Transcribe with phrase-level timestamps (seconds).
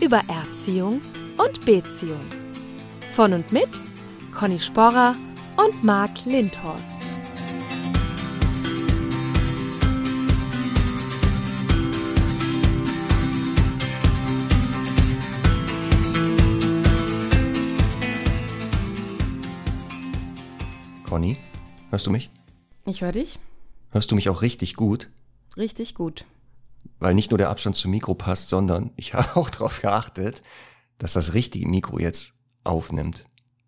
[0.00, 1.00] über Erziehung
[1.36, 2.20] und Beziehung.
[3.14, 3.68] Von und mit
[4.32, 5.16] Conny Sporrer
[5.56, 6.96] und Marc Lindhorst.
[21.04, 21.38] Conny,
[21.90, 22.30] hörst du mich?
[22.84, 23.38] Ich höre dich.
[23.90, 25.10] Hörst du mich auch richtig gut?
[25.56, 26.24] Richtig gut.
[26.98, 30.42] Weil nicht nur der Abstand zum Mikro passt, sondern ich habe auch darauf geachtet,
[30.98, 33.24] dass das richtige Mikro jetzt aufnimmt.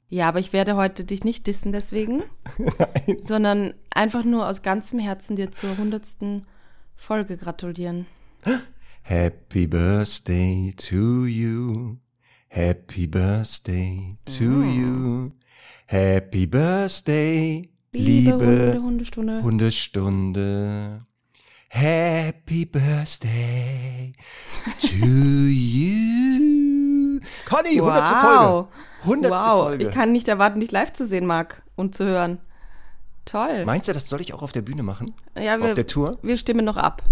[0.09, 2.25] Ja, aber ich werde heute dich nicht dissen deswegen,
[3.23, 6.49] sondern einfach nur aus ganzem Herzen dir zur hundertsten
[6.97, 8.07] Folge gratulieren.
[9.03, 11.97] Happy Birthday to you.
[12.49, 15.31] Happy Birthday to you.
[15.87, 19.43] Happy Birthday, Liebe liebe, Hunde, Hundestunde.
[19.43, 21.07] Hundestunde.
[21.73, 24.13] Happy Birthday
[24.81, 27.21] to you.
[27.47, 28.09] Conny, 100.
[28.09, 28.69] Folge.
[29.03, 29.31] 100.
[29.31, 29.39] wow.
[29.63, 29.85] Folge.
[29.89, 32.39] Ich kann nicht erwarten, dich live zu sehen, Marc, und zu hören.
[33.25, 33.65] Toll.
[33.67, 35.15] Meinst du, das soll ich auch auf der Bühne machen?
[35.37, 36.19] ja, wir, auf der Tour?
[36.23, 37.05] wir stimmen noch ab.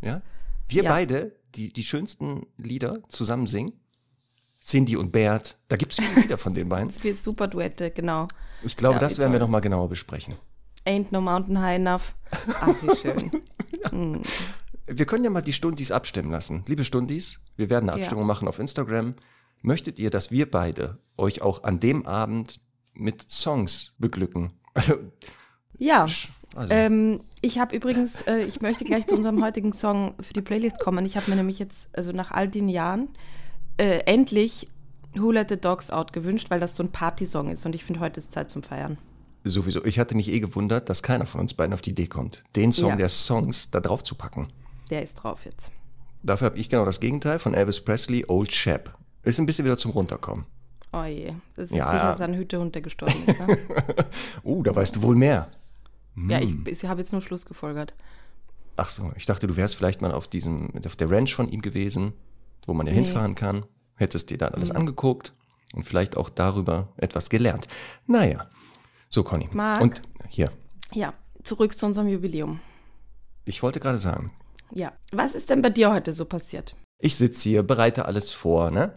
[0.00, 0.22] Ja?
[0.68, 0.90] Wir Ja.
[0.90, 3.74] beide, die, die schönsten Lieder zusammen singen.
[4.64, 5.58] Cindy und Bert.
[5.68, 6.90] Da gibt es viele Lieder von den beiden.
[7.02, 8.28] Wir super Duette, genau.
[8.62, 9.48] Ich glaube, Ja, das werden wir toll.
[9.48, 10.34] noch mal genauer besprechen.
[10.90, 12.14] Ain't no mountain high enough.
[12.60, 13.30] Ach, wie schön.
[14.86, 16.64] Wir können ja mal die Stundis abstimmen lassen.
[16.66, 18.02] Liebe Stundis, wir werden eine Ja.
[18.02, 19.14] Abstimmung machen auf Instagram.
[19.62, 22.58] Möchtet ihr, dass wir beide euch auch an dem Abend
[22.94, 24.52] mit Songs beglücken?
[24.74, 24.94] Also,
[25.78, 26.06] Ja.
[26.56, 30.42] also Ähm, ich habe übrigens, äh, ich möchte gleich zu unserem heutigen Song für die
[30.42, 31.04] Playlist kommen.
[31.06, 33.10] Ich habe mir nämlich jetzt, also nach all den Jahren,
[33.76, 34.66] äh, endlich
[35.14, 38.00] Who Let the Dogs Out gewünscht, weil das so ein Partysong ist und ich finde,
[38.00, 38.98] heute ist Zeit zum Feiern.
[39.44, 39.84] Sowieso.
[39.84, 42.72] Ich hatte mich eh gewundert, dass keiner von uns beiden auf die Idee kommt, den
[42.72, 42.96] Song Ja.
[42.96, 44.48] der Songs da drauf zu packen.
[44.90, 45.70] Der ist drauf jetzt.
[46.22, 48.96] Dafür habe ich genau das Gegenteil von Elvis Presley, Old Chap.
[49.22, 50.44] Ist ein bisschen wieder zum Runterkommen.
[50.92, 53.38] Oh je, das ist Ja, sicher sein Hütehund, der gestorben ist.
[53.38, 53.58] Ne?
[54.44, 55.48] Uh, da weißt du wohl mehr.
[56.16, 56.64] ja, ich, Hm.
[56.66, 57.94] ich habe jetzt nur Schluss gefolgert.
[58.76, 61.60] Ach so, ich dachte, du wärst vielleicht mal auf diesem, auf der Ranch von ihm
[61.62, 62.12] gewesen,
[62.66, 63.04] wo man ja Nee.
[63.04, 63.64] hinfahren kann.
[63.94, 65.34] Hättest dir dann alles angeguckt
[65.74, 67.68] und vielleicht auch darüber etwas gelernt.
[68.06, 68.48] Naja.
[69.12, 69.48] So, Conny.
[69.52, 69.80] Marc?
[69.82, 70.52] Und hier,
[70.92, 71.12] Ja,
[71.42, 72.60] zurück zu unserem Jubiläum.
[73.44, 74.30] ich wollte gerade sagen,
[74.72, 76.76] Ja, was ist denn bei dir heute so passiert?
[77.02, 78.94] ich sitze hier, bereite alles vor, ne?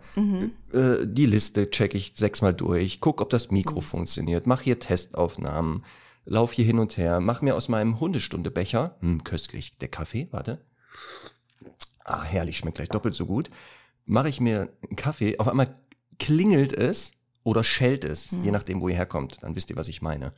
[0.73, 5.84] Äh, die Liste checke ich sechsmal durch, guck, ob das Mikro funktioniert, mach hier Testaufnahmen,
[6.25, 10.59] lauf hier hin und her, mach mir aus meinem Hundestundebecher, hm, köstlich, der Kaffee, warte.
[12.03, 13.50] Ah, herrlich, schmeckt gleich doppelt so gut.
[14.06, 15.73] Mache ich mir einen Kaffee, auf einmal
[16.19, 19.37] klingelt es oder schellt es, je nachdem, wo ihr herkommt.
[19.41, 20.33] Dann wisst ihr, was ich meine.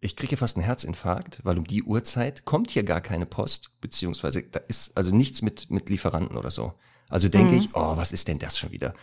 [0.00, 4.42] Ich kriege fast einen Herzinfarkt, weil um die Uhrzeit kommt hier gar keine Post, beziehungsweise
[4.42, 6.74] da ist also nichts mit, mit Lieferanten oder so.
[7.08, 8.94] Also denke ich, oh, was ist denn das schon wieder?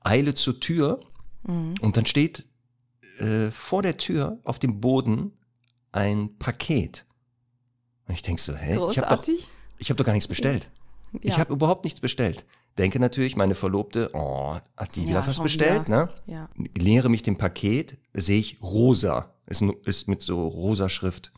[0.00, 1.00] Eile zur Tür
[1.44, 2.44] und dann steht
[3.20, 5.32] äh, vor der Tür auf dem Boden
[5.92, 7.06] ein Paket.
[8.06, 8.72] Und ich denke so, hä?
[8.72, 9.46] Ich habe doch, Großartig?
[9.78, 10.70] ich hab doch gar nichts bestellt.
[11.20, 11.38] Ich Ja.
[11.38, 12.44] habe überhaupt nichts bestellt.
[12.78, 16.06] Denke natürlich, meine Verlobte, oh, hat die Ja, wieder was bestellt, wieder.
[16.06, 16.10] ne?
[16.26, 16.48] Ja.
[16.80, 19.34] Nähere mich dem Paket, sehe ich rosa.
[19.46, 21.32] Ist, ist mit so rosa Schrift.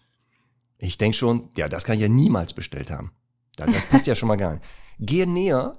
[0.79, 3.13] Ich denke schon, ja, das kann ich ja niemals bestellt haben.
[3.57, 4.65] Da- Das passt ja schon mal gar nicht.
[4.99, 5.77] Gehe näher,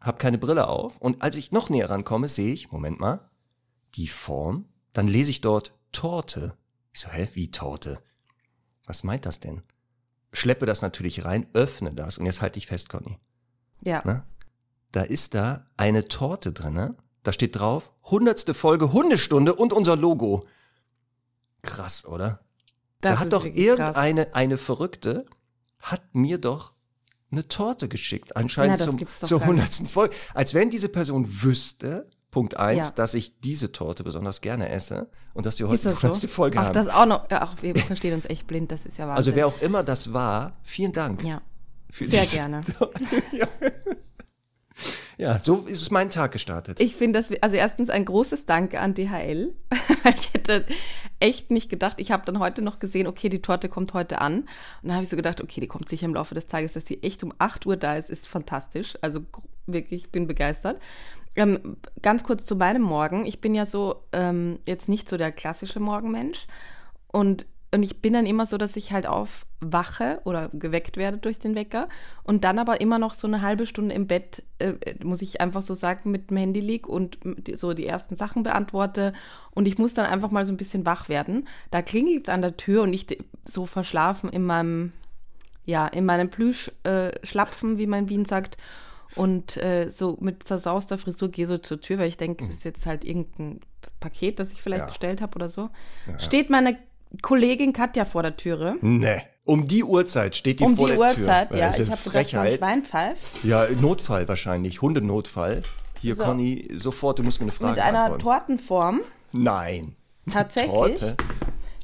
[0.00, 3.28] habe keine Brille auf und als ich noch näher rankomme, sehe ich, Moment mal,
[3.94, 4.66] die Form.
[4.94, 6.54] Dann lese ich dort Torte.
[6.92, 8.02] Ich so, hä, wie Torte?
[8.86, 9.62] Was meint das denn?
[10.32, 13.18] Schleppe das natürlich rein, öffne das und jetzt halte ich fest, Conny.
[13.82, 14.02] Ja.
[14.06, 14.22] Ne?
[14.92, 16.96] Da ist da eine Torte drinne.
[17.22, 20.44] Da steht drauf, hundertste Folge Hundestunde und unser Logo.
[21.62, 22.40] Krass, oder?
[23.00, 23.52] Das da hat doch krass.
[23.54, 25.26] irgendeine eine Verrückte
[25.80, 26.72] hat mir doch
[27.30, 30.14] eine Torte geschickt, Na, anscheinend das zum, zur hundertsten Folge.
[30.34, 32.94] Als wenn diese Person wüsste, Punkt eins, Ja.
[32.94, 36.02] dass ich diese Torte besonders gerne esse und dass wir heute die das so?
[36.02, 36.72] hundertste Folge Ach, haben.
[36.74, 37.26] das auch noch.
[37.30, 39.16] Ach, wir verstehen uns echt blind, das ist ja Wahnsinn.
[39.16, 41.22] also wer auch immer das war, vielen Dank.
[41.24, 41.40] Ja,
[41.88, 42.60] sehr diese- gerne.
[43.32, 43.46] ja.
[45.22, 46.80] Ja, so ist mein Tag gestartet.
[46.80, 49.54] Ich finde das, also erstens ein großes Danke an DHL.
[50.16, 50.66] ich hätte
[51.20, 54.40] echt nicht gedacht, ich habe dann heute noch gesehen, okay, die Torte kommt heute an.
[54.40, 54.48] Und
[54.82, 57.02] dann habe ich so gedacht, okay, die kommt sicher im Laufe des Tages, dass sie
[57.04, 58.94] echt um 8 Uhr da ist, ist fantastisch.
[59.00, 59.20] Also
[59.66, 60.80] wirklich, ich bin begeistert.
[61.36, 63.24] Ähm, ganz kurz zu meinem Morgen.
[63.24, 66.48] Ich bin ja so ähm, jetzt nicht so der klassische Morgenmensch.
[67.06, 71.38] Und, und ich bin dann immer so, dass ich halt aufwache oder geweckt werde durch
[71.38, 71.88] den Wecker
[72.22, 75.62] und dann aber immer noch so eine halbe Stunde im Bett, äh, muss ich einfach
[75.62, 77.18] so sagen, mit dem Handy lieg und
[77.54, 79.14] so die ersten Sachen beantworte.
[79.52, 81.48] Und ich muss dann einfach mal so ein bisschen wach werden.
[81.70, 83.06] Da klingelt es an der Tür und ich
[83.46, 84.92] so verschlafen in meinem,
[85.64, 88.58] ja, in meinem Plüsch-Schlapfen, äh, wie man in Wien sagt
[89.14, 92.64] und äh, so mit zersauster Frisur gehe so zur Tür, weil ich denke, das ist
[92.64, 93.60] jetzt halt irgendein
[93.98, 94.86] Paket, das ich vielleicht ja.
[94.86, 95.70] bestellt habe oder so.
[96.06, 96.18] Ja.
[96.18, 96.76] Steht meine
[97.20, 98.76] Kollegin Katja vor der Türe.
[98.80, 99.22] Nee.
[99.44, 101.58] Um die Uhrzeit steht die um vor die der Uhrzeit, Tür.
[101.58, 101.70] ja.
[101.70, 103.20] Ich habe gesagt, Schwein pfeift.
[103.42, 105.62] Ja, Notfall wahrscheinlich, Hundenotfall.
[106.00, 106.24] Hier, so.
[106.24, 108.22] Conny, sofort, du musst mir eine Frage Mit einer antworten.
[108.22, 109.00] Tortenform.
[109.32, 109.96] Nein.
[110.30, 110.70] Tatsächlich.
[110.72, 111.16] Torte?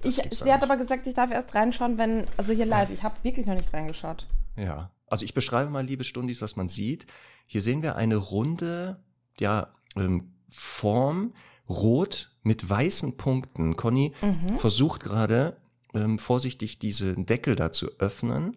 [0.05, 3.17] Ich, sie hat aber gesagt, ich darf erst reinschauen, wenn, also hier live, ich habe
[3.23, 4.27] wirklich noch nicht reingeschaut.
[4.57, 4.91] Ja.
[5.09, 7.07] Also ich beschreibe mal, liebe Stundis, was man sieht.
[7.47, 9.03] Hier sehen wir eine runde,
[9.41, 11.33] ja, ähm, Form,
[11.69, 13.77] rot mit weißen Punkten.
[13.77, 14.59] Conny mhm.
[14.59, 15.57] versucht gerade
[15.95, 18.57] ähm, vorsichtig diesen Deckel da zu öffnen.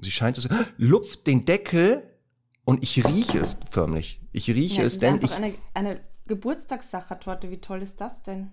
[0.00, 2.02] Sie scheint es, lupft den Deckel
[2.64, 4.20] und ich rieche es förmlich.
[4.32, 5.32] Ich rieche ja, es, denn ich.
[5.32, 8.52] Eine, eine Geburtstagssachertorte, wie toll ist das denn?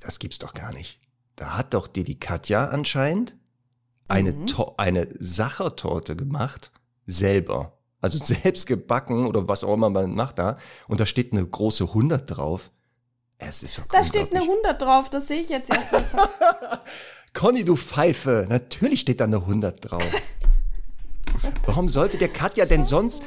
[0.00, 1.00] Das gibt's doch gar nicht.
[1.36, 3.36] Da hat doch dir die Katja anscheinend
[4.08, 4.46] eine, mhm.
[4.76, 6.70] eine Sachertorte gemacht,
[7.06, 7.78] selber.
[8.00, 10.58] Also selbst gebacken oder was auch immer man macht da.
[10.88, 12.70] Und da steht eine große 100 drauf.
[13.40, 15.94] Es ist doch Da steht eine 100 drauf, das sehe ich jetzt erst.
[17.34, 18.46] Conny, du Pfeife.
[18.48, 20.04] Natürlich steht da eine 100 drauf.
[21.64, 23.22] Warum sollte der Katja denn sonst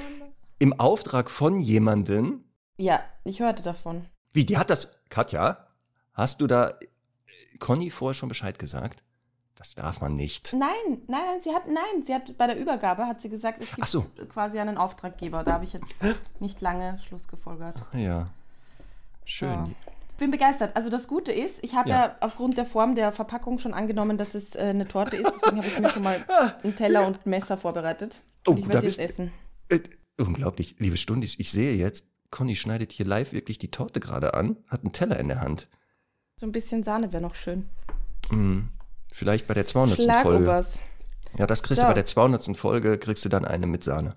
[0.64, 2.46] im Auftrag von jemandem.
[2.78, 4.06] Ja, ich hörte davon.
[4.32, 5.02] Wie, die hat das.
[5.10, 5.68] Katja,
[6.14, 6.74] hast du da
[7.60, 9.04] Conny vorher schon Bescheid gesagt?
[9.56, 10.54] Das darf man nicht.
[10.54, 13.72] Nein, nein, nein, sie hat, nein, sie hat bei der Übergabe hat sie gesagt, es
[13.76, 14.06] gibt so.
[14.30, 15.44] quasi einen Auftraggeber.
[15.44, 15.94] Da habe ich jetzt
[16.40, 17.76] nicht lange Schluss gefolgert.
[17.92, 18.30] Ja.
[19.26, 19.76] Schön.
[19.86, 19.92] So.
[20.24, 20.78] Ich bin begeistert.
[20.78, 22.06] Also das Gute ist, ich habe ja.
[22.06, 22.16] ja.
[22.22, 25.30] aufgrund der Form der Verpackung schon angenommen, dass es äh, eine Torte ist.
[25.30, 26.24] Deswegen habe ich mir schon mal
[26.64, 28.22] einen Teller und ein Messer vorbereitet.
[28.48, 29.34] Oh, ich werde jetzt essen.
[29.68, 29.82] Äh,
[30.18, 31.38] unglaublich, liebe Stundis.
[31.40, 35.20] Ich sehe jetzt, Conny schneidet hier live wirklich die Torte gerade an, hat einen Teller
[35.20, 35.68] in der Hand.
[36.40, 37.68] So ein bisschen Sahne wäre noch schön.
[38.32, 38.70] Mm.
[39.12, 40.02] Vielleicht bei der 200.
[40.22, 40.66] Folge.
[41.38, 41.88] Ja, das kriegst so.
[41.88, 42.56] du bei der 200.
[42.56, 44.16] Folge, kriegst du dann eine mit Sahne.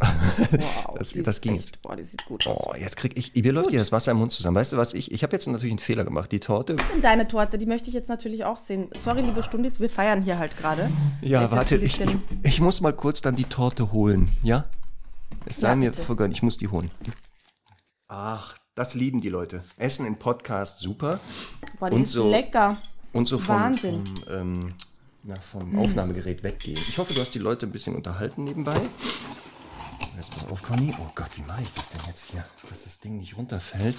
[0.00, 2.66] Wow, das, das ging echt, Boah, die sieht gut aus.
[2.66, 4.56] Oh, jetzt krieg ich, mir läuft dir das Wasser im Mund zusammen.
[4.56, 6.32] Weißt du was, ich, ich habe jetzt natürlich einen Fehler gemacht.
[6.32, 6.76] Die Torte.
[6.94, 8.88] Und deine Torte, die möchte ich jetzt natürlich auch sehen.
[8.96, 10.90] Sorry, liebe Stundis, wir feiern hier halt gerade.
[11.20, 14.64] Ja, warte, ich, ich, ich, muss mal kurz dann die Torte holen, ja?
[15.46, 16.90] Es sei ja, mir vergönnt, ich muss die holen.
[18.08, 19.64] Ach, das lieben die Leute.
[19.76, 21.20] Essen im Podcast, super.
[21.78, 22.76] Boah, die Und ist so, lecker.
[23.12, 24.74] Und so vom, vom, ähm,
[25.24, 25.78] na, vom hm.
[25.78, 26.76] Aufnahmegerät weggehen.
[26.76, 28.80] Ich hoffe, du hast die Leute ein bisschen unterhalten nebenbei.
[30.16, 30.94] Jetzt pass auf, Conny.
[30.98, 33.96] Oh Gott, wie mache ich das denn jetzt hier, dass das Ding nicht runterfällt?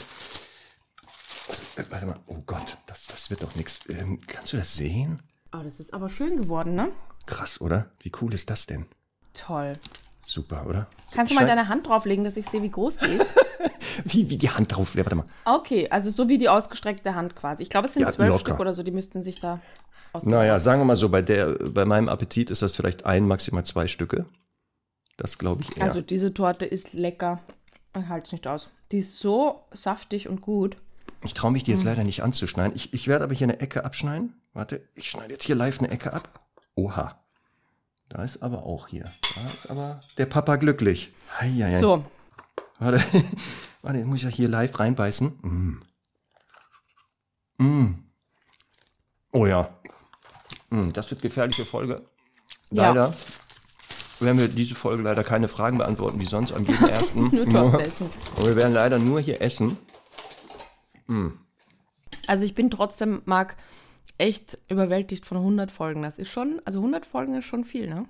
[1.76, 2.20] Also, warte mal.
[2.28, 3.82] Oh Gott, das, das wird doch nichts.
[3.90, 5.22] Ähm, kannst du das sehen?
[5.54, 6.90] Oh, das ist aber schön geworden, ne?
[7.26, 7.92] Krass, oder?
[8.00, 8.86] Wie cool ist das denn?
[9.34, 9.74] Toll.
[10.26, 10.88] Super, oder?
[11.14, 13.36] Kannst du mal deine Hand drauflegen, dass ich sehe, wie groß die ist?
[14.06, 15.06] wie, wie die Hand drauflegen?
[15.06, 15.26] Warte mal.
[15.58, 17.64] Okay, also so wie die ausgestreckte Hand quasi.
[17.64, 19.60] Ich glaube, es sind ja, zwölf Stück oder so, die müssten sich da
[20.22, 23.66] Naja, sagen wir mal so, bei, der, bei meinem Appetit ist das vielleicht ein, maximal
[23.66, 24.26] zwei Stücke.
[25.18, 25.84] Das glaube ich eher.
[25.84, 27.42] Also diese Torte ist lecker.
[27.96, 28.70] Ich halte es nicht aus.
[28.92, 30.78] Die ist so saftig und gut.
[31.24, 31.90] Ich traue mich die jetzt mhm.
[31.90, 32.76] leider nicht anzuschneiden.
[32.76, 34.42] Ich, ich werde aber hier eine Ecke abschneiden.
[34.54, 36.42] Warte, ich schneide jetzt hier live eine Ecke ab.
[36.76, 37.20] Oha.
[38.10, 39.06] Da ist aber auch hier.
[39.36, 41.14] Da ist aber der Papa glücklich.
[41.40, 41.80] Heieiei.
[41.80, 42.06] So.
[42.80, 43.02] Warte,
[43.82, 45.28] warte, jetzt muss ich ja hier live reinbeißen.
[45.42, 45.84] Mm.
[47.58, 48.04] Mm.
[49.32, 49.74] Oh ja.
[50.70, 52.02] Mm, das wird gefährliche Folge.
[52.70, 53.10] Leider.
[53.10, 53.14] Ja
[54.24, 57.30] werden wir diese Folge leider keine Fragen beantworten, wie sonst an jedem ersten.
[57.30, 58.10] nur essen.
[58.38, 59.78] Aber wir werden leider nur hier essen.
[61.08, 61.28] Mm.
[62.28, 63.56] Also ich bin trotzdem, Marc,
[64.18, 66.02] echt überwältigt von 100 Folgen.
[66.04, 68.06] Das ist schon, also 100 Folgen ist schon viel, ne?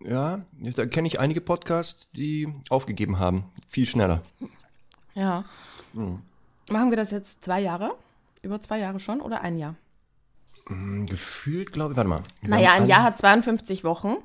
[0.00, 3.44] Ja, da kenne ich einige Podcasts, die aufgegeben haben.
[3.66, 4.22] Viel schneller.
[5.14, 5.44] Ja.
[5.94, 6.20] Mhm.
[6.70, 7.94] Machen wir das jetzt zwei Jahre?
[8.42, 9.74] Über zwei Jahre schon oder ein Jahr?
[10.68, 12.22] Mm, gefühlt, glaube ich, warte mal.
[12.42, 14.16] Naja, ein Jahr hat 52 Wochen.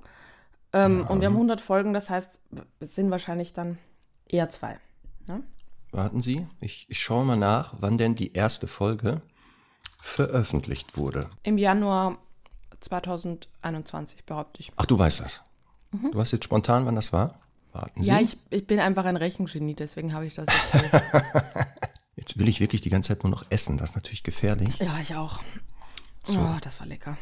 [0.73, 1.05] Ähm, ja.
[1.07, 2.41] Und wir haben 100 Folgen, das heißt,
[2.79, 3.77] es sind wahrscheinlich dann
[4.27, 4.79] eher zwei.
[5.27, 5.43] Ne?
[5.91, 9.21] Warten Sie, ich, ich schaue mal nach, wann denn die erste Folge
[10.01, 11.29] veröffentlicht wurde.
[11.43, 12.17] Im Januar
[12.79, 14.71] 2021, behaupte ich.
[14.75, 15.41] Ach, du weißt das.
[15.91, 16.11] Mhm.
[16.11, 17.39] Du weißt jetzt spontan, wann das war?
[17.73, 18.09] Warten Sie.
[18.09, 21.03] Ja, ich, ich bin einfach ein Rechengenie, deswegen habe ich das jetzt.
[22.15, 23.77] jetzt will ich wirklich die ganze Zeit nur noch essen.
[23.77, 24.77] Das ist natürlich gefährlich.
[24.79, 25.41] Ja, ich auch.
[26.23, 26.39] So.
[26.39, 27.17] Oh, das war lecker.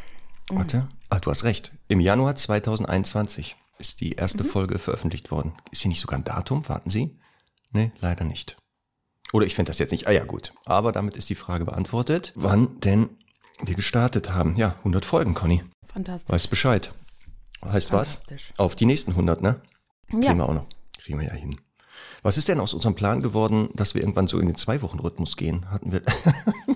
[0.57, 0.87] Warte.
[1.09, 1.71] Ah, du hast recht.
[1.87, 4.47] Im Januar 2021 ist die erste mhm.
[4.49, 5.53] Folge veröffentlicht worden.
[5.71, 6.67] Ist hier nicht sogar ein Datum?
[6.67, 7.17] Warten Sie.
[7.71, 8.57] Nee, leider nicht.
[9.31, 10.07] Oder ich finde das jetzt nicht.
[10.07, 10.53] Ah ja, gut.
[10.65, 13.09] Aber damit ist die Frage beantwortet, wann denn
[13.61, 14.55] wir gestartet haben.
[14.55, 15.63] Ja, 100 Folgen, Conny.
[15.87, 16.31] Fantastisch.
[16.31, 16.93] Weißt Bescheid.
[17.63, 18.15] Heißt was?
[18.15, 18.53] Fantastisch.
[18.57, 19.61] Auf die nächsten 100, ne?
[20.07, 20.33] Kriegen Ja.
[20.33, 20.67] wir auch noch.
[20.99, 21.59] Kriegen wir ja hin.
[22.21, 25.69] Was ist denn aus unserem Plan geworden, dass wir irgendwann so in den Zwei-Wochen-Rhythmus gehen?
[25.69, 26.01] Hatten wir.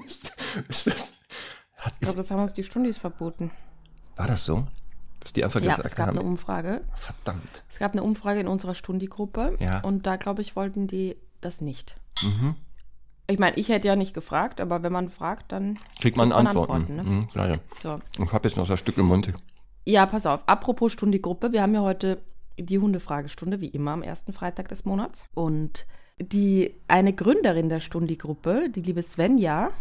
[0.05, 0.33] ist,
[0.69, 1.13] ist das,
[1.85, 3.51] hat, Ich glaube, das haben uns die Stundis verboten.
[4.15, 4.65] war das so?
[5.19, 6.19] Dass die einfach Ja, gesagt es gab haben.
[6.19, 6.81] eine Umfrage.
[6.95, 7.63] Verdammt.
[7.69, 9.79] Es gab eine Umfrage in unserer Stundi-Gruppe Ja.
[9.81, 11.95] und da, glaube ich, wollten die das nicht.
[12.23, 12.55] Mhm.
[13.27, 16.45] Ich meine, ich hätte ja nicht gefragt, aber wenn man fragt, dann Kriegt man man
[16.45, 16.73] Antworten.
[16.73, 17.03] Antworten, ne?
[17.03, 17.53] Mhm, ja, ja.
[17.79, 17.99] so.
[18.21, 19.31] Ich habe jetzt noch so ein Stück im Mund.
[19.85, 20.41] Ja, pass auf.
[20.45, 22.21] Apropos Stundi-Gruppe, wir haben ja heute
[22.59, 25.23] die Hundefragestunde, wie immer am ersten Freitag des Monats.
[25.33, 25.85] Und
[26.19, 29.71] die eine Gründerin der Stundi-Gruppe, die liebe Svenja,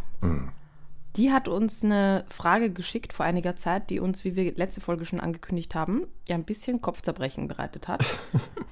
[1.17, 5.05] die hat uns eine Frage geschickt vor einiger Zeit, die uns, wie wir letzte Folge
[5.05, 8.03] schon angekündigt haben, ja ein bisschen Kopfzerbrechen bereitet hat.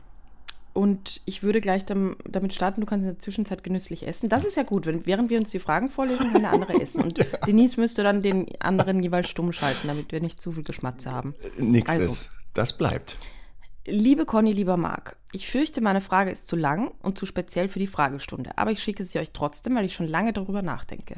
[0.72, 4.28] Und ich würde gleich dam- damit starten, du kannst in der Zwischenzeit genüsslich essen.
[4.28, 7.02] Das ist ja gut, wenn, während wir uns die Fragen vorlesen, kann der andere essen.
[7.02, 11.10] Und Denise müsste dann den anderen jeweils stumm schalten, damit wir nicht zu viel Geschmatze
[11.10, 11.34] haben.
[11.58, 12.04] Nix Also.
[12.06, 12.30] ist.
[12.54, 13.16] Das bleibt.
[13.86, 17.78] Liebe Conny, lieber Marc, ich fürchte, meine Frage ist zu lang und zu speziell für
[17.78, 21.16] die Fragestunde, aber ich schicke sie euch trotzdem, weil ich schon lange darüber nachdenke.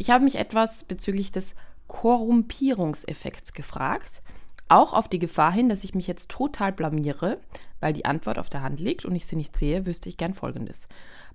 [0.00, 1.54] Ich habe mich etwas bezüglich des
[1.86, 4.22] Korrumpierungseffekts gefragt,
[4.66, 7.38] auch auf die Gefahr hin, dass ich mich jetzt total blamiere,
[7.80, 10.32] weil die Antwort auf der Hand liegt und ich sie nicht sehe, wüsste ich gern
[10.32, 10.88] Folgendes.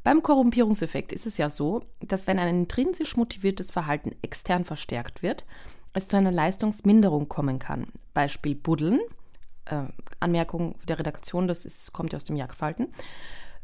[0.04, 5.46] Beim Korrumpierungseffekt ist es ja so, dass wenn ein intrinsisch motiviertes Verhalten extern verstärkt wird,
[5.94, 7.90] es zu einer Leistungsminderung kommen kann.
[8.16, 9.00] Beispiel Buddeln,
[9.66, 9.84] äh,
[10.20, 12.88] Anmerkung der Redaktion, das ist, kommt ja aus dem Jagdverhalten.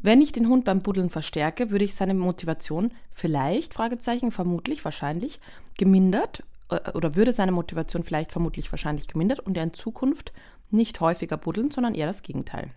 [0.01, 5.39] Wenn ich den Hund beim Buddeln verstärke, würde ich seine Motivation vielleicht, Fragezeichen, vermutlich, wahrscheinlich,
[5.77, 10.31] gemindert äh, oder würde seine Motivation vielleicht vermutlich wahrscheinlich gemindert und er in Zukunft
[10.71, 12.71] nicht häufiger buddeln, sondern eher das Gegenteil.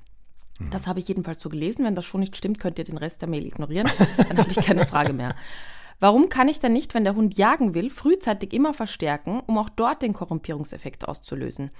[0.70, 1.84] Das habe ich jedenfalls so gelesen.
[1.84, 3.90] Wenn das schon nicht stimmt, könnt ihr den Rest der Mail ignorieren.
[4.28, 5.34] Dann habe ich keine Frage mehr.
[6.00, 9.68] Warum kann ich denn nicht, wenn der Hund jagen will, frühzeitig immer verstärken, um auch
[9.68, 11.70] dort den Korrumpierungseffekt auszulösen?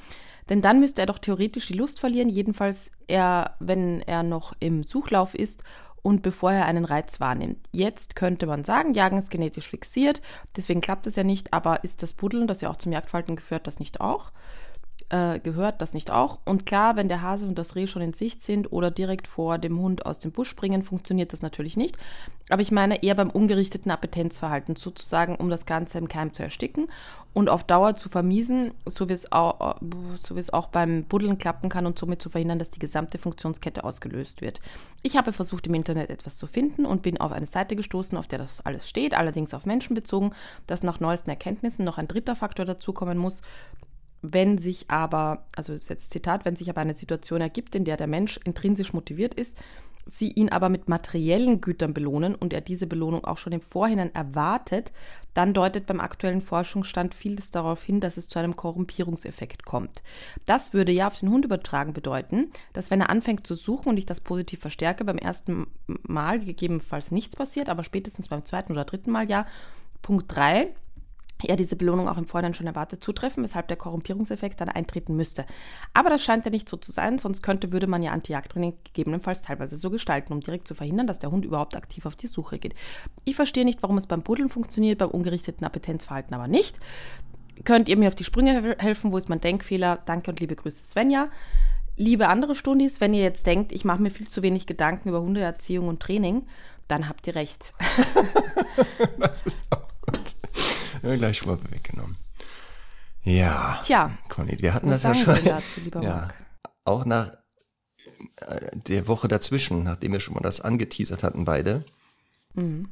[0.48, 4.84] Denn dann müsste er doch theoretisch die Lust verlieren, jedenfalls er, wenn er noch im
[4.84, 5.62] Suchlauf ist
[6.02, 7.66] und bevor er einen Reiz wahrnimmt.
[7.72, 10.20] Jetzt könnte man sagen, Jagen ist genetisch fixiert,
[10.54, 13.66] deswegen klappt es ja nicht, aber ist das Buddeln, das ja auch zum Jagdverhalten geführt,
[13.66, 14.30] das nicht auch?
[15.14, 16.40] Äh, gehört das nicht auch.
[16.44, 19.58] Und klar, wenn der Hase und das Reh schon in Sicht sind oder direkt vor
[19.58, 21.96] dem Hund aus dem Busch springen, funktioniert das natürlich nicht.
[22.50, 26.88] Aber ich meine eher beim ungerichteten Appetenzverhalten, sozusagen, um das Ganze im Keim zu ersticken
[27.32, 29.76] und auf Dauer zu vermiesen, so wie es auch,
[30.20, 33.18] so wie es auch beim Buddeln klappen kann und somit zu verhindern, dass die gesamte
[33.18, 34.58] Funktionskette ausgelöst wird.
[35.02, 38.26] Ich habe versucht, im Internet etwas zu finden und bin auf eine Seite gestoßen, auf
[38.26, 40.32] der das alles steht, allerdings auf Menschen bezogen,
[40.66, 43.42] dass nach neuesten Erkenntnissen noch ein dritter Faktor dazukommen muss,
[44.26, 47.98] wenn sich aber, also ist jetzt Zitat, wenn sich aber eine Situation ergibt, in der
[47.98, 49.58] der Mensch intrinsisch motiviert ist,
[50.06, 54.14] sie ihn aber mit materiellen Gütern belohnen und er diese Belohnung auch schon im Vorhinein
[54.14, 54.92] erwartet,
[55.34, 60.02] dann deutet beim aktuellen Forschungsstand vieles darauf hin, dass es zu einem Korrumpierungseffekt kommt.
[60.46, 63.98] Das würde ja auf den Hund übertragen bedeuten, dass wenn er anfängt zu suchen und
[63.98, 68.84] ich das positiv verstärke, beim ersten Mal gegebenenfalls nichts passiert, aber spätestens beim zweiten oder
[68.84, 69.46] dritten Mal ja.
[70.02, 70.74] Punkt 3,
[71.42, 75.44] er diese Belohnung auch im Vorhinein schon erwartet zutreffen, weshalb der Korrumpierungseffekt dann eintreten müsste.
[75.92, 79.42] Aber das scheint ja nicht so zu sein, sonst könnte, würde man ja Anti-Jagd-Training gegebenenfalls
[79.42, 82.58] teilweise so gestalten, um direkt zu verhindern, dass der Hund überhaupt aktiv auf die Suche
[82.58, 82.74] geht.
[83.24, 86.78] Ich verstehe nicht, warum es beim Buddeln funktioniert, beim ungerichteten Appetenzverhalten aber nicht.
[87.64, 89.12] Könnt ihr mir auf die Sprünge helfen?
[89.12, 90.00] Wo ist mein Denkfehler?
[90.06, 91.28] Danke und liebe Grüße, Svenja.
[91.96, 95.20] Liebe andere Stundis, wenn ihr jetzt denkt, ich mache mir viel zu wenig Gedanken über
[95.20, 96.46] Hundeerziehung und Training,
[96.88, 97.72] dann habt ihr recht.
[99.18, 100.34] Das ist auch gut.
[101.04, 102.16] Ja, gleich schon mal weggenommen.
[103.22, 103.80] Ja.
[103.84, 105.42] Tja, Conny, wir hatten das ja schon.
[105.44, 106.10] dazu, lieber ja.
[106.10, 106.34] Marc?
[106.84, 107.32] Auch nach
[108.40, 111.84] äh, der Woche dazwischen, nachdem wir schon mal das angeteasert hatten, beide,
[112.56, 112.90] Mhm.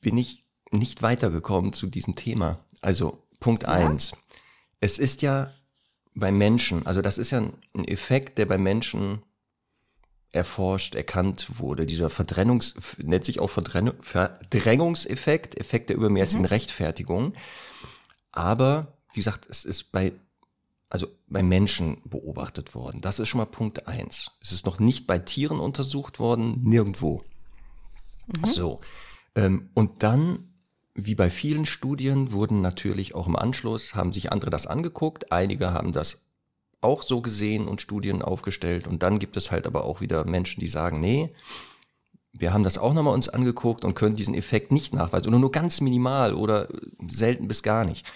[0.00, 2.64] bin ich nicht weitergekommen zu diesem Thema.
[2.80, 4.12] Also Punkt eins:
[4.80, 5.52] Es ist ja
[6.14, 7.38] bei Menschen, also das ist ja
[7.74, 9.22] ein Effekt, der bei Menschen
[10.32, 11.86] erforscht, erkannt wurde.
[11.86, 17.32] Dieser Verdrängungs, nennt sich auch Verdrängung, Verdrängungseffekt, Effekt der übermäßigen Rechtfertigung.
[18.32, 20.12] Aber, wie gesagt, es ist bei,
[20.90, 23.00] also bei Menschen beobachtet worden.
[23.00, 24.32] Das ist schon mal Punkt eins.
[24.42, 27.24] Es ist noch nicht bei Tieren untersucht worden, nirgendwo.
[28.44, 28.80] So.
[29.34, 30.50] Ähm, und dann,
[30.94, 35.32] wie bei vielen Studien, wurden natürlich auch im Anschluss, haben sich andere das angeguckt.
[35.32, 36.25] Einige haben das
[36.80, 38.86] auch so gesehen und Studien aufgestellt.
[38.86, 41.34] Und dann gibt es halt aber auch wieder Menschen, die sagen, nee,
[42.32, 45.52] wir haben das auch nochmal uns angeguckt und können diesen Effekt nicht nachweisen oder nur
[45.52, 46.78] ganz minimal oder äh,
[47.08, 48.06] selten bis gar nicht.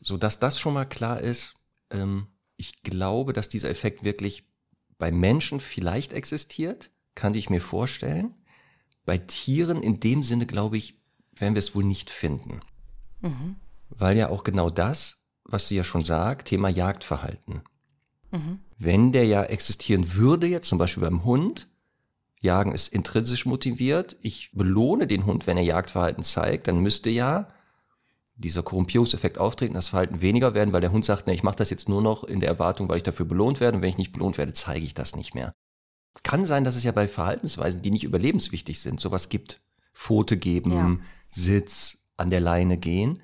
[0.00, 1.54] Sodass das schon mal klar ist,
[1.90, 2.26] ähm,
[2.56, 4.44] ich glaube, dass dieser Effekt wirklich
[4.98, 8.34] bei Menschen vielleicht existiert, kann ich mir vorstellen.
[9.06, 11.00] Bei Tieren in dem Sinne, glaube ich,
[11.34, 12.60] werden wir es wohl nicht finden.
[13.20, 13.56] Mhm.
[13.88, 17.62] Weil ja auch genau das, was sie ja schon sagt, Thema Jagdverhalten.
[18.30, 18.60] Mhm.
[18.78, 21.68] Wenn der ja existieren würde, jetzt zum Beispiel beim Hund,
[22.40, 27.48] Jagen ist intrinsisch motiviert, ich belohne den Hund, wenn er Jagdverhalten zeigt, dann müsste ja
[28.36, 31.68] dieser Korrumpierungseffekt auftreten, das Verhalten weniger werden, weil der Hund sagt, ne, ich mache das
[31.68, 34.12] jetzt nur noch in der Erwartung, weil ich dafür belohnt werde und wenn ich nicht
[34.12, 35.52] belohnt werde, zeige ich das nicht mehr.
[36.22, 39.60] Kann sein, dass es ja bei Verhaltensweisen, die nicht überlebenswichtig sind, sowas gibt.
[39.92, 40.98] Pfote geben, ja.
[41.28, 43.22] Sitz, an der Leine gehen.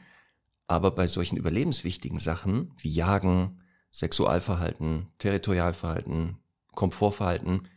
[0.67, 3.63] Aber bei solchen überlebenswichtigen Sachen wie Jagen,
[3.97, 6.37] Sexualverhalten, Territorialverhalten,
[6.75, 7.69] Komfortverhalten,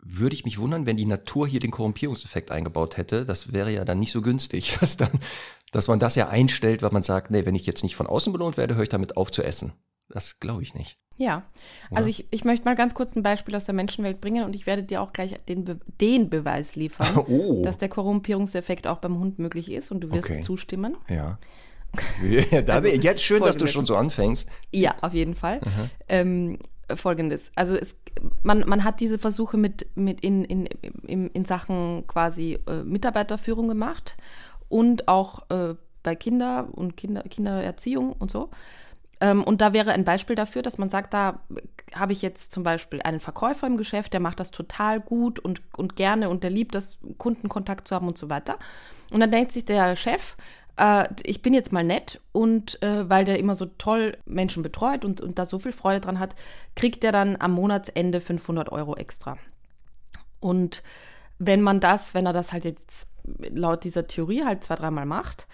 [0.00, 3.24] würde ich mich wundern, wenn die Natur hier den Korrumpierungseffekt eingebaut hätte.
[3.24, 5.20] Das wäre ja dann nicht so günstig, dass, dann,
[5.70, 8.32] dass man das ja einstellt, weil man sagt, nee, wenn ich jetzt nicht von außen
[8.32, 9.72] belohnt werde, höre ich damit auf zu essen.
[10.08, 10.98] Das glaube ich nicht.
[11.16, 11.44] Ja,
[11.92, 14.66] also ich, ich möchte mal ganz kurz ein Beispiel aus der Menschenwelt bringen und ich
[14.66, 17.62] werde dir auch gleich den, Be den Beweis liefern, oh.
[17.62, 20.42] dass der Korrumpierungseffekt auch beim Hund möglich ist und du wirst okay.
[20.42, 20.96] zustimmen.
[21.08, 21.38] Ja.
[22.66, 24.48] Da also jetzt schön, dass du schon so anfängst.
[24.72, 25.60] Ja, auf jeden Fall.
[26.08, 26.58] Ähm,
[26.94, 27.50] Folgendes.
[27.54, 27.96] Also es,
[28.42, 33.68] man, man hat diese Versuche mit, mit in, in, in, in Sachen quasi äh, Mitarbeiterführung
[33.68, 34.16] gemacht
[34.68, 38.50] und auch äh, bei Kinder und Kinder, Kindererziehung und so.
[39.20, 41.40] Ähm, und da wäre ein Beispiel dafür, dass man sagt, da
[41.94, 45.62] habe ich jetzt zum Beispiel einen Verkäufer im Geschäft, der macht das total gut und,
[45.76, 48.58] und gerne und der liebt das, Kundenkontakt zu haben und so weiter.
[49.10, 50.36] Und dann denkt sich der Chef,
[50.76, 55.04] äh, ich bin jetzt mal nett und äh, weil der immer so toll Menschen betreut
[55.04, 56.34] und, und da so viel Freude dran hat,
[56.74, 59.36] kriegt er dann am Monatsende 500 Euro extra.
[60.40, 60.82] Und
[61.38, 63.08] wenn man das, wenn er das halt jetzt
[63.50, 65.46] laut dieser Theorie halt zwei, dreimal macht,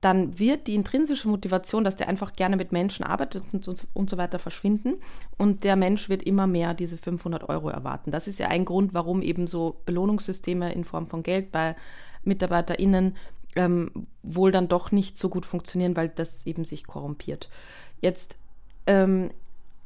[0.00, 4.16] dann wird die intrinsische Motivation, dass der einfach gerne mit Menschen arbeitet und, und, so
[4.16, 4.94] weiter verschwinden.
[5.38, 8.10] Und der Mensch wird immer mehr diese 500 Euro erwarten.
[8.10, 11.76] Das ist ja ein Grund, warum eben so Belohnungssysteme in Form von Geld bei
[12.24, 13.16] MitarbeiterInnen
[13.56, 17.48] ähm, wohl dann doch nicht so gut funktionieren, weil das eben sich korrumpiert.
[18.00, 18.36] Jetzt
[18.86, 19.30] ähm,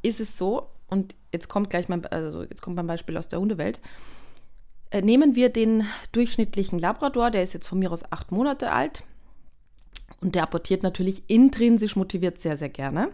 [0.02, 3.40] ist es so, und jetzt kommt gleich mein, also jetzt kommt mein Beispiel aus der
[3.40, 3.80] Hundewelt.
[4.90, 9.02] Äh, nehmen wir den durchschnittlichen Labrador, der ist jetzt von mir aus acht Monate alt
[10.20, 13.10] und der apportiert natürlich intrinsisch motiviert sehr, sehr gerne.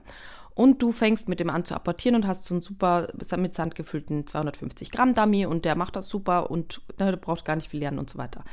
[0.55, 3.74] Und du fängst mit dem an zu apportieren und hast so einen super mit Sand
[3.74, 7.70] gefüllten 250 Gramm Dummy und der macht das super und ne, du brauchst gar nicht
[7.70, 8.44] viel lernen und so weiter.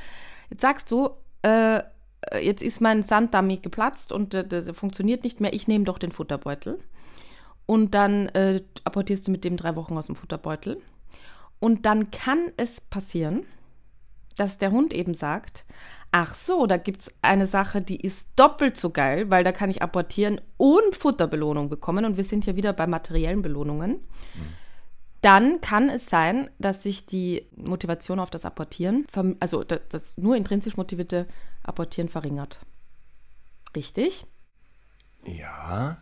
[0.50, 1.10] Jetzt sagst du,
[1.42, 1.82] äh,
[2.42, 6.12] jetzt ist mein Sanddummy geplatzt und der, der, funktioniert nicht mehr, ich nehme doch den
[6.12, 6.80] Futterbeutel.
[7.66, 10.82] Und dann äh, apportierst du mit dem drei Wochen aus dem Futterbeutel.
[11.60, 13.46] Und dann kann es passieren,
[14.38, 15.66] dass der Hund eben sagt,
[16.12, 19.70] ach so, da gibt es eine Sache, die ist doppelt so geil, weil da kann
[19.70, 22.06] ich apportieren und Futterbelohnung bekommen.
[22.06, 23.92] Und wir sind ja wieder bei materiellen Belohnungen.
[23.92, 24.69] Mhm.
[25.22, 29.06] Dann kann es sein, dass sich die Motivation auf das Apportieren,
[29.40, 31.28] also das nur intrinsisch motivierte
[31.64, 32.60] Apportieren verringert.
[33.76, 34.26] Richtig?
[35.26, 35.98] Ja.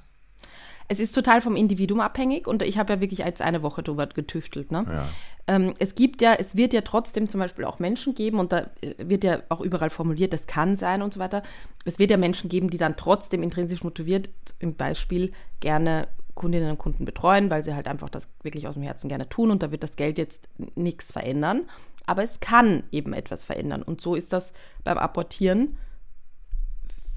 [0.90, 4.08] Es ist total vom Individuum abhängig und ich habe ja wirklich jetzt eine Woche drüber
[4.08, 4.72] getüftelt.
[4.72, 4.86] Ne?
[4.88, 5.10] Ja.
[5.48, 8.70] Ähm, es gibt ja, es wird ja trotzdem zum Beispiel auch Menschen geben und da
[8.82, 11.44] äh, wird ja auch überall formuliert, das kann sein und so weiter.
[11.84, 16.78] Es wird ja Menschen geben, die dann trotzdem intrinsisch motiviert, im Beispiel gerne Kundinnen und
[16.78, 19.72] Kunden betreuen, weil sie halt einfach das wirklich aus dem Herzen gerne tun und da
[19.72, 21.66] wird das Geld jetzt nichts verändern.
[22.06, 25.78] Aber es kann eben etwas verändern und so ist das beim Apportieren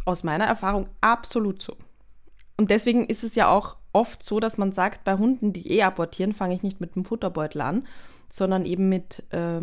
[0.05, 1.77] aus meiner Erfahrung absolut so.
[2.57, 5.83] Und deswegen ist es ja auch oft so, dass man sagt, bei Hunden, die eh
[5.83, 7.87] abortieren, fange ich nicht mit dem Futterbeutel an,
[8.31, 9.61] sondern eben mit äh,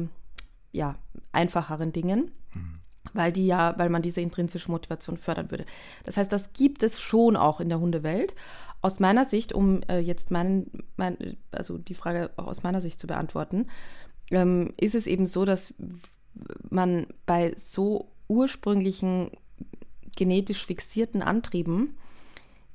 [0.72, 0.96] ja,
[1.32, 2.80] einfacheren Dingen, mhm.
[3.13, 5.65] weil die ja, weil man diese intrinsische Motivation fördern würde.
[6.06, 8.36] Das heißt, das gibt es schon auch in der Hundewelt.
[8.88, 13.02] Aus meiner Sicht, um äh, jetzt meinen, mein, also die Frage auch aus meiner Sicht
[13.02, 13.67] zu beantworten,
[14.32, 15.73] ähm, ist es eben so, dass
[16.69, 19.32] man bei so ursprünglichen
[20.15, 21.97] genetisch fixierten Antrieben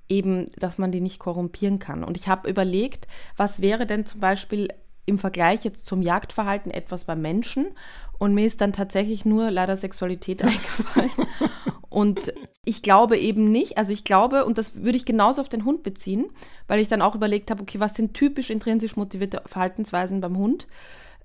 [0.06, 2.04] eben, dass man die nicht korrumpieren kann.
[2.04, 3.06] Und ich habe überlegt,
[3.38, 4.68] was wäre denn zum Beispiel
[5.04, 7.66] im Vergleich jetzt zum Jagdverhalten etwas beim Menschen
[8.18, 11.10] und mir ist dann tatsächlich nur leider Sexualität eingefallen.
[11.88, 12.32] und
[12.64, 15.82] ich glaube eben nicht, also ich glaube, und das würde ich genauso auf den Hund
[15.82, 16.26] beziehen,
[16.68, 20.68] weil ich dann auch überlegt habe, okay, was sind typisch intrinsisch motivierte Verhaltensweisen beim Hund?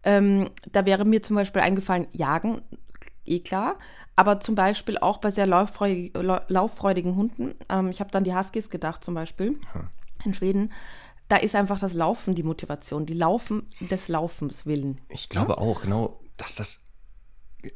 [0.04, 2.62] Ähm, da wäre mir zum Beispiel eingefallen, jagen,
[3.26, 3.78] eh klar,
[4.16, 6.14] aber zum Beispiel auch bei sehr lauffreudig,
[6.48, 7.54] lauffreudigen Hunden.
[7.70, 9.82] Ähm, ich habe dann die Huskies gedacht zum Beispiel ja.
[10.26, 10.72] in Schweden.
[11.30, 15.02] Da ist einfach das Laufen die Motivation, die Laufen des Laufens willen.
[15.10, 15.58] Ich glaube ja?
[15.58, 16.80] auch, genau, dass das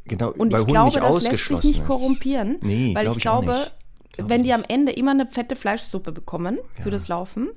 [0.06, 3.18] genau und bei Hunden glaube, nicht das lässt sich nicht korrumpieren, nee, weil glaub ich,
[3.18, 3.72] ich glaube,
[4.18, 6.92] wenn die am Ende immer eine fette Fleischsuppe bekommen für ja.
[6.92, 7.50] das Laufen,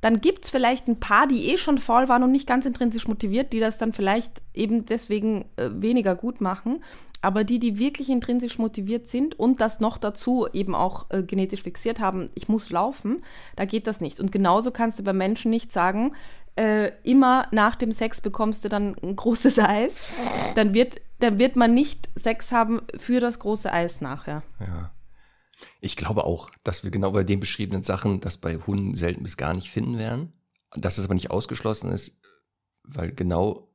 [0.00, 3.08] dann gibt es vielleicht ein paar, die eh schon faul waren und nicht ganz intrinsisch
[3.08, 6.82] motiviert, die das dann vielleicht eben deswegen äh, weniger gut machen.
[7.20, 11.64] Aber die, die wirklich intrinsisch motiviert sind und das noch dazu eben auch äh, genetisch
[11.64, 13.22] fixiert haben, ich muss laufen,
[13.56, 14.20] da geht das nicht.
[14.20, 16.12] Und genauso kannst du bei Menschen nicht sagen,
[16.54, 20.22] äh, immer nach dem Sex bekommst du dann ein großes Eis.
[20.54, 24.44] Dann wird, dann wird man nicht Sex haben für das große Eis nachher.
[24.60, 24.92] Ja.
[25.80, 29.36] Ich glaube auch, dass wir genau bei den beschriebenen Sachen das bei Hunden selten bis
[29.36, 30.32] gar nicht finden werden.
[30.74, 32.18] Dass es aber nicht ausgeschlossen ist,
[32.82, 33.68] weil genau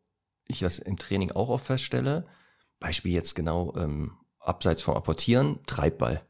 [0.47, 2.25] ich das im Training auch oft feststelle.
[2.79, 6.21] Beispiel jetzt genau ähm, abseits vom Apportieren, Treibball.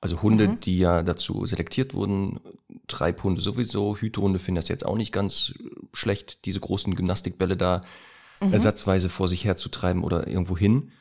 [0.00, 0.60] Also Hunde, mhm.
[0.60, 2.38] die ja dazu selektiert wurden,
[2.86, 5.54] Treibhunde sowieso, Hütehunde finden das jetzt auch nicht ganz
[5.92, 7.80] schlecht, diese großen Gymnastikbälle da
[8.40, 8.52] mhm.
[8.52, 10.92] ersatzweise vor sich herzutreiben oder irgendwo hin.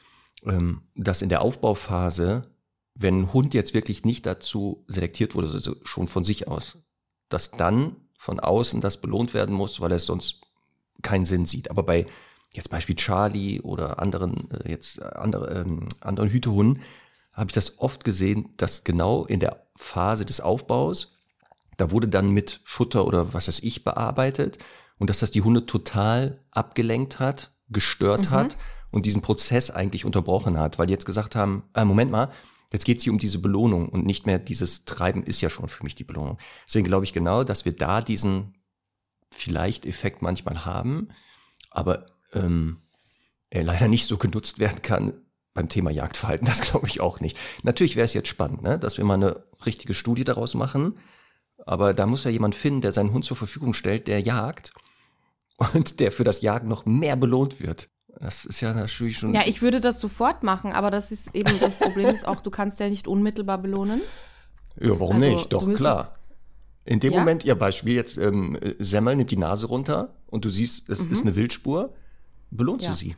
[0.44, 2.55] Ähm, dass in der Aufbauphase
[2.96, 6.78] wenn ein Hund jetzt wirklich nicht dazu selektiert wurde, also schon von sich aus,
[7.30, 10.42] dass dann von außen das belohnt werden muss, weil er es sonst
[11.02, 11.70] keinen Sinn sieht.
[11.70, 12.06] Aber bei
[12.54, 16.82] jetzt Beispiel Charlie oder anderen äh, jetzt andere ähm, anderen Hütehunden
[17.34, 21.16] habe ich das oft gesehen, dass genau in der Phase des Aufbaus
[21.78, 24.58] da wurde dann mit Futter oder was weiß ich bearbeitet
[24.98, 28.32] und dass das die Hunde total abgelenkt hat, gestört mhm.
[28.32, 28.58] hat
[28.92, 32.32] und diesen Prozess eigentlich unterbrochen hat, weil die jetzt gesagt haben, äh, Moment mal,
[32.76, 35.70] Jetzt geht es hier um diese Belohnung und nicht mehr dieses Treiben ist ja schon
[35.70, 36.38] für mich die Belohnung.
[36.68, 38.54] Deswegen glaube ich genau, dass wir da diesen
[39.32, 41.08] vielleicht Effekt manchmal haben,
[41.72, 42.82] aber ähm,
[43.50, 45.14] er leider nicht so genutzt werden kann
[45.54, 46.46] beim Thema Jagdverhalten.
[46.46, 47.38] Das glaube ich auch nicht.
[47.64, 50.98] Natürlich wäre es jetzt spannend, ne, dass wir mal eine richtige Studie daraus machen,
[51.66, 54.74] aber da muss ja jemand finden, der seinen Hund zur Verfügung stellt, der jagt
[55.74, 57.90] und der für das Jagen noch mehr belohnt wird.
[58.20, 59.34] Das ist ja natürlich schon.
[59.34, 62.50] Ja, ich würde das sofort machen, aber das ist eben das Problem ist auch, du
[62.50, 64.02] kannst ja nicht unmittelbar belohnen.
[64.80, 65.54] Ja, warum also, nicht?
[65.54, 66.16] Doch, klar.
[66.86, 67.20] In dem ja?
[67.20, 71.12] Moment, ihr Beispiel jetzt, ähm, Semmel nimmt die Nase runter und du siehst, es mhm.
[71.12, 71.94] ist eine Wildspur,
[72.52, 72.92] belohnst ja.
[72.92, 73.16] du sie.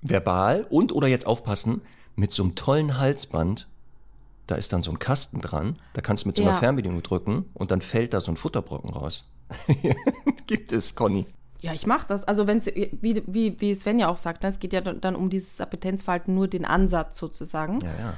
[0.00, 1.82] Verbal und oder jetzt aufpassen,
[2.14, 3.68] mit so einem tollen Halsband,
[4.46, 6.58] da ist dann so ein Kasten dran, da kannst du mit so einer ja.
[6.58, 9.28] Fernbedienung drücken und dann fällt da so ein Futterbrocken raus.
[10.46, 11.26] Gibt es, Conny.
[11.64, 12.24] Ja, ich mache das.
[12.24, 15.16] Also wenn es, wie, wie, wie Sven ja auch sagt, ne, es geht ja dann
[15.16, 17.80] um dieses Appetenzverhalten, nur den Ansatz sozusagen.
[17.80, 18.14] Ja, ja.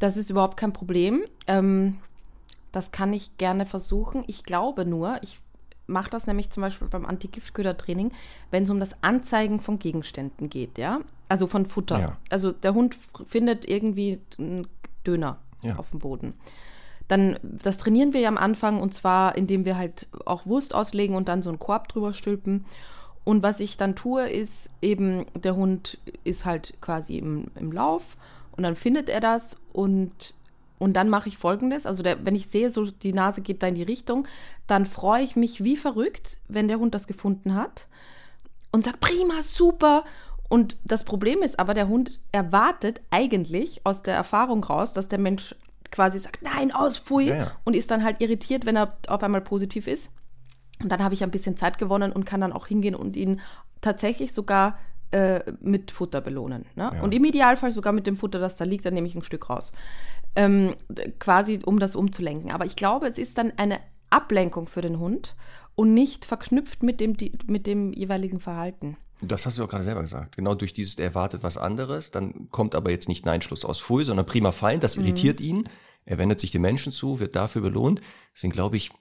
[0.00, 1.22] Das ist überhaupt kein Problem.
[1.46, 1.98] Ähm,
[2.72, 4.24] das kann ich gerne versuchen.
[4.26, 5.40] Ich glaube nur, ich
[5.86, 8.10] mache das nämlich zum Beispiel beim Antigiftköder-Training,
[8.50, 11.00] wenn es um das Anzeigen von Gegenständen geht, ja.
[11.28, 12.00] Also von Futter.
[12.00, 12.16] Ja.
[12.30, 12.96] Also der Hund
[13.28, 14.66] findet irgendwie einen
[15.06, 15.38] Döner
[15.76, 16.34] auf dem Boden.
[17.08, 21.16] Dann, das trainieren wir ja am Anfang und zwar, indem wir halt auch Wurst auslegen
[21.16, 22.64] und dann so einen Korb drüber stülpen.
[23.24, 28.16] Und was ich dann tue, ist eben, der Hund ist halt quasi im, im Lauf
[28.56, 30.34] und dann findet er das und,
[30.78, 31.86] und dann mache ich folgendes.
[31.86, 34.26] Also der, wenn ich sehe, so die Nase geht da in die Richtung,
[34.66, 37.86] dann freue ich mich wie verrückt, wenn der Hund das gefunden hat
[38.72, 40.04] und sagt, prima, super.
[40.48, 45.18] Und das Problem ist aber, der Hund erwartet eigentlich aus der Erfahrung raus, dass der
[45.18, 45.54] Mensch
[45.90, 47.52] quasi sagt, nein, aus, pfui, ja, ja.
[47.64, 50.14] und ist dann halt irritiert, wenn er auf einmal positiv ist.
[50.82, 53.40] Und dann habe ich ein bisschen Zeit gewonnen und kann dann auch hingehen und ihn
[53.80, 54.78] tatsächlich sogar
[55.10, 56.66] äh, mit Futter belohnen.
[56.76, 56.90] Ne?
[56.94, 57.02] Ja.
[57.02, 59.50] Und im Idealfall sogar mit dem Futter, das da liegt, dann nehme ich ein Stück
[59.50, 59.72] raus.
[60.36, 60.76] Ähm,
[61.18, 62.50] quasi, um das umzulenken.
[62.50, 65.34] Aber ich glaube, es ist dann eine Ablenkung für den Hund
[65.74, 68.96] und nicht verknüpft mit dem, mit dem jeweiligen Verhalten.
[69.20, 70.36] Das hast du auch gerade selber gesagt.
[70.36, 73.80] Genau durch dieses, er erwartet was anderes, dann kommt aber jetzt nicht Nein, Schluss aus
[73.80, 75.04] Pfui, sondern prima Feind, das mhm.
[75.04, 75.46] irritiert mhm.
[75.46, 75.64] ihn.
[76.04, 78.00] Er wendet sich den Menschen zu, wird dafür belohnt.
[78.34, 78.92] Deswegen glaube ich,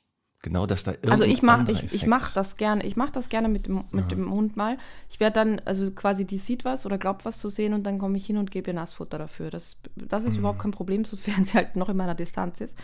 [0.41, 1.12] genau, dass da irgendwie.
[1.12, 2.84] Also ich mache ich, ich mach das gerne.
[2.86, 4.10] Ich mache das gerne mit dem, mit ja.
[4.10, 4.77] dem Hund mal.
[5.10, 7.97] Ich werde dann, also quasi, die sieht was oder glaubt was zu sehen und dann
[7.99, 9.51] komme ich hin und gebe ihr Nassfutter dafür.
[9.51, 10.39] Das, das ist mhm.
[10.39, 12.75] überhaupt kein Problem, sofern sie halt noch in meiner Distanz ist.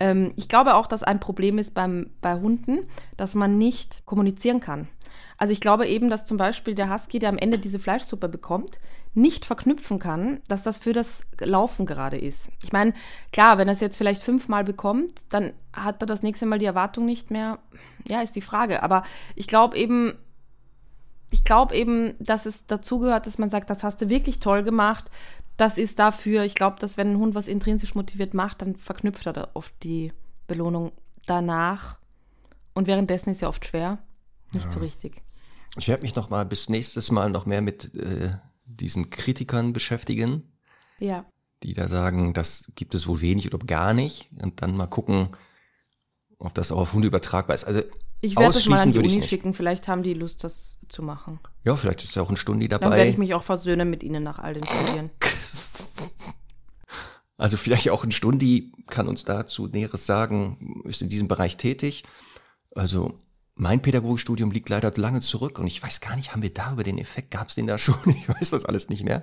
[0.00, 2.80] Ähm, ich glaube auch, dass ein Problem ist beim, bei Hunden,
[3.16, 4.88] dass man nicht kommunizieren kann.
[5.38, 8.78] Also ich glaube eben, dass zum Beispiel der Husky, der am Ende diese Fleischsuppe bekommt,
[9.14, 12.50] nicht verknüpfen kann, dass das für das Laufen gerade ist.
[12.62, 12.92] Ich meine,
[13.32, 16.66] klar, wenn er es jetzt vielleicht fünfmal bekommt, dann hat er das nächste Mal die
[16.66, 17.58] Erwartung nicht mehr.
[18.06, 18.82] Ja, ist die Frage.
[18.82, 19.02] Aber
[19.34, 20.16] ich glaube eben,
[21.30, 25.10] ich glaube eben, dass es dazugehört, dass man sagt, das hast du wirklich toll gemacht.
[25.60, 29.26] Das ist dafür, ich glaube, dass wenn ein Hund was intrinsisch motiviert macht, dann verknüpft
[29.26, 30.10] er da oft die
[30.46, 30.90] Belohnung
[31.26, 31.98] danach.
[32.72, 33.98] Und währenddessen ist ja oft schwer,
[34.54, 34.70] nicht ja.
[34.70, 35.22] so richtig.
[35.76, 40.50] Ich werde mich noch mal bis nächstes Mal noch mehr mit äh, diesen Kritikern beschäftigen.
[40.98, 41.26] Ja.
[41.62, 44.30] Die da sagen, das gibt es wohl wenig oder gar nicht.
[44.40, 45.28] Und dann mal gucken,
[46.38, 47.64] ob das auch auf Hunde übertragbar ist.
[47.64, 47.82] Also
[48.20, 51.40] ich werde es mal an die Uni schicken, vielleicht haben die Lust, das zu machen.
[51.64, 52.86] Ja, vielleicht ist ja auch ein Stundi dabei.
[52.88, 55.10] Dann werde ich mich auch versöhnen mit ihnen nach all den Studien.
[57.40, 62.04] Also vielleicht auch ein Stundi kann uns dazu Näheres sagen, ist in diesem Bereich tätig.
[62.74, 63.18] Also
[63.54, 66.82] mein Pädagogikstudium liegt leider lange zurück und ich weiß gar nicht, haben wir da über
[66.82, 67.96] den Effekt, gab es den da schon?
[68.06, 69.22] Ich weiß das alles nicht mehr.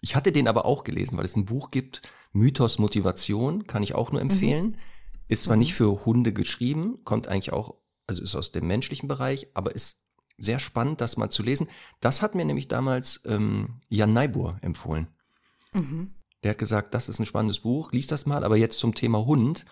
[0.00, 3.96] Ich hatte den aber auch gelesen, weil es ein Buch gibt, Mythos Motivation, kann ich
[3.96, 4.66] auch nur empfehlen.
[4.66, 4.76] Mhm.
[5.26, 5.60] Ist zwar mhm.
[5.60, 7.74] nicht für Hunde geschrieben, kommt eigentlich auch,
[8.10, 10.02] also ist aus dem menschlichen Bereich, aber ist
[10.36, 11.68] sehr spannend, das mal zu lesen.
[12.00, 15.06] Das hat mir nämlich damals ähm, Jan Neibur empfohlen.
[15.72, 16.14] Mhm.
[16.42, 19.24] Der hat gesagt, das ist ein spannendes Buch, lies das mal, aber jetzt zum Thema
[19.24, 19.64] Hund.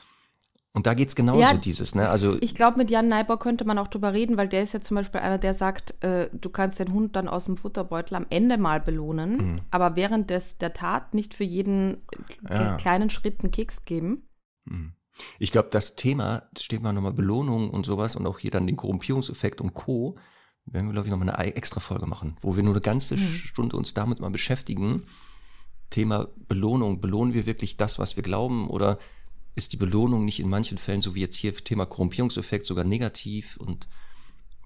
[0.75, 2.09] Und da geht es genauso, ja, dieses, ne?
[2.09, 4.81] Also ich glaube, mit Jan Neibor könnte man auch drüber reden, weil der ist ja
[4.81, 8.27] zum Beispiel einer, der sagt, äh, du kannst den Hund dann aus dem Futterbeutel am
[8.29, 9.61] Ende mal belohnen, mhm.
[9.71, 12.03] aber während des, der Tat nicht für jeden
[12.49, 12.77] ja.
[12.77, 14.29] kleinen Schritt einen Keks geben.
[14.67, 14.93] Mhm.
[15.39, 18.77] Ich glaube, das Thema, steht mal nochmal Belohnung und sowas und auch hier dann den
[18.77, 20.17] Korrumpierungseffekt und Co.,
[20.71, 23.21] werden wir, glaube ich, nochmal eine extra Folge machen, wo wir nur eine ganze mhm.
[23.21, 25.05] Stunde uns damit mal beschäftigen.
[25.91, 27.01] Thema Belohnung.
[27.01, 28.99] Belohnen wir wirklich das, was wir glauben oder
[29.55, 33.57] ist die Belohnung nicht in manchen Fällen, so wie jetzt hier Thema Korrumpierungseffekt, sogar negativ
[33.57, 33.89] und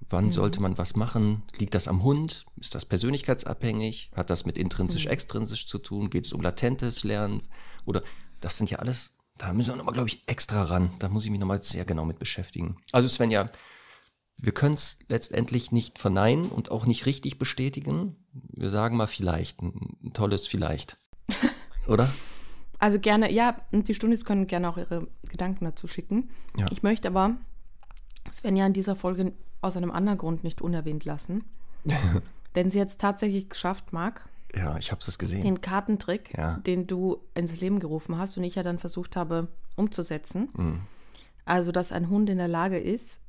[0.09, 0.31] wann mhm.
[0.31, 1.43] sollte man was machen?
[1.57, 2.45] Liegt das am Hund?
[2.57, 4.11] Ist das persönlichkeitsabhängig?
[4.15, 5.11] Hat das mit intrinsisch, mhm.
[5.11, 6.09] extrinsisch zu tun?
[6.09, 7.41] Geht es um latentes Lernen?
[7.85, 8.03] Oder
[8.41, 10.91] das sind ja alles, da müssen wir nochmal, glaube ich, extra ran.
[10.99, 12.77] Da muss ich mich nochmal sehr genau mit beschäftigen.
[12.91, 13.49] Also Svenja,
[14.37, 18.15] wir können es letztendlich nicht verneinen und auch nicht richtig bestätigen.
[18.31, 20.97] Wir sagen mal vielleicht, ein, ein tolles Vielleicht.
[21.87, 22.09] Oder?
[22.79, 26.29] Also gerne, ja, und die Stundis können gerne auch ihre Gedanken dazu schicken.
[26.57, 26.65] Ja.
[26.71, 27.37] Ich möchte aber
[28.31, 31.45] Svenja in dieser Folge aus einem anderen Grund nicht unerwähnt lassen.
[32.55, 34.27] denn sie hat es tatsächlich geschafft, Marc.
[34.55, 35.43] Ja, ich habe es gesehen.
[35.43, 36.57] Den Kartentrick, ja.
[36.57, 40.49] den du ins Leben gerufen hast und ich ja dann versucht habe umzusetzen.
[40.55, 40.81] Mhm.
[41.45, 43.19] Also, dass ein Hund in der Lage ist,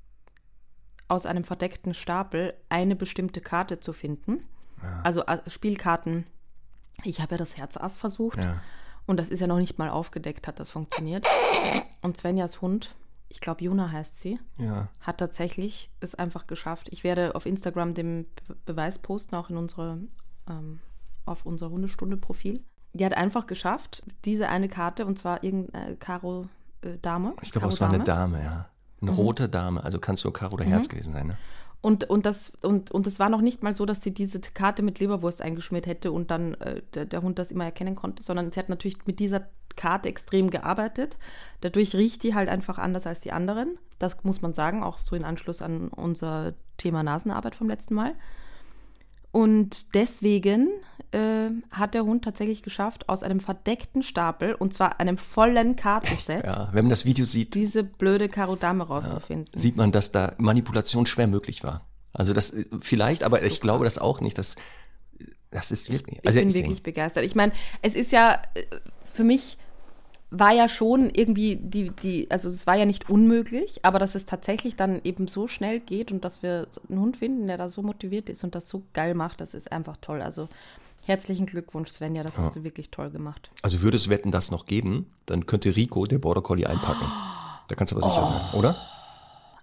[1.08, 4.44] aus einem verdeckten Stapel eine bestimmte Karte zu finden.
[4.82, 5.00] Ja.
[5.02, 6.26] Also äh, Spielkarten.
[7.02, 8.38] Ich habe ja das Herz Ass versucht.
[8.38, 8.60] Ja.
[9.06, 11.26] Und das ist ja noch nicht mal aufgedeckt, hat das funktioniert.
[12.00, 12.94] Und Svenjas Hund,
[13.28, 14.88] ich glaube Juna heißt sie, ja.
[15.00, 16.88] hat tatsächlich es einfach geschafft.
[16.90, 18.26] Ich werde auf Instagram den
[18.64, 19.98] Beweis posten, auch in unsere,
[20.48, 20.80] ähm,
[21.24, 22.62] auf unser Hundestunde-Profil.
[22.92, 26.46] Die hat einfach geschafft, diese eine Karte, und zwar irgendeine Karo
[26.82, 27.32] äh, Dame.
[27.42, 28.68] Ich glaube, es war eine Dame, ja.
[29.02, 29.16] Eine mhm.
[29.16, 30.70] rote Dame, also kann es nur Karo oder mhm.
[30.70, 31.36] Herz gewesen sein, ne?
[31.84, 34.82] Und, und, das, und, und das war noch nicht mal so, dass sie diese Karte
[34.82, 38.50] mit Leberwurst eingeschmiert hätte und dann äh, der, der, Hund das immer erkennen konnte, sondern
[38.50, 41.18] sie hat natürlich mit dieser Karte extrem gearbeitet.
[41.60, 43.78] Dadurch riecht die halt einfach anders als die anderen.
[43.98, 48.14] Das muss man sagen, auch so in Anschluss an unser Thema Nasenarbeit vom letzten Mal.
[49.34, 50.68] Und deswegen
[51.10, 56.44] äh, hat der Hund tatsächlich geschafft, aus einem verdeckten Stapel, und zwar einem vollen Kartenset,
[56.44, 59.48] ja, wenn man das Video sieht, diese blöde Karodame rauszufinden.
[59.52, 61.84] Ja, sieht man, dass da Manipulation schwer möglich war.
[62.12, 63.48] Also das äh, vielleicht, aber Super.
[63.48, 64.38] ich glaube das auch nicht.
[64.38, 64.54] Dass,
[65.50, 66.20] das ist wirklich.
[66.20, 67.24] Ich, also ich bin wirklich begeistert.
[67.24, 67.50] Ich meine,
[67.82, 68.62] es ist ja äh,
[69.04, 69.58] für mich
[70.38, 74.26] war ja schon irgendwie die, die, also es war ja nicht unmöglich, aber dass es
[74.26, 77.82] tatsächlich dann eben so schnell geht und dass wir einen Hund finden, der da so
[77.82, 80.22] motiviert ist und das so geil macht, das ist einfach toll.
[80.22, 80.48] Also
[81.04, 82.42] herzlichen Glückwunsch, Svenja, das ja.
[82.42, 83.50] hast du wirklich toll gemacht.
[83.62, 87.06] Also würde es Wetten das noch geben, dann könnte Rico der Border Collie einpacken.
[87.68, 88.26] Da kannst du aber sicher oh.
[88.26, 88.76] sein, oder?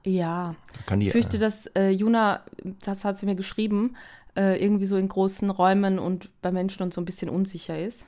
[0.04, 0.56] Ja.
[0.90, 2.42] Die, ich fürchte, äh, dass äh, Juna,
[2.82, 3.96] das hat sie mir geschrieben,
[4.36, 8.08] äh, irgendwie so in großen Räumen und bei Menschen und so ein bisschen unsicher ist.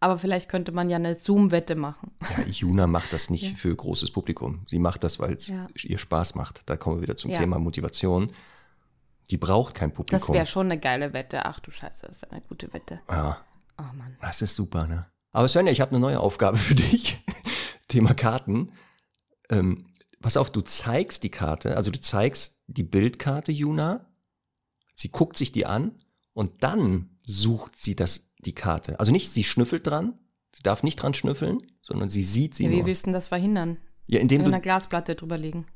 [0.00, 2.12] Aber vielleicht könnte man ja eine Zoom-Wette machen.
[2.22, 3.56] Ja, Juna macht das nicht ja.
[3.56, 4.64] für großes Publikum.
[4.66, 5.66] Sie macht das, weil es ja.
[5.76, 6.62] ihr Spaß macht.
[6.66, 7.38] Da kommen wir wieder zum ja.
[7.38, 8.32] Thema Motivation.
[9.30, 10.26] Die braucht kein Publikum.
[10.26, 11.44] Das wäre schon eine geile Wette.
[11.44, 13.00] Ach du Scheiße, das wäre eine gute Wette.
[13.08, 13.38] Ja.
[13.78, 14.16] Oh Mann.
[14.20, 15.06] Das ist super, ne?
[15.32, 17.22] Aber Svenja, ich habe eine neue Aufgabe für dich.
[17.88, 18.72] Thema Karten.
[19.50, 19.86] Ähm,
[20.20, 24.06] pass auf, du zeigst die Karte, also du zeigst die Bildkarte Juna.
[24.94, 25.98] Sie guckt sich die an
[26.32, 28.98] und dann sucht sie das, die Karte.
[28.98, 30.18] Also nicht, sie schnüffelt dran,
[30.52, 32.86] sie darf nicht dran schnüffeln, sondern sie sieht sie ja, wie nur.
[32.86, 33.78] Willst du das verhindern?
[34.06, 35.66] Ja, indem du eine Glasplatte drüber legen.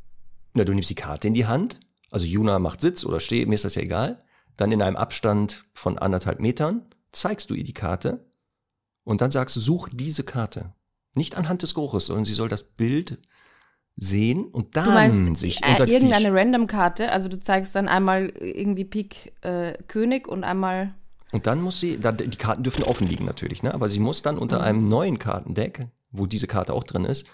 [0.54, 3.54] Na, du nimmst die Karte in die Hand, also Juna macht Sitz oder steht, mir
[3.54, 4.22] ist das ja egal.
[4.56, 8.28] Dann in einem Abstand von anderthalb Metern zeigst du ihr die Karte
[9.02, 10.74] und dann sagst du, such diese Karte.
[11.14, 13.18] Nicht anhand des Geruches, sondern sie soll das Bild
[13.96, 18.30] sehen und dann du meinst, sich äh, unter irgendeine Random-Karte, also du zeigst dann einmal
[18.30, 20.94] irgendwie Pik äh, König und einmal
[21.34, 23.74] und dann muss sie, die Karten dürfen offen liegen natürlich, ne?
[23.74, 24.64] aber sie muss dann unter mhm.
[24.64, 27.26] einem neuen Kartendeck, wo diese Karte auch drin ist,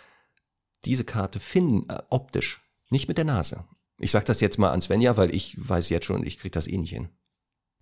[0.87, 3.67] diese Karte finden, äh, optisch, nicht mit der Nase.
[3.99, 6.67] Ich sage das jetzt mal an Svenja, weil ich weiß jetzt schon, ich kriege das
[6.67, 7.11] eh nicht hin.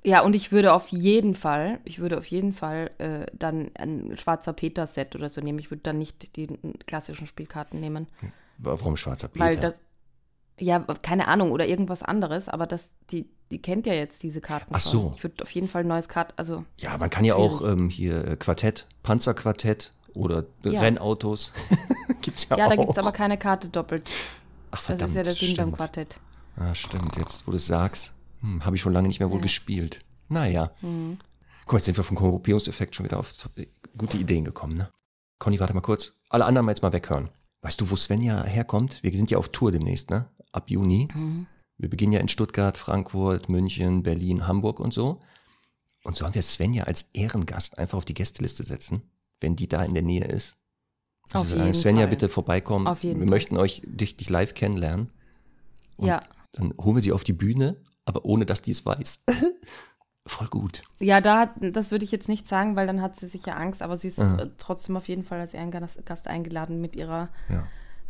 [0.03, 4.17] Ja, und ich würde auf jeden Fall, ich würde auf jeden Fall äh, dann ein
[4.17, 5.61] schwarzer Peter-Set oder so nehmen.
[5.61, 6.49] Ich würde dann nicht die
[6.89, 8.09] klassischen Spielkarten nehmen.
[8.59, 9.45] Warum schwarzer Peter?
[9.45, 9.75] Weil das,
[10.59, 14.73] ja, keine Ahnung, oder irgendwas anderes, aber das, die, die kennt ja jetzt diese Karten.
[14.75, 15.13] Ach so.
[15.17, 16.65] Ich würde auf jeden Fall ein neues Kart, also.
[16.79, 20.81] Ja, man kann ja auch ähm, hier äh, Quartett, Panzerquartett oder ja.
[20.81, 21.53] Rennautos.
[22.23, 22.71] gibt's ja, ja auch.
[22.71, 24.11] Ja, da gibt es aber keine Karte doppelt.
[24.71, 25.77] Ach, verdammt, das ist ja der Sinn beim stimmt.
[25.77, 26.17] Quartett.
[26.57, 27.17] Ah, stimmt.
[27.17, 30.05] Jetzt, wo du es sagst, hm, habe ich schon lange nicht mehr wohl gespielt.
[30.29, 30.71] Naja.
[30.81, 31.19] Mhm.
[31.63, 33.33] Guck mal, jetzt sind wir vom Gruppierungseffekt schon wieder auf
[33.97, 34.91] gute Ideen gekommen, ne?
[35.39, 36.15] Conny, warte mal kurz.
[36.31, 37.31] Alle anderen mal jetzt mal weghören.
[37.63, 39.03] Weißt du, wo Svenja herkommt?
[39.03, 40.31] Wir sind ja auf Tour demnächst, ne?
[40.53, 41.09] Ab Juni.
[41.15, 41.47] Mhm.
[41.77, 45.21] Wir beginnen ja in Stuttgart, Frankfurt, München, Berlin, Hamburg und so.
[46.05, 49.03] Und sollen wir Svenja als Ehrengast einfach auf die Gästeliste setzen,
[49.41, 50.57] wenn die da in der Nähe ist?
[51.25, 52.11] Auf Also sagen, jeden Svenja, Fall.
[52.11, 52.87] bitte vorbeikommen.
[52.87, 53.31] Auf jeden wir Fall.
[53.31, 55.11] möchten euch dich, dich live kennenlernen.
[55.97, 56.21] Und Ja.
[56.53, 59.23] Dann holen wir sie auf die Bühne, aber ohne dass die es weiß.
[60.27, 60.83] Voll gut.
[60.99, 63.83] Ja, da, hat- das würde ich jetzt nicht sagen, weil dann hat sie sicher Angst,
[63.83, 64.43] aber sie ist Aha.
[64.43, 67.67] äh, trotzdem auf jeden Fall als Ehrengast Gast eingeladen mit ihrer Ja.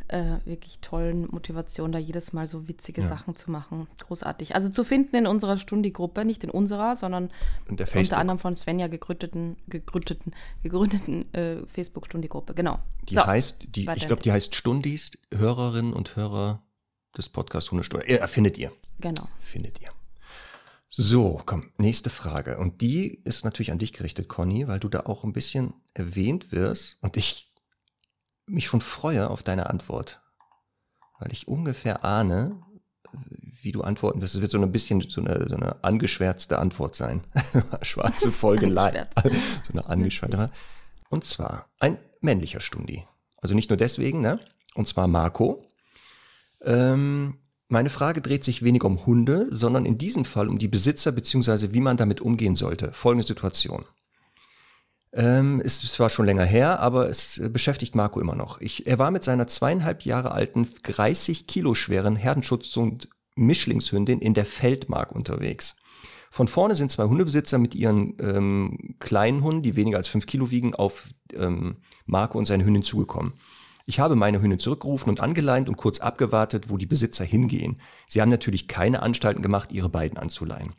[0.09, 3.09] Äh, wirklich tollen Motivation, da jedes Mal so witzige Ja.
[3.09, 3.87] Sachen zu machen.
[3.99, 4.55] Großartig.
[4.55, 7.31] Also zu finden in unserer Stundi-Gruppe, nicht in unserer, sondern
[7.71, 12.55] der unter anderem von Svenja gegründeten, gegründeten, gegründeten äh, Facebook-Stundi-Gruppe.
[12.55, 12.79] Genau.
[13.09, 16.62] die So, heißt, die, ich glaube, die heißt Stundis, Hörerinnen und Hörer
[17.16, 18.11] des Podcasts Hundestunde.
[18.11, 18.73] Ja, findet ihr.
[19.01, 19.29] Genau.
[19.38, 19.90] Findet ihr.
[20.90, 22.59] So, komm, nächste Frage.
[22.59, 26.51] Und die ist natürlich an dich gerichtet, Conny, weil du da auch ein bisschen erwähnt
[26.51, 27.47] wirst und ich
[28.48, 30.20] mich schon freue auf deine Antwort.
[31.18, 32.62] Weil ich ungefähr ahne,
[33.62, 34.34] wie du antworten wirst.
[34.34, 37.22] Es wird so ein bisschen so eine, so eine angeschwärzte Antwort sein.
[37.82, 39.08] Schwarze Folge live.
[39.66, 40.50] So eine angeschwärzte.
[41.11, 43.04] Und zwar ein männlicher Stundi.
[43.38, 44.40] Also nicht nur deswegen, ne?
[44.74, 45.64] Und zwar Marco.
[46.62, 51.12] Ähm, meine Frage dreht sich weniger um Hunde, sondern in diesem Fall um die Besitzer
[51.12, 52.92] beziehungsweise wie man damit umgehen sollte.
[52.92, 53.84] Folgende Situation.
[55.12, 58.61] Ähm, ist zwar schon länger her, aber es äh, beschäftigt Marco immer noch.
[58.61, 64.35] Ich, er war mit seiner zweieinhalb Jahre alten, 30 Kilo schweren Herdenschutz- und Mischlingshündin in
[64.35, 65.77] der Feldmark unterwegs.
[66.31, 70.51] Von vorne sind zwei Hundebesitzer mit ihren ähm, kleinen Hunden, die weniger als fünf Kilo
[70.51, 73.33] wiegen, auf ähm, Marco und seine Hündin zugekommen.
[73.87, 77.81] Ich habe meine Hündin zurückgerufen und angeleint und kurz abgewartet, wo die Besitzer hingehen.
[78.07, 80.75] Sie haben natürlich keine Anstalten gemacht, ihre beiden anzuleihen.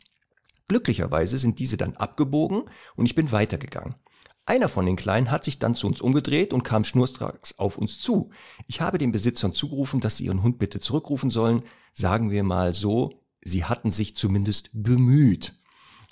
[0.68, 2.62] Glücklicherweise sind diese dann abgebogen
[2.94, 3.96] und ich bin weitergegangen.
[4.46, 8.00] Einer von den Kleinen hat sich dann zu uns umgedreht und kam schnurstracks auf uns
[8.00, 8.30] zu.
[8.66, 11.62] Ich habe den Besitzern zugerufen, dass sie ihren Hund bitte zurückrufen sollen.
[11.92, 13.10] Sagen wir mal so,
[13.42, 15.54] sie hatten sich zumindest bemüht.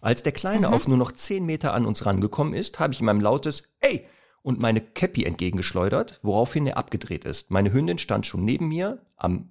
[0.01, 3.09] Als der Kleine auf nur noch zehn Meter an uns rangekommen ist, habe ich ihm
[3.09, 4.07] ein lautes Ey
[4.43, 7.51] und meine Käppi entgegengeschleudert, woraufhin er abgedreht ist.
[7.51, 9.51] Meine Hündin stand schon neben mir, am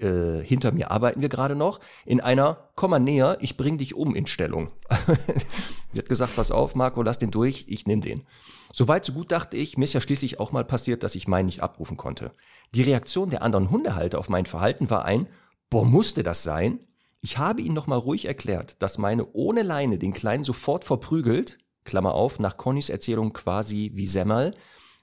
[0.00, 3.94] äh, hinter mir arbeiten wir gerade noch, in einer Komm mal näher, ich bring dich
[3.94, 4.70] um in Stellung.
[4.88, 8.24] Hat gesagt, pass auf, Marco, lass den durch, ich nehme den.
[8.72, 11.46] Soweit so gut dachte ich, mir ist ja schließlich auch mal passiert, dass ich meinen
[11.46, 12.32] nicht abrufen konnte.
[12.74, 15.26] Die Reaktion der anderen Hundehalter auf mein Verhalten war ein,
[15.68, 16.80] boah, musste das sein?
[17.20, 22.14] Ich habe ihnen nochmal ruhig erklärt, dass meine ohne Leine den Kleinen sofort verprügelt, Klammer
[22.14, 24.54] auf, nach Connys Erzählung quasi wie Semmel,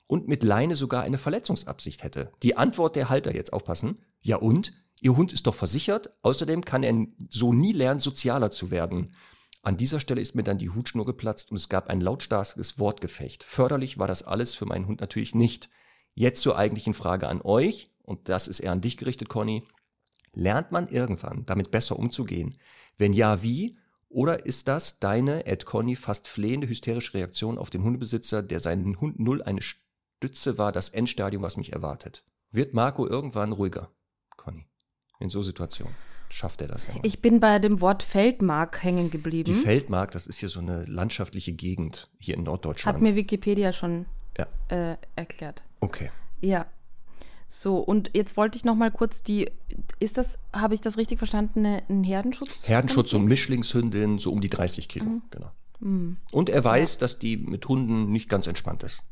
[0.08, 2.32] und mit Leine sogar eine Verletzungsabsicht hätte.
[2.42, 4.00] Die Antwort der Halter jetzt aufpassen.
[4.22, 4.74] Ja und?
[5.02, 6.10] Ihr Hund ist doch versichert.
[6.24, 9.14] Außerdem kann er so nie lernen, sozialer zu werden.
[9.62, 13.44] An dieser Stelle ist mir dann die Hutschnur geplatzt und es gab ein lautstarkes Wortgefecht.
[13.44, 15.70] Förderlich war das alles für meinen Hund natürlich nicht.
[16.14, 19.68] Jetzt zur eigentlichen Frage an euch, und das ist eher an dich gerichtet, Conny.
[20.34, 22.58] Lernt man irgendwann damit besser umzugehen?
[22.98, 23.78] Wenn ja, wie?
[24.10, 29.02] Oder ist das deine, Ed Conny, fast flehende hysterische Reaktion auf den Hundebesitzer, der seinen
[29.02, 32.24] Hund null eine Stütze war, das Endstadium, was mich erwartet?
[32.52, 33.92] Wird Marco irgendwann ruhiger?
[35.20, 35.94] In so Situationen.
[36.30, 37.06] Schafft er das irgendwann?
[37.06, 39.46] Ich bin bei dem Wort Feldmark hängen geblieben.
[39.46, 42.96] Die Feldmark, das ist hier so eine landschaftliche Gegend hier in Norddeutschland.
[42.98, 44.06] Hat mir Wikipedia schon
[44.38, 44.48] Ja.
[44.70, 45.64] äh, erklärt.
[45.80, 46.12] okay.
[46.42, 46.66] Ja.
[47.50, 49.50] So, und jetzt wollte ich noch mal kurz die,
[50.00, 52.68] ist das, habe ich das richtig verstanden, eine, ein Herdenschutz?
[52.68, 55.06] Herdenschutz und Mischlingshündin, so um die 30 Kilo.
[55.06, 55.22] Mhm.
[55.32, 55.52] Genau.
[56.34, 59.04] Und er weiß, dass die mit Hunden nicht ganz entspannt ist.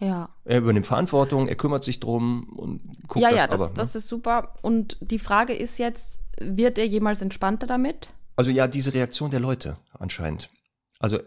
[0.00, 0.30] Ja.
[0.44, 3.68] Er übernimmt Verantwortung, er kümmert sich drum und guckt ja, das ja, das, aber.
[3.68, 3.74] ne?
[3.76, 4.54] das ist super.
[4.62, 8.08] Und die Frage ist jetzt, wird er jemals entspannter damit?
[8.34, 10.48] Also ja, diese Reaktion der Leute anscheinend.
[10.98, 11.18] Also,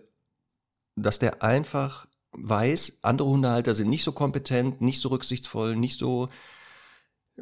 [0.96, 6.30] dass der einfach weiß, andere Hundehalter sind nicht so kompetent, nicht so rücksichtsvoll, nicht so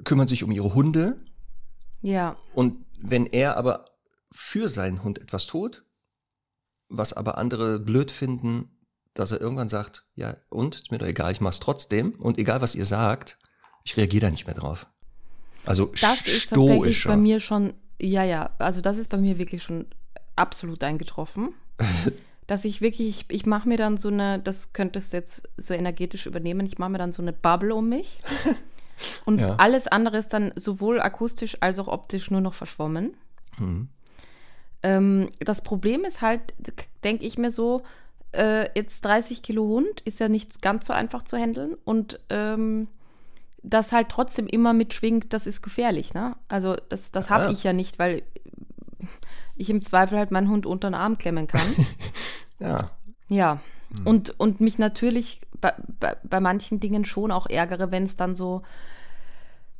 [0.04, 1.24] kümmern sich um ihre Hunde.
[2.02, 2.36] Ja.
[2.54, 3.86] Und wenn er aber
[4.32, 5.86] für seinen Hund etwas tut,
[6.90, 8.81] was aber andere blöd finden,
[9.14, 12.12] dass er irgendwann sagt, ja, und, ist mir doch egal, ich mach's trotzdem.
[12.14, 13.38] Und egal, was ihr sagt,
[13.84, 14.88] ich reagiere da nicht mehr drauf.
[15.66, 19.64] Also Das ist tatsächlich bei mir schon, ja, ja, also das ist bei mir wirklich
[19.64, 19.86] schon
[20.36, 21.54] absolut eingetroffen.
[22.48, 25.74] dass ich wirklich, ich, ich mache mir dann so eine, das könntest du jetzt so
[25.74, 28.20] energetisch übernehmen, ich mache mir dann so eine Bubble um mich.
[29.26, 29.56] Und Ja.
[29.56, 33.16] alles andere ist dann sowohl akustisch als auch optisch nur noch verschwommen.
[33.58, 33.90] Mhm.
[34.84, 36.42] Ähm, das Problem ist halt,
[37.04, 37.84] denke ich mir so,
[38.34, 42.88] äh, jetzt 30 Kilo Hund ist ja nicht ganz so einfach zu handeln und ähm,
[43.64, 46.14] das halt trotzdem immer mitschwingt, das ist gefährlich.
[46.14, 46.36] Ne?
[46.48, 47.52] Also das, das habe Ah.
[47.52, 48.24] ich ja nicht, weil
[49.56, 51.62] ich im Zweifel halt meinen Hund unter den Arm klemmen kann.
[52.60, 52.92] Ja.
[53.28, 53.60] ja.
[53.98, 54.06] Hm.
[54.08, 58.36] Und, und mich natürlich bei, bei, bei manchen Dingen schon auch ärgere, wenn es dann
[58.36, 58.62] so.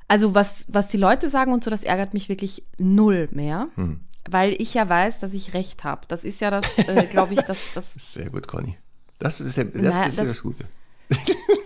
[0.08, 3.68] Also was, was die Leute sagen und so, das ärgert mich wirklich null mehr.
[3.76, 4.00] Hm.
[4.30, 6.02] Weil ich ja weiß, dass ich recht habe.
[6.08, 8.78] Das ist ja das, äh, glaube ich, das, das Sehr gut, Conny.
[9.20, 10.66] Das ist, der, das Na, ist ja das- das Gute.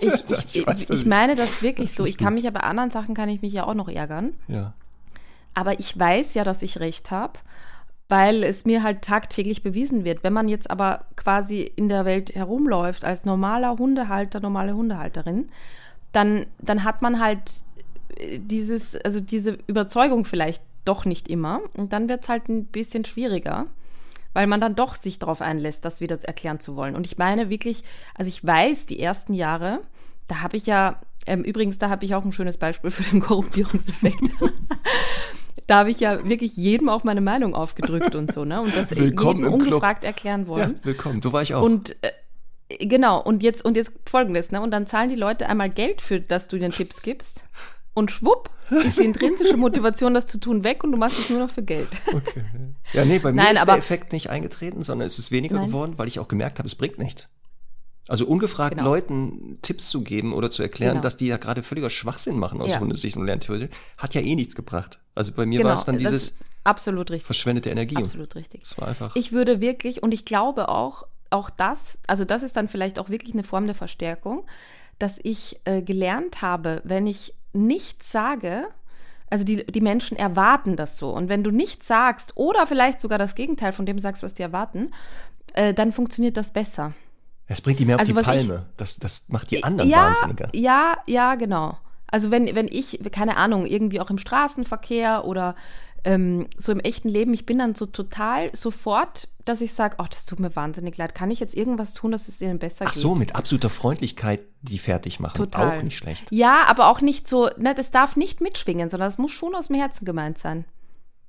[0.02, 2.06] ich, Das ich, weiß, ich, ich ich- meine das wirklich das so.
[2.06, 4.34] Ich kann mich ja bei anderen Sachen kann ich mich ja auch noch ärgern.
[4.48, 4.74] Ja.
[5.54, 7.34] Aber ich weiß ja, dass ich recht habe,
[8.10, 10.24] weil es mir halt tagtäglich bewiesen wird.
[10.24, 15.50] Wenn man jetzt aber quasi in der Welt herumläuft als normaler Hundehalter, normale Hundehalterin,
[16.12, 17.64] dann, dann hat man halt
[18.18, 21.62] äh, dieses, also diese Überzeugung vielleicht doch nicht immer.
[21.76, 23.68] Und dann wird es halt ein bisschen schwieriger,
[24.34, 26.96] weil man dann doch sich darauf einlässt, das wieder erklären zu wollen.
[26.96, 27.84] Und ich meine wirklich,
[28.16, 29.82] also ich weiß, die ersten Jahre,
[30.28, 33.22] da habe ich ja, ähm, übrigens, da habe ich auch ein schönes Beispiel für den
[33.22, 34.22] Korrumpierungseffekt.
[35.68, 38.62] da habe ich ja wirklich jedem auch meine Meinung aufgedrückt und so, ne?
[38.62, 39.74] Und das Willkommen jedem im Club.
[39.74, 40.80] ungefragt erklären ja, wollen.
[40.84, 41.22] willkommen.
[41.22, 41.64] Du war ich auch.
[41.64, 44.62] Und äh, genau, und jetzt, und jetzt folgendes, ne?
[44.62, 47.48] Und dann zahlen die Leute einmal Geld für, dass du den Tipps gibst.
[47.96, 51.40] Und schwupp ist die intrinsische Motivation, das zu tun, weg und du machst es nur
[51.40, 51.88] noch für Geld.
[52.14, 52.44] okay.
[52.94, 55.68] Ja, nee, bei mir Nein, ist der Effekt nicht eingetreten, sondern es ist weniger Nein.
[55.68, 57.30] geworden, weil ich auch gemerkt habe, es bringt nichts.
[58.08, 58.90] Also ungefragt Genau.
[58.90, 61.02] Leuten Tipps zu geben oder zu erklären, Genau.
[61.02, 62.80] dass die ja gerade völliger Schwachsinn machen aus Ja.
[62.80, 65.00] Hundesicht und Lerntheorie, hat ja eh nichts gebracht.
[65.16, 67.26] Also bei mir Genau, war es dann das dieses absolut richtig.
[67.26, 67.96] verschwendete Energie.
[67.96, 68.62] Absolut richtig.
[68.64, 69.16] Es war einfach.
[69.16, 73.10] Ich würde wirklich, und ich glaube auch, auch das, also das ist dann vielleicht auch
[73.10, 74.46] wirklich eine Form der Verstärkung,
[75.00, 78.68] dass ich äh, gelernt habe, wenn ich nichts sage,
[79.30, 81.10] also die, die Menschen erwarten das so.
[81.10, 84.44] Und wenn du nichts sagst oder vielleicht sogar das Gegenteil von dem sagst, was die
[84.44, 84.92] erwarten,
[85.54, 86.94] äh, dann funktioniert das besser.
[87.48, 88.66] es bringt die mehr auf Also die was ich- Palme.
[88.78, 90.50] das, das macht die anderen ja, wahnsinniger.
[90.54, 91.78] Ja, ja, genau.
[92.08, 95.56] Also wenn, wenn ich, keine Ahnung, irgendwie auch im Straßenverkehr oder
[96.06, 100.06] ähm, so im echten Leben, ich bin dann so total sofort, dass ich sage, oh,
[100.10, 101.16] das tut mir wahnsinnig leid.
[101.16, 103.02] Kann ich jetzt irgendwas tun, dass es ihnen besser Ach geht?
[103.02, 105.38] so, mit absoluter Freundlichkeit die fertig machen.
[105.38, 105.78] Total.
[105.78, 106.32] Auch nicht schlecht.
[106.32, 109.68] Ja, aber auch nicht so, ne, das darf nicht mitschwingen, sondern das muss schon aus
[109.68, 110.66] dem Herzen gemeint sein.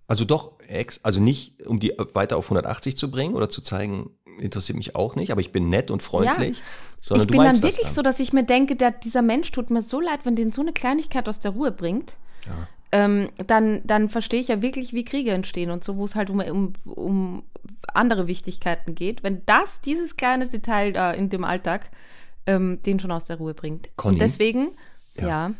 [0.08, 4.10] Also doch, ex, also nicht, um die weiter auf 180 zu bringen oder zu zeigen,
[4.38, 6.62] interessiert mich auch nicht, aber ich bin nett und freundlich,
[7.00, 9.70] sondern ich bin dann wirklich das so, dass ich mir denke, der, dieser Mensch tut
[9.70, 12.16] mir so leid, wenn den so eine Kleinigkeit aus der Ruhe bringt.
[12.92, 16.30] Ähm, dann, dann verstehe ich ja wirklich, wie Kriege entstehen und so, wo es halt
[16.30, 17.42] um, um, um
[17.92, 19.22] andere Wichtigkeiten geht.
[19.22, 21.90] Wenn das, dieses kleine Detail da in dem Alltag,
[22.46, 23.90] ähm, den schon aus der Ruhe bringt.
[23.96, 24.14] Conny?
[24.14, 24.68] Und deswegen,
[25.14, 25.26] Ja.
[25.28, 25.54] ja,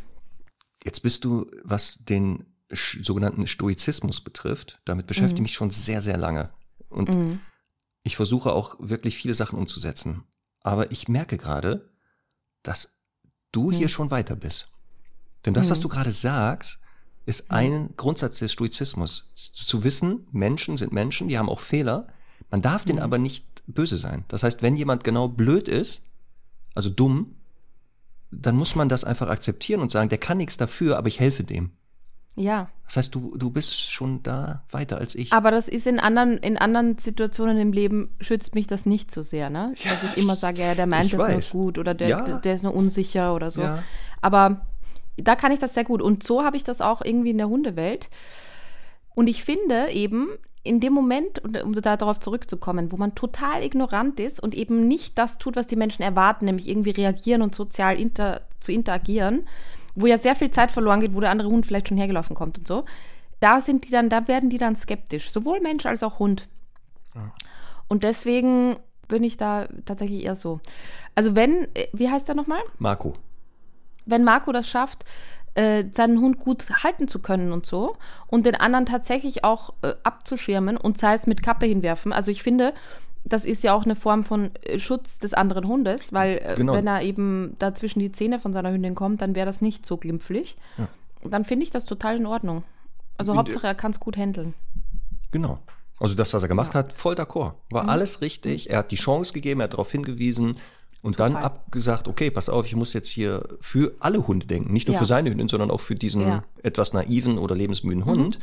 [0.84, 6.16] Jetzt bist du, was den sogenannten Stoizismus betrifft, damit beschäftige ich mich schon sehr, sehr
[6.16, 6.50] lange.
[6.88, 7.40] Und Mhm.
[8.04, 10.22] ich versuche auch wirklich viele Sachen umzusetzen.
[10.62, 11.90] Aber ich merke gerade,
[12.62, 12.94] dass
[13.50, 14.70] du hier schon weiter bist.
[15.44, 16.78] Denn das, was du gerade sagst,
[17.26, 19.30] ist ein Grundsatz des Stoizismus.
[19.34, 22.06] Zu wissen, Menschen sind Menschen, die haben auch Fehler.
[22.50, 24.24] Man darf denen aber nicht böse sein.
[24.28, 26.04] Das heißt, wenn jemand genau blöd ist,
[26.74, 27.34] also dumm,
[28.30, 31.42] dann muss man das einfach akzeptieren und sagen, der kann nichts dafür, aber ich helfe
[31.44, 31.70] dem.
[32.36, 32.68] ja.
[32.86, 35.32] Das heißt, du, du bist schon da weiter als ich.
[35.32, 39.22] Aber das ist in anderen, in anderen Situationen im Leben schützt mich das nicht so
[39.22, 39.74] sehr, ne?
[39.82, 41.54] Dass ich immer sage, ja, der meint das weiß.
[41.54, 42.38] nur gut oder der, Ja.
[42.38, 43.62] der ist nur unsicher oder so.
[43.62, 43.82] Ja.
[44.20, 44.64] Aber
[45.16, 46.02] da kann ich das sehr gut.
[46.02, 48.08] Und so habe ich das auch irgendwie in der Hundewelt.
[49.14, 50.28] Und ich finde eben,
[50.62, 54.88] in dem Moment, und um da darauf zurückzukommen, wo man total ignorant ist und eben
[54.88, 59.46] nicht das tut, was die Menschen erwarten, nämlich irgendwie reagieren und sozial inter, zu interagieren,
[59.94, 62.58] wo ja sehr viel Zeit verloren geht, wo der andere Hund vielleicht schon hergelaufen kommt
[62.58, 62.84] und so,
[63.40, 66.48] da sind die dann, da werden die dann skeptisch, sowohl Mensch als auch Hund.
[67.88, 68.76] Und deswegen
[69.08, 70.60] bin ich da tatsächlich eher so.
[71.14, 72.60] Also wenn, äh, wie heißt der nochmal?
[72.78, 73.14] Marco.
[74.06, 75.04] Wenn Marco das schafft,
[75.54, 77.96] äh, seinen Hund gut halten zu können und so
[78.26, 82.12] und den anderen tatsächlich auch äh, abzuschirmen und sei es mit Kappe hinwerfen.
[82.12, 82.74] Also ich finde,
[83.24, 86.74] das ist ja auch eine Form von äh, Schutz des anderen Hundes, weil äh, Genau.
[86.74, 89.84] wenn er eben da zwischen die Zähne von seiner Hündin kommt, dann wäre das nicht
[89.86, 90.56] so glimpflich.
[91.24, 92.62] Dann finde ich das total in Ordnung.
[93.16, 94.54] Also Bin- Hauptsache, er kann es gut handeln.
[95.32, 95.56] Genau.
[95.98, 97.54] Also das, was er gemacht hat, voll d'accord.
[97.70, 97.88] War Mhm.
[97.88, 98.68] alles richtig.
[98.70, 100.58] Er hat die Chance gegeben, er hat darauf hingewiesen
[101.06, 101.44] und dann Total.
[101.44, 104.72] abgesagt, okay, pass auf, ich muss jetzt hier für alle Hunde denken.
[104.72, 104.98] Nicht nur Ja.
[104.98, 106.36] für seine Hündin, sondern auch für diesen Ja.
[106.38, 106.42] Mhm.
[106.64, 108.38] etwas naiven oder lebensmüden Hund.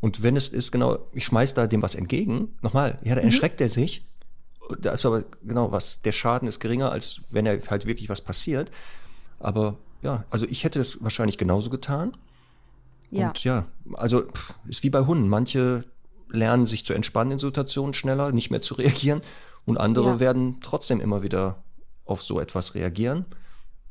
[0.00, 3.16] Und wenn es ist, genau, ich schmeiß da dem was entgegen, nochmal, ja, Mhm.
[3.18, 4.04] da erschreckt er sich.
[4.80, 8.20] Da ist aber genau was, der Schaden ist geringer, als wenn er halt wirklich was
[8.20, 8.70] passiert.
[9.38, 12.16] Aber ja, also ich hätte es wahrscheinlich genauso getan.
[13.10, 13.28] Ja.
[13.28, 15.28] Und ja, also pff, ist wie bei Hunden.
[15.28, 15.84] Manche
[16.30, 19.22] lernen sich zu entspannen in Situationen schneller, nicht mehr zu reagieren.
[19.64, 20.20] Und andere Ja.
[20.20, 21.62] werden trotzdem immer wieder
[22.08, 23.24] auf so etwas reagieren.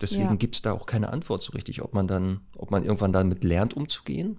[0.01, 0.35] Deswegen Ja.
[0.35, 3.43] gibt es da auch keine Antwort so richtig, ob man dann, ob man irgendwann damit
[3.43, 4.37] lernt, umzugehen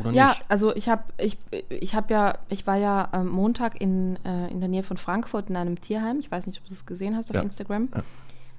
[0.00, 0.44] oder Ja, nicht.
[0.48, 1.38] also ich habe ich,
[1.68, 5.48] ich hab ja, ich war ja am Montag in, äh, in der Nähe von Frankfurt
[5.50, 6.18] in einem Tierheim.
[6.18, 7.42] Ich weiß nicht, ob du es gesehen hast auf Ja.
[7.42, 7.88] Instagram.
[7.94, 8.02] Ja.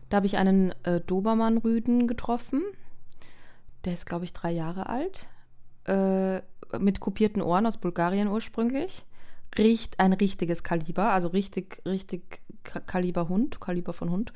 [0.09, 2.61] Da habe ich einen äh, Dobermann-Rüden getroffen.
[3.83, 5.27] Der ist, glaube ich, drei Jahre alt.
[5.85, 6.41] Äh,
[6.79, 9.03] mit kopierten Ohren aus Bulgarien ursprünglich.
[9.57, 14.33] Riecht ein richtiges Kaliber, also richtig, richtig Ka- Kaliber Hund, Kaliber von Hund.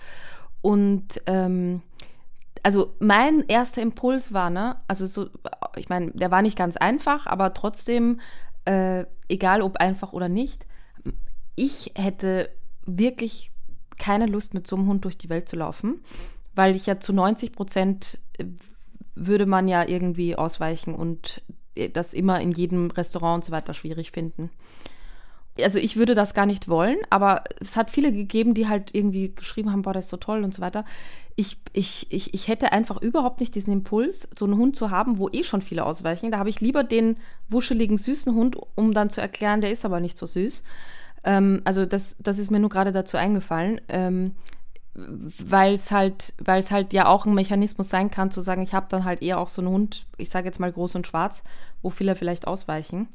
[0.61, 1.81] Und ähm,
[2.63, 5.29] also mein erster Impuls war, ne, also so,
[5.75, 8.19] ich meine, der war nicht ganz einfach, aber trotzdem,
[8.65, 10.65] äh, egal ob einfach oder nicht,
[11.55, 12.49] ich hätte
[12.85, 13.51] wirklich
[13.97, 16.01] keine Lust, mit so einem Hund durch die Welt zu laufen,
[16.55, 18.45] weil ich ja zu 90 Prozent äh,
[19.15, 21.41] würde man ja irgendwie ausweichen und
[21.75, 24.51] äh, das immer in jedem Restaurant und so weiter schwierig finden.
[25.63, 29.33] Also ich würde das gar nicht wollen, aber es hat viele gegeben, die halt irgendwie
[29.33, 30.85] geschrieben haben, boah, das ist so toll und so weiter.
[31.35, 35.19] Ich, ich, ich, ich hätte einfach überhaupt nicht diesen Impuls, so einen Hund zu haben,
[35.19, 36.31] wo eh schon viele ausweichen.
[36.31, 37.17] Da habe ich lieber den
[37.49, 40.63] wuscheligen, süßen Hund, um dann zu erklären, der ist aber nicht so süß.
[41.23, 43.81] Ähm, also das, das ist mir nur gerade dazu eingefallen.
[43.87, 44.31] Ähm,
[44.97, 48.73] weil es halt, weil es halt ja auch ein Mechanismus sein kann, zu sagen, ich
[48.73, 51.43] habe dann halt eher auch so einen Hund, ich sage jetzt mal groß und schwarz,
[51.83, 53.07] wo viele vielleicht ausweichen.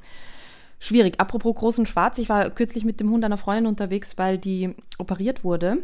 [0.83, 1.21] Schwierig.
[1.21, 4.75] Apropos groß und schwarz, ich war kürzlich mit dem Hund einer Freundin unterwegs, weil die
[4.99, 5.79] operiert wurde.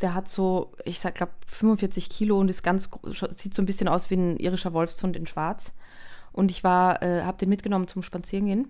[0.00, 2.90] Der hat so, ich sag, glaube 45 Kilo und ist ganz,
[3.30, 5.72] sieht so ein bisschen aus wie ein irischer Wolfshund in schwarz.
[6.32, 8.66] Und ich war, äh, habe den mitgenommen zum Spazierengehen.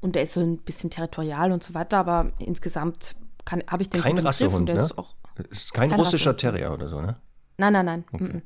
[0.00, 3.14] Und der ist so ein bisschen territorial und so weiter, aber insgesamt
[3.48, 4.72] habe ich den Kein Rassehund, ne?
[4.72, 5.14] ist auch
[5.50, 6.56] Ist kein Kein russischer Rassehund.
[6.56, 7.14] Terrier oder so, ne?
[7.58, 8.04] Nein, nein, nein.
[8.10, 8.42] mhm.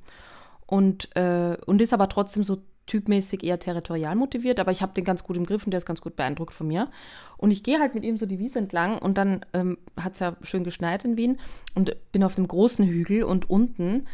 [0.66, 5.05] Und, äh, und ist aber trotzdem so typmäßig eher territorial motiviert, aber ich habe den
[5.05, 6.89] ganz gut im Griff und der ist ganz gut beeindruckt von mir.
[7.37, 10.20] Und ich gehe halt mit ihm so die Wiese entlang und dann ähm, hat es
[10.20, 11.39] ja schön geschneit in Wien
[11.74, 14.07] und bin auf einem großen Hügel und unten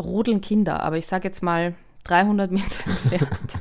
[0.00, 1.74] rodeln Kinder, aber ich sage jetzt mal
[2.04, 3.58] 300 Meter entfernt.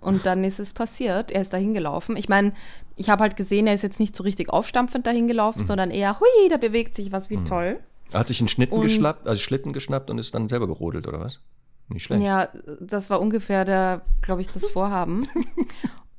[0.00, 1.30] Und dann ist es passiert.
[1.30, 2.16] Er ist dahin gelaufen.
[2.16, 2.52] Ich meine,
[2.96, 6.18] ich habe halt gesehen, er ist jetzt nicht so richtig aufstampfend dahin gelaufen, sondern eher,
[6.20, 7.78] hui, da bewegt sich was, wie toll.
[8.12, 11.06] Er hat sich einen Schnitten Und- geschnappt, also Schlitten geschnappt und ist dann selber gerodelt,
[11.06, 11.40] oder was?
[11.88, 12.22] Nicht schlecht.
[12.22, 12.48] Ja,
[12.80, 15.26] das war ungefähr der, glaube ich, das Vorhaben.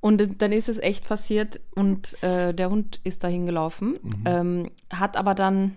[0.01, 5.17] Und dann ist es echt passiert und äh, der Hund ist dahin gelaufen, ähm, hat
[5.17, 5.75] aber dann,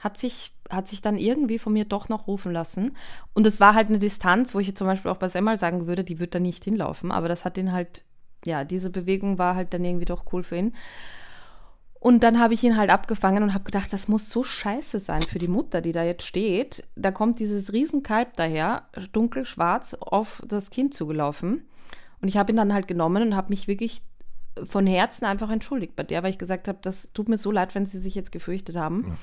[0.00, 2.96] hat sich, hat sich dann irgendwie von mir doch noch rufen lassen.
[3.32, 5.86] Und es war halt eine Distanz, wo ich jetzt zum Beispiel auch bei Semmel sagen
[5.86, 8.02] würde, die wird da nicht hinlaufen, aber das hat ihn halt,
[8.44, 10.74] ja, diese Bewegung war halt dann irgendwie doch cool für ihn.
[12.00, 15.22] Und dann habe ich ihn halt abgefangen und habe gedacht, das muss so scheiße sein
[15.22, 16.84] für die Mutter, die da jetzt steht.
[16.96, 21.68] Da kommt dieses Riesenkalb daher, dunkelschwarz, auf das Kind zugelaufen.
[22.22, 24.00] Und ich habe ihn dann halt genommen und habe mich wirklich
[24.64, 27.74] von Herzen einfach entschuldigt bei der, weil ich gesagt habe, das tut mir so leid,
[27.74, 29.04] wenn sie sich jetzt gefürchtet haben.
[29.06, 29.14] Ja,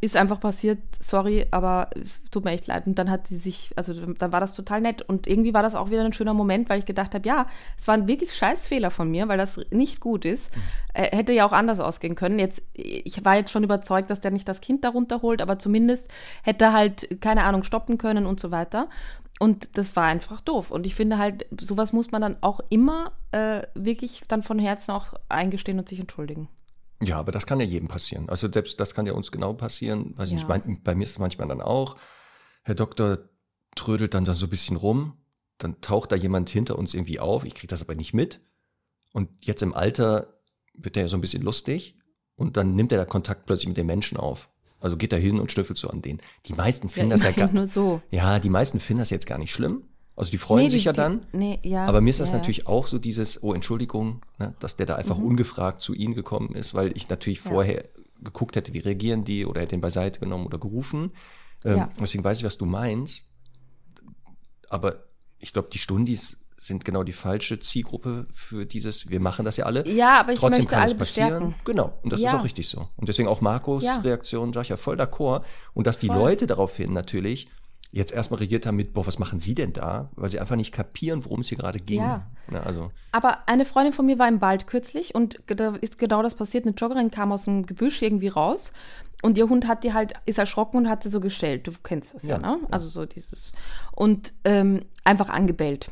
[0.00, 2.86] ist einfach passiert, sorry, aber es tut mir echt leid.
[2.86, 5.02] Und dann hat sie sich, also dann war das total nett.
[5.02, 7.46] Und irgendwie war das auch wieder ein schöner Moment, weil ich gedacht habe, ja,
[7.76, 10.50] es war ein wirklich scheiß Fehler von mir, weil das nicht gut ist.
[10.94, 12.38] Äh, hätte ja auch anders ausgehen können.
[12.38, 16.10] Jetzt, ich war jetzt schon überzeugt, dass der nicht das Kind darunter holt, aber zumindest
[16.42, 18.88] hätte er halt, keine Ahnung, stoppen können und so weiter.
[19.38, 20.70] Und das war einfach doof.
[20.70, 24.92] Und ich finde halt, sowas muss man dann auch immer äh, wirklich dann von Herzen
[24.92, 26.48] auch eingestehen und sich entschuldigen.
[27.02, 28.28] Ja, aber das kann ja jedem passieren.
[28.28, 30.16] Also selbst das kann ja uns genau passieren.
[30.18, 30.36] Weiß Ja.
[30.36, 31.96] nicht, mein, bei mir ist es manchmal dann auch.
[32.62, 33.18] Herr Doktor
[33.74, 35.16] trödelt dann da so ein bisschen rum,
[35.58, 37.44] dann taucht da jemand hinter uns irgendwie auf.
[37.44, 38.40] Ich kriege das aber nicht mit.
[39.12, 40.40] Und jetzt im Alter
[40.74, 41.98] wird er ja so ein bisschen lustig
[42.36, 44.50] und dann nimmt er da Kontakt plötzlich mit den Menschen auf.
[44.78, 46.20] Also geht er hin und schnüffelt so an denen.
[46.46, 48.00] Die meisten finden das ja gar nur so.
[48.10, 49.84] Ja, die meisten finden das jetzt gar nicht schlimm.
[50.20, 51.26] Also die freuen Nee, sich die- ja die- dann.
[51.32, 54.76] nee, ja, aber mir ist das ja, natürlich auch so dieses, oh Entschuldigung, ne, dass
[54.76, 55.24] der da einfach Mhm.
[55.24, 57.84] ungefragt zu ihnen gekommen ist, weil ich natürlich vorher
[58.22, 61.12] geguckt hätte, wie reagieren die oder hätte ihn beiseite genommen oder gerufen.
[61.64, 61.88] Ähm.
[61.98, 63.32] Deswegen weiß ich, was du meinst.
[64.68, 65.04] Aber
[65.38, 69.64] ich glaube, die Stundis sind genau die falsche Zielgruppe für dieses, wir machen das ja
[69.64, 69.88] alle.
[69.88, 71.30] Ja, aber ich Trotzdem möchte kann alle es passieren.
[71.30, 71.54] bestärken.
[71.64, 71.98] Genau.
[72.02, 72.38] Und das ist Ja.
[72.38, 72.86] auch richtig so.
[72.96, 73.96] Und deswegen auch Marcos Ja.
[73.96, 75.42] Reaktion, sag ich ja voll d'accord.
[75.72, 76.16] Und dass die Voll.
[76.18, 77.48] Leute daraufhin natürlich
[77.92, 80.10] jetzt erstmal reagiert haben mit, boah, was machen Sie denn da?
[80.14, 82.00] Weil sie einfach nicht kapieren, worum es hier gerade ging.
[82.00, 82.26] Ja.
[82.48, 86.22] Ne, also, Aber eine Freundin von mir war im Wald kürzlich und da ist genau
[86.22, 86.64] das passiert.
[86.66, 88.72] Eine Joggerin kam aus dem Gebüsch irgendwie raus
[89.22, 91.66] und ihr Hund hat die halt, ist erschrocken und hat sie so gestellt.
[91.66, 92.58] Du kennst das ja, Ja, ne?
[92.70, 93.52] Also so dieses.
[93.92, 95.90] Und ähm, einfach angebellt.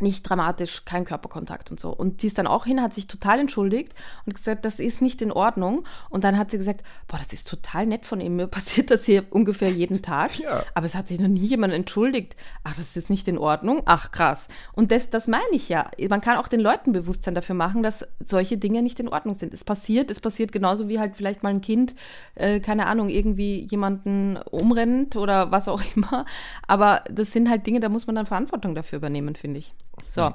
[0.00, 1.90] Nicht dramatisch, kein Körperkontakt und so.
[1.90, 3.94] Und sie ist dann auch hin, hat sich total entschuldigt
[4.26, 5.84] und gesagt, das ist nicht in Ordnung.
[6.10, 8.36] Und dann hat sie gesagt, boah, das ist total nett von ihm.
[8.36, 10.38] Mir passiert das hier ungefähr jeden Tag.
[10.38, 10.64] Ja.
[10.74, 12.36] Aber es hat sich noch nie jemand entschuldigt.
[12.64, 13.82] Ach, das ist nicht in Ordnung.
[13.86, 14.48] Ach, krass.
[14.72, 15.90] Und das, das meine ich ja.
[16.08, 19.54] Man kann auch den Leuten Bewusstsein dafür machen, dass solche Dinge nicht in Ordnung sind.
[19.54, 21.94] Es passiert, es passiert genauso wie halt vielleicht mal ein Kind,
[22.34, 26.24] äh, keine Ahnung, irgendwie jemanden umrennt oder was auch immer.
[26.66, 29.74] Aber das sind halt Dinge, da muss man dann Verantwortung dafür übernehmen, finde ich.
[30.06, 30.34] So,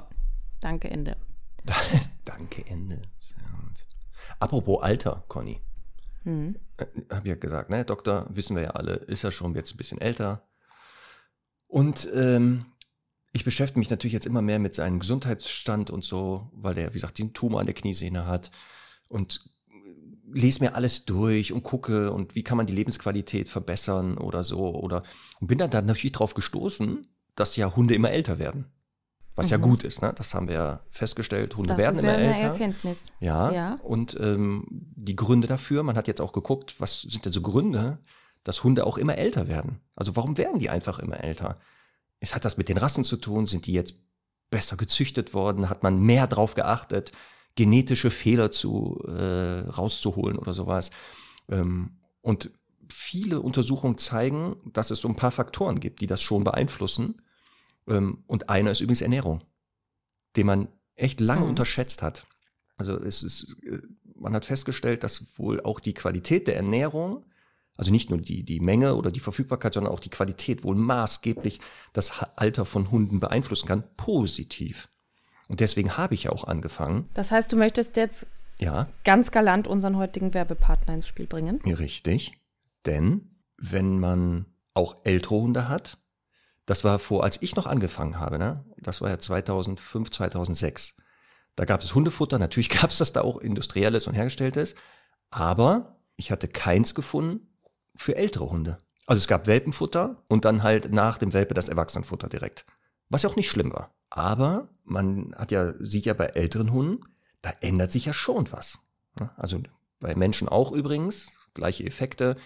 [0.60, 1.16] danke, Ende.
[2.24, 3.00] Danke, Ende.
[4.38, 5.60] Apropos Alter, Conny.
[6.24, 6.56] Mhm.
[6.76, 9.76] Äh, Hab ja gesagt, ne, Doktor, wissen wir ja alle, ist ja schon jetzt ein
[9.76, 10.46] bisschen älter.
[11.66, 12.66] Und ähm,
[13.32, 16.98] ich beschäftige mich natürlich jetzt immer mehr mit seinem Gesundheitsstand und so, weil er, wie
[16.98, 18.50] gesagt, diesen Tumor an der Kniesehne hat.
[19.08, 19.50] Und
[20.30, 24.74] lese mir alles durch und gucke und wie kann man die Lebensqualität verbessern oder so.
[24.74, 25.02] Oder
[25.40, 28.66] und bin dann, dann natürlich drauf gestoßen, dass ja Hunde immer älter werden.
[29.36, 30.12] Was ja gut ist, ne?
[30.16, 31.56] Das haben wir ja festgestellt.
[31.56, 32.44] Hunde Das werden ist immer ja eine älter.
[32.52, 33.06] Erkenntnis.
[33.20, 33.74] Ja, Ja.
[33.82, 37.98] und ähm, die Gründe dafür, man hat jetzt auch geguckt, was sind denn so Gründe,
[38.44, 39.80] dass Hunde auch immer älter werden?
[39.96, 41.58] Also warum werden die einfach immer älter?
[42.20, 43.96] Es hat das mit den Rassen zu tun, sind die jetzt
[44.50, 47.10] besser gezüchtet worden, hat man mehr drauf geachtet,
[47.56, 50.90] genetische Fehler zu äh, rauszuholen oder sowas.
[51.48, 52.50] Ähm, und
[52.88, 57.20] viele Untersuchungen zeigen, dass es so ein paar Faktoren gibt, die das schon beeinflussen.
[57.88, 59.42] Ähm, und einer ist übrigens Ernährung,
[60.36, 61.50] den man echt lange Mhm.
[61.50, 62.26] unterschätzt hat.
[62.76, 63.78] Also es ist, äh,
[64.16, 67.24] man hat festgestellt, dass wohl auch die Qualität der Ernährung,
[67.76, 71.60] also nicht nur die, die Menge oder die Verfügbarkeit, sondern auch die Qualität wohl maßgeblich
[71.92, 74.88] das Alter von Hunden beeinflussen kann, positiv.
[75.48, 78.26] Und deswegen habe ich ja auch angefangen, Das heißt, du möchtest jetzt
[78.58, 81.60] ja, ganz galant unseren heutigen Werbepartner ins Spiel bringen.
[81.62, 82.32] Richtig.
[82.86, 85.98] Denn wenn man auch ältere Hunde hat,
[86.66, 88.64] das war vor, als ich noch angefangen habe, ne?
[88.78, 90.96] das war ja 2005, 2006.
[91.56, 94.74] Da gab es Hundefutter, natürlich gab es das da auch industrielles und hergestelltes,
[95.30, 97.48] aber ich hatte keins gefunden
[97.96, 98.78] für ältere Hunde.
[99.06, 102.64] Also es gab Welpenfutter und dann halt nach dem Welpe das Erwachsenenfutter direkt.
[103.10, 103.94] Was ja auch nicht schlimm war.
[104.08, 107.00] Aber man hat ja, sieht ja bei älteren Hunden,
[107.42, 108.78] da ändert sich ja schon was.
[109.18, 109.30] Ne?
[109.36, 109.60] Also
[110.00, 112.36] bei Menschen auch übrigens, gleiche Effekte.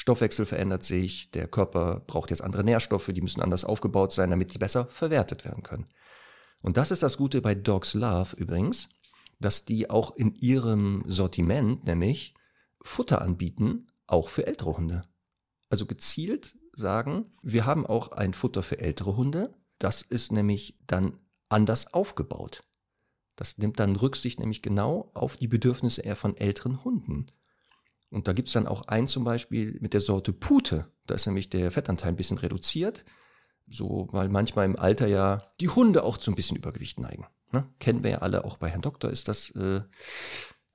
[0.00, 4.50] Stoffwechsel verändert sich, der Körper braucht jetzt andere Nährstoffe, die müssen anders aufgebaut sein, damit
[4.50, 5.84] sie besser verwertet werden können.
[6.62, 8.88] Und das ist das Gute bei Dogs Love übrigens,
[9.40, 12.32] dass die auch in ihrem Sortiment nämlich
[12.80, 15.02] Futter anbieten, auch für ältere Hunde.
[15.68, 21.18] Also gezielt sagen, wir haben auch ein Futter für ältere Hunde, das ist nämlich dann
[21.50, 22.64] anders aufgebaut.
[23.36, 27.26] Das nimmt dann Rücksicht nämlich genau auf die Bedürfnisse eher von älteren Hunden.
[28.10, 30.86] Und da gibt's dann auch einen zum Beispiel mit der Sorte Pute.
[31.06, 33.04] Da ist nämlich der Fettanteil ein bisschen reduziert.
[33.68, 37.26] So, weil manchmal im Alter ja die Hunde auch zu ein bisschen Übergewicht neigen.
[37.52, 37.68] Ne?
[37.78, 39.80] Kennen wir ja alle, auch bei Herrn Doktor ist das äh,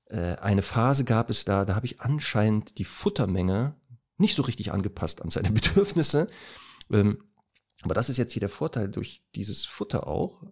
[0.06, 3.76] äh, eine Phase gab es da, da habe ich anscheinend die Futtermenge
[4.18, 6.28] nicht so richtig angepasst an seine Bedürfnisse.
[6.90, 7.24] Ähm,
[7.82, 10.44] aber das ist jetzt hier der Vorteil durch dieses Futter auch,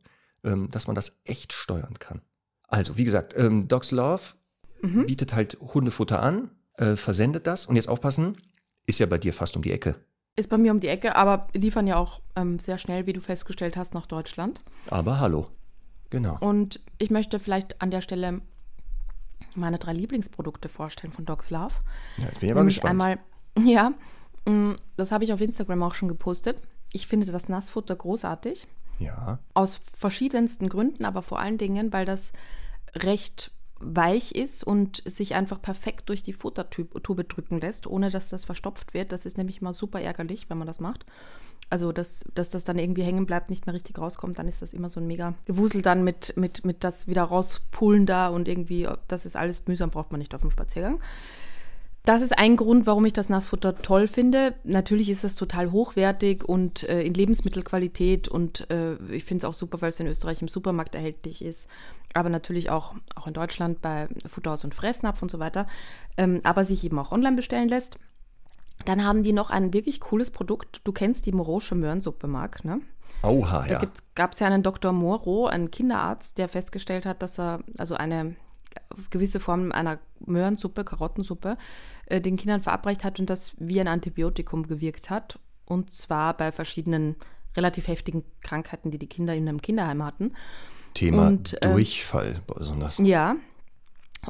[0.43, 2.21] ähm, dass man das echt steuern kann.
[2.67, 4.21] Also, wie gesagt, ähm, Dogs Love
[4.81, 5.05] Mhm.
[5.05, 8.37] bietet halt Hundefutter an, äh, versendet das und jetzt aufpassen,
[8.85, 9.95] ist ja bei dir fast um die Ecke.
[10.35, 13.21] Ist bei mir um die Ecke, aber liefern ja auch ähm, sehr schnell, wie du
[13.21, 14.61] festgestellt hast, nach Deutschland.
[14.89, 15.47] Aber hallo.
[16.09, 16.37] Genau.
[16.39, 18.41] Und ich möchte vielleicht an der Stelle
[19.55, 21.73] meine drei Lieblingsprodukte vorstellen von Dogs Love.
[22.17, 23.01] Ja, jetzt bin ich aber Nämlich gespannt.
[23.03, 23.19] einmal,
[23.71, 23.93] ja,
[24.47, 26.61] mh, das habe ich auf Instagram auch schon gepostet.
[26.91, 28.67] Ich finde das Nassfutter großartig.
[28.99, 29.39] ja.
[29.53, 32.33] Aus verschiedensten Gründen, aber vor allen Dingen, weil das
[32.95, 38.45] recht weich ist und sich einfach perfekt durch die Futtertube drücken lässt, ohne dass das
[38.45, 39.11] verstopft wird.
[39.11, 41.05] Das ist nämlich mal super ärgerlich, wenn man das macht.
[41.69, 44.73] Also, dass, dass das dann irgendwie hängen bleibt, nicht mehr richtig rauskommt, dann ist das
[44.73, 48.87] immer so ein mega Gewusel dann mit, mit, mit das wieder rauspulen da und irgendwie,
[49.07, 50.99] das ist alles mühsam, braucht man nicht auf dem Spaziergang.
[52.05, 54.55] Das ist ein Grund, warum ich das Nassfutter toll finde.
[54.65, 59.53] Natürlich ist es total hochwertig und äh, in Lebensmittelqualität und äh, ich finde es auch
[59.53, 61.69] super, weil es in Österreich im Supermarkt erhältlich ist,
[62.13, 65.65] aber natürlich auch, auch in Deutschland bei Futterhaus und Fressnapf und so weiter,
[66.17, 67.97] ähm, aber sich eben auch online bestellen lässt.
[68.83, 70.81] Dann haben die noch ein wirklich cooles Produkt.
[70.83, 72.81] Du kennst die Morosche Möhrensuppe, Marc, ne?
[73.21, 73.89] Oha, Da ja.
[74.15, 74.91] gab es ja einen Dr.
[74.91, 78.35] Moro, einen Kinderarzt, der festgestellt hat, dass er also eine
[79.09, 81.57] gewisse Form einer Möhrensuppe, Karottensuppe,
[82.05, 85.39] äh, den Kindern verabreicht hat und das wie ein Antibiotikum gewirkt hat.
[85.65, 87.15] Und zwar bei verschiedenen
[87.55, 90.33] relativ heftigen Krankheiten, die die Kinder in einem Kinderheim hatten.
[90.93, 92.97] Thema und, ähm, Durchfall besonders.
[92.99, 93.35] Ja.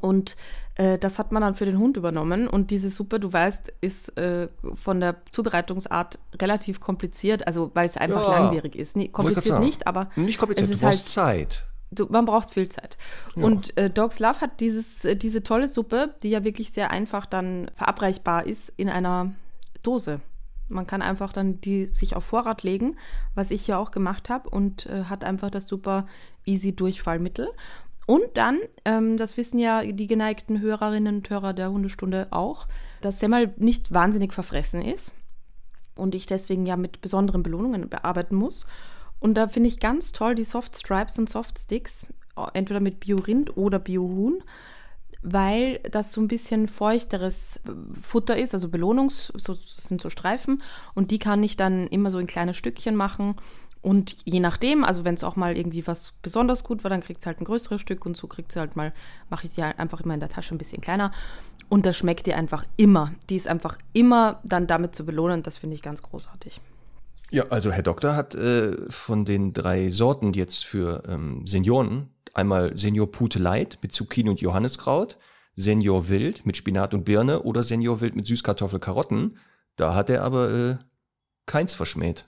[0.02, 0.36] Und
[0.76, 2.48] äh, das hat man dann für den Hund übernommen.
[2.48, 7.96] Und diese Suppe, du weißt, ist äh, von der Zubereitungsart relativ kompliziert, also weil es
[7.98, 8.40] einfach Ja.
[8.40, 8.96] langwierig ist.
[8.96, 11.68] Nee, kompliziert nicht, aber Nicht kompliziert, es du ist brauchst Zeit.
[11.94, 12.98] Du, man braucht viel Zeit.
[13.36, 17.26] Und äh, Dogs Love hat dieses, äh, diese tolle Suppe, die ja wirklich sehr einfach
[17.26, 19.34] dann verabreichbar ist, in einer
[19.82, 20.22] Dose.
[20.70, 22.98] Man kann einfach dann die sich auf Vorrat legen,
[23.36, 26.08] was ich ja auch gemacht habe und äh, hat einfach das super
[26.46, 27.50] easy Durchfallmittel.
[28.06, 32.68] Und dann, ähm, das wissen ja die geneigten Hörerinnen und Hörer der Hundestunde auch,
[33.02, 35.14] dass Semmel nicht wahnsinnig verfressen ist
[35.96, 38.66] und ich deswegen ja mit besonderen Belohnungen bearbeiten muss.
[39.24, 42.06] Und da finde ich ganz toll die Soft Stripes und Soft Sticks,
[42.52, 44.44] entweder mit Bio-Rind oder Bio-Huhn,
[45.22, 47.72] weil das so ein bisschen feuchteres äh,
[48.02, 50.62] Futter ist, also Belohnungs, so, sind so Streifen
[50.94, 53.36] und die kann ich dann immer so in kleine Stückchen machen.
[53.82, 57.22] Und je nachdem, also wenn es auch mal irgendwie was besonders gut war, dann kriegt
[57.22, 58.92] sie halt ein größeres Stück und so kriegt sie halt mal,
[59.30, 61.14] mache ich die halt einfach immer in der Tasche ein bisschen kleiner.
[61.70, 63.14] Und das schmeckt ihr einfach immer.
[63.30, 65.44] Die ist einfach immer dann damit zu belohnen.
[65.44, 66.60] Das finde ich ganz großartig.
[67.34, 72.78] Ja, also Herr Doktor hat äh, von den drei Sorten jetzt für ähm, Senioren einmal
[72.78, 75.18] Senior Pute Light mit Zucchini und Johanniskraut,
[75.56, 79.40] Senior Wild mit Spinat und Birne oder Senior Wild mit Süßkartoffel, Karotten.
[79.78, 80.76] Da hat er aber äh,
[81.48, 82.24] keins verschmäht.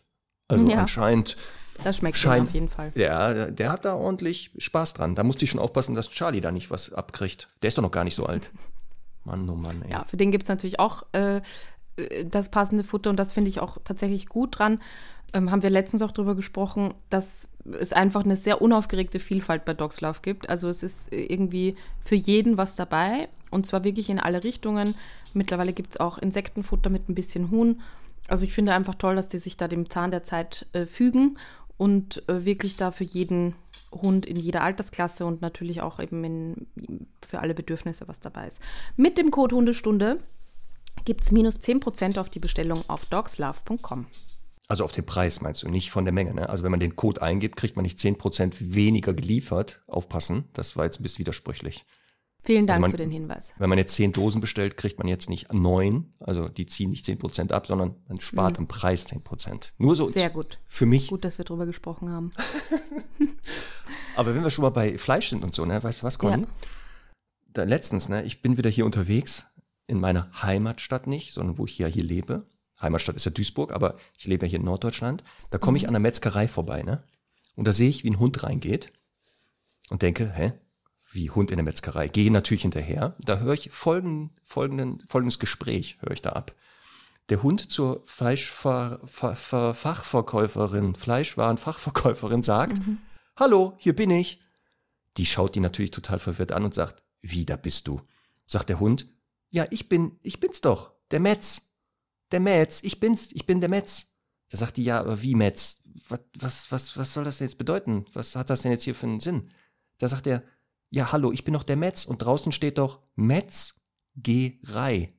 [0.48, 0.80] Also Ja.
[0.80, 1.38] anscheinend,
[1.84, 2.90] Das schmeckt mir auf jeden Fall.
[2.96, 5.14] der, der hat da ordentlich Spaß dran.
[5.14, 7.48] Da musste ich schon aufpassen, dass Charlie da nicht was abkriegt.
[7.62, 8.50] Der ist doch noch gar nicht so alt.
[9.24, 9.92] Mann, oh Mann, ey.
[9.92, 11.42] Ja, für den gibt es natürlich auch äh,
[12.30, 14.80] das passende Futter und das finde ich auch tatsächlich gut dran.
[15.34, 19.74] Ähm, haben wir letztens auch drüber gesprochen, dass es einfach eine sehr unaufgeregte Vielfalt bei
[19.74, 20.50] Dogs Love gibt.
[20.50, 24.96] Also es ist äh, irgendwie für jeden was dabei und zwar wirklich in alle Richtungen.
[25.34, 27.82] Mittlerweile gibt es auch Insektenfutter mit ein bisschen Huhn.
[28.28, 31.38] Also ich finde einfach toll, dass die sich da dem Zahn der Zeit äh, fügen
[31.78, 33.56] und äh, wirklich da für jeden
[33.92, 36.68] Hund in jeder Altersklasse und natürlich auch eben in,
[37.26, 38.62] für alle Bedürfnisse was dabei ist.
[38.98, 40.20] Mit dem Code Hundestunde
[41.04, 44.08] gibt es minus 10% auf die Bestellung auf dogslove.com.
[44.68, 46.34] Also auf den Preis meinst du, nicht von der Menge.
[46.34, 46.50] Ne?
[46.50, 49.84] Also wenn man den Code eingibt, kriegt man nicht 10% weniger geliefert.
[49.88, 51.86] Aufpassen, das war jetzt ein bisschen widersprüchlich.
[52.44, 53.54] Vielen Dank Also man- für den Hinweis.
[53.58, 57.06] Wenn man jetzt 10 Dosen bestellt, kriegt man jetzt nicht 9, also die ziehen nicht
[57.06, 59.74] 10% ab, sondern man spart im Preis 10%.
[59.78, 60.12] Nur so Mhm.
[60.12, 60.60] Sehr gut.
[60.68, 61.08] für mich.
[61.10, 62.32] Gut, dass wir drüber gesprochen haben.
[64.16, 66.44] Aber wenn wir schon mal bei Fleisch sind und so, ne, weißt du was, Conny?
[66.44, 66.48] Ja.
[67.54, 69.48] Da letztens, ne, ich bin wieder hier unterwegs,
[69.88, 72.48] in meiner Heimatstadt nicht, sondern wo ich ja hier lebe.
[72.82, 75.24] Heimatstadt ist ja Duisburg, aber ich lebe ja hier in Norddeutschland.
[75.50, 75.78] Da komme Mhm.
[75.78, 77.04] ich an der Metzgerei vorbei, ne?
[77.56, 78.92] Und da sehe ich, wie ein Hund reingeht
[79.90, 80.54] und denke, hä?
[81.12, 82.08] Wie Hund in der Metzgerei?
[82.10, 83.16] Gehe natürlich hinterher.
[83.22, 86.54] Da höre ich folgenden, folgenden, folgendes Gespräch, höre ich da ab.
[87.30, 92.82] Der Hund zur Fleischfachverkäuferin, Fleischwarenfachverkäuferin sagt,
[93.38, 94.42] Hallo, hier bin ich.
[95.18, 98.02] Die schaut ihn natürlich total verwirrt an und sagt, wie, da bist du?
[98.46, 99.08] Sagt der Hund,
[99.56, 101.74] ja, ich bin, ich bin's doch, der Metz.
[102.32, 104.18] Der Metz, ich bin's, ich bin der Metz.
[104.50, 105.84] Da sagt die, ja, aber wie Metz?
[106.10, 108.06] Was, was, was, was soll das denn jetzt bedeuten?
[108.14, 109.50] Was hat das denn jetzt hier für einen Sinn?
[109.98, 110.44] Da sagt er,
[110.90, 115.14] ja, hallo, ich bin doch der Metz und draußen steht doch Metzgerei.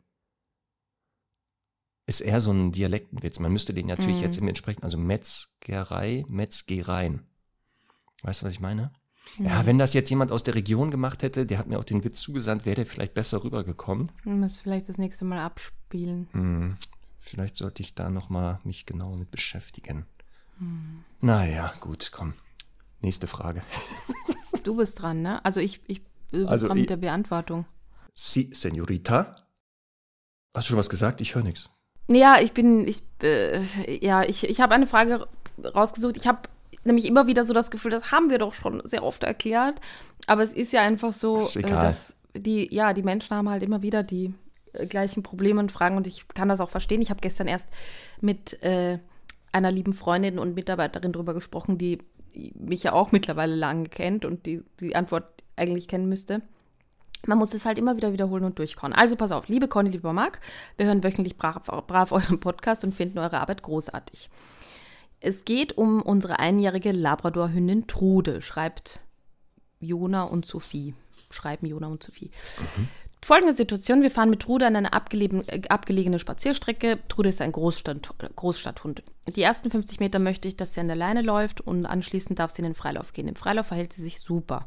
[2.07, 3.41] Ist eher so ein Dialektenwitz.
[3.41, 4.22] Man müsste den natürlich Mhm.
[4.22, 7.26] jetzt im entsprechenden, also Metzgerei, Metzgereien.
[8.22, 8.93] Weißt du, was ich meine?
[9.39, 12.05] Ja, wenn das jetzt jemand aus der Region gemacht hätte, der hat mir auch den
[12.05, 14.11] Witz zugesandt, wäre der vielleicht besser rübergekommen.
[14.24, 16.29] Müssen vielleicht das nächste Mal abspielen.
[16.33, 16.77] Hm,
[17.20, 20.07] vielleicht sollte ich da nochmal mich genauer mit beschäftigen.
[21.20, 22.35] Naja, gut, komm.
[23.01, 23.62] Nächste Frage.
[24.64, 25.45] Du bist dran, ne?
[25.45, 26.01] Also ich, ich
[26.33, 27.66] du bist Also dran ich- mit der Beantwortung.
[28.12, 29.37] Si, Senorita?
[30.57, 31.20] Hast du schon was gesagt?
[31.20, 31.70] Ich höre nichts.
[32.11, 33.61] Ja, ich bin, ich, äh,
[34.05, 35.29] ja, ich, ich habe eine Frage
[35.62, 36.16] rausgesucht.
[36.16, 36.49] Ich habe
[36.87, 39.80] nämlich immer wieder so das Gefühl, das haben wir doch schon sehr oft erklärt.
[40.26, 43.62] Aber es ist ja einfach so, Ist äh, dass die, ja, die Menschen haben halt
[43.62, 44.34] immer wieder die
[44.72, 47.03] äh, gleichen Probleme und Fragen und ich kann das auch verstehen.
[47.03, 47.68] Ich habe gestern erst
[48.20, 48.99] mit äh,
[49.53, 51.99] einer lieben Freundin und Mitarbeiterin drüber gesprochen, die
[52.55, 56.43] mich ja auch mittlerweile lange kennt und die die Antwort eigentlich kennen müsste.
[57.26, 58.93] Man muss es halt immer wieder wiederholen und durchkauen.
[58.93, 60.41] Also pass auf, liebe Conny, lieber Marc,
[60.76, 64.28] wir hören wöchentlich brav, brav euren Podcast und finden eure Arbeit großartig.
[65.21, 69.01] Es geht um unsere einjährige Labrador-Hündin Trude, schreibt
[69.81, 70.95] Jona und Sophie.
[71.31, 72.31] Schreiben Jona und Sophie.
[73.25, 77.01] Folgende Situation: Wir fahren mit Trude an eine äh, abgelegene Spazierstrecke.
[77.09, 79.03] Trude ist ein Großstadt, Großstadthund.
[79.35, 82.51] Die ersten 50 Meter möchte ich, dass sie an der Leine läuft und anschließend darf
[82.51, 83.27] sie in den Freilauf gehen.
[83.27, 84.67] Im Freilauf verhält sie sich super.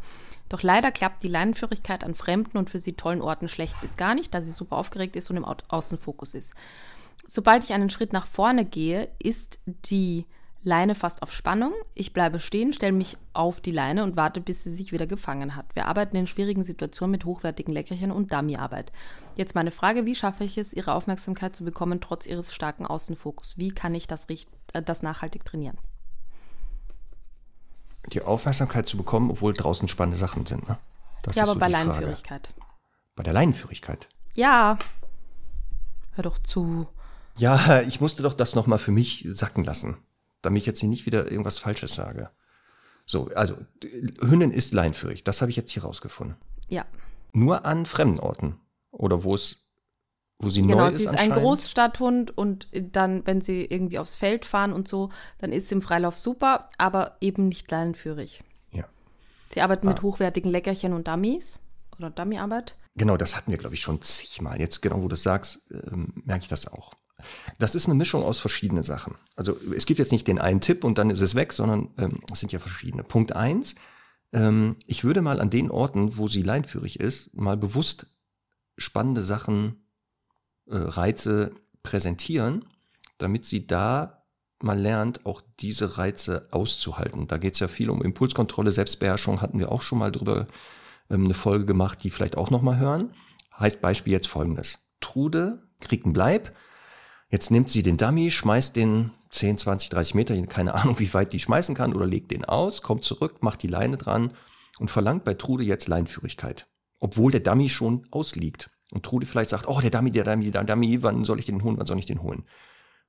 [0.49, 4.15] Doch leider klappt die Leinenführigkeit an fremden und für sie tollen Orten schlecht bis gar
[4.15, 6.53] nicht, da sie super aufgeregt ist und im Au- Außenfokus ist.
[7.27, 10.25] Sobald ich einen Schritt nach vorne gehe, ist die
[10.61, 11.73] Leine fast auf Spannung.
[11.93, 15.55] Ich bleibe stehen, stelle mich auf die Leine und warte, bis sie sich wieder gefangen
[15.55, 15.73] hat.
[15.73, 18.91] Wir arbeiten in schwierigen Situationen mit hochwertigen Leckerchen und Dummyarbeit.
[19.35, 23.57] Jetzt meine Frage, wie schaffe ich es, ihre Aufmerksamkeit zu bekommen, trotz ihres starken Außenfokus?
[23.57, 24.27] Wie kann ich das,
[24.73, 25.77] äh, das nachhaltig trainieren?
[28.11, 30.77] Die Aufmerksamkeit zu bekommen, obwohl draußen spannende Sachen sind, ne?
[31.21, 32.53] Das ja, aber so bei Leinenführigkeit.
[33.15, 34.09] Bei der Leinenführigkeit?
[34.35, 34.77] Ja.
[36.13, 36.87] Hör doch zu.
[37.37, 39.97] Ja, ich musste doch das nochmal für mich sacken lassen
[40.41, 42.29] damit ich jetzt nicht wieder irgendwas Falsches sage.
[43.05, 43.55] So, also
[44.21, 46.37] Hündin ist leinführig, das habe ich jetzt hier rausgefunden.
[46.67, 46.85] Ja.
[47.33, 48.59] Nur an fremden Orten
[48.91, 49.69] oder wo es
[50.41, 50.99] wo sie genau, neu ist.
[50.99, 55.09] Genau, sie ist ein Großstadthund und dann, wenn sie irgendwie aufs Feld fahren und so,
[55.37, 58.41] dann ist sie im Freilauf super, aber eben nicht leinenführig.
[58.71, 58.85] Ja.
[59.53, 59.89] Sie arbeitet ah.
[59.89, 61.59] mit hochwertigen Leckerchen und Dummies
[61.97, 62.77] oder Dummyarbeit.
[62.95, 64.59] Genau, das hatten wir, glaube ich, schon zigmal.
[64.59, 66.93] Jetzt, genau, wo du das sagst, äh, merke ich das auch.
[67.57, 69.15] Das ist eine Mischung aus verschiedenen Sachen.
[69.35, 72.19] Also es gibt jetzt nicht den einen Tipp und dann ist es weg, sondern ähm,
[72.31, 73.03] es sind ja verschiedene.
[73.03, 73.75] Punkt eins,
[74.33, 78.07] ähm, ich würde mal an den Orten, wo sie leinführig ist, mal bewusst
[78.77, 79.83] spannende Sachen,
[80.67, 81.51] äh, Reize
[81.83, 82.65] präsentieren,
[83.17, 84.23] damit sie da
[84.61, 87.27] mal lernt, auch diese Reize auszuhalten.
[87.27, 90.47] Da geht es ja viel um Impulskontrolle, Selbstbeherrschung, hatten wir auch schon mal drüber
[91.09, 93.13] ähm, eine Folge gemacht, die vielleicht auch nochmal hören.
[93.57, 94.89] Heißt Beispiel jetzt folgendes.
[95.01, 96.55] Trude kriegt einen Bleib,
[97.29, 101.33] Jetzt nimmt sie den Dummy, schmeißt den 10, 20, 30 Meter, keine Ahnung, wie weit
[101.33, 104.33] die schmeißen kann, oder legt den aus, kommt zurück, macht die Leine dran
[104.79, 106.67] und verlangt bei Trude jetzt Leinführigkeit.
[106.99, 108.71] Obwohl der Dummy schon ausliegt.
[108.91, 111.63] Und Trude vielleicht sagt, oh, der Dummy, der Dummy, der Dummy, wann soll ich den
[111.63, 112.45] holen, wann soll ich den holen?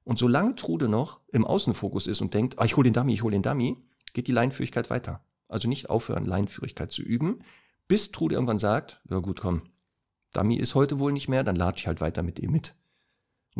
[0.05, 3.23] Und solange Trude noch im Außenfokus ist und denkt, ah, ich hole den Dummy, ich
[3.23, 3.79] hole den Dummy,
[4.13, 5.25] geht die Leinführigkeit weiter.
[5.49, 7.39] Also nicht aufhören, Leinführigkeit zu üben,
[7.89, 9.63] bis Trude irgendwann sagt, ja gut, komm,
[10.35, 12.75] Dummy ist heute wohl nicht mehr, dann latsche ich halt weiter mit ihm mit.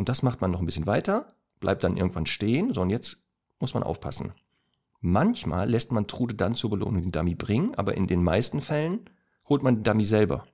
[0.01, 3.27] Und das macht man noch ein bisschen weiter, bleibt dann irgendwann stehen, so und jetzt
[3.59, 4.33] muss man aufpassen.
[4.99, 9.01] Manchmal lässt man Trude dann zur Belohnung den Dummy bringen, aber in den meisten Fällen
[9.47, 10.47] holt man den Dummy selber.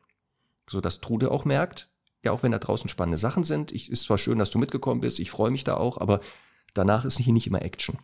[0.70, 1.90] So dass Trude auch merkt,
[2.26, 5.00] ja, auch wenn da draußen spannende Sachen sind, ich, ist zwar schön, dass du mitgekommen
[5.00, 6.20] bist, ich freue mich da auch, aber
[6.74, 8.00] danach ist hier nicht immer Action.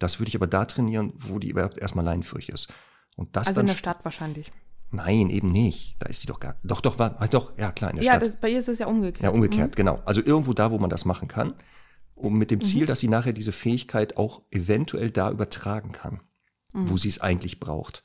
[0.00, 2.72] Das würde ich aber da trainieren, wo die überhaupt erstmal leinenführig ist.
[3.14, 4.50] Und das also in der Stadt wahrscheinlich.
[4.92, 5.96] Nein, eben nicht.
[6.00, 6.56] Da ist sie doch gar.
[6.64, 8.28] Doch, doch, war, doch, ja, klar, in der ja, Stadt.
[8.28, 9.22] Ja, bei ihr ist es ja umgekehrt.
[9.22, 9.76] Ja, umgekehrt, mhm.
[9.76, 10.02] genau.
[10.04, 11.54] Also irgendwo da, wo man das machen kann,
[12.14, 12.86] um mit dem Ziel, mhm.
[12.86, 16.20] dass sie nachher diese Fähigkeit auch eventuell da übertragen kann,
[16.72, 16.90] mhm.
[16.90, 18.02] wo sie es eigentlich braucht.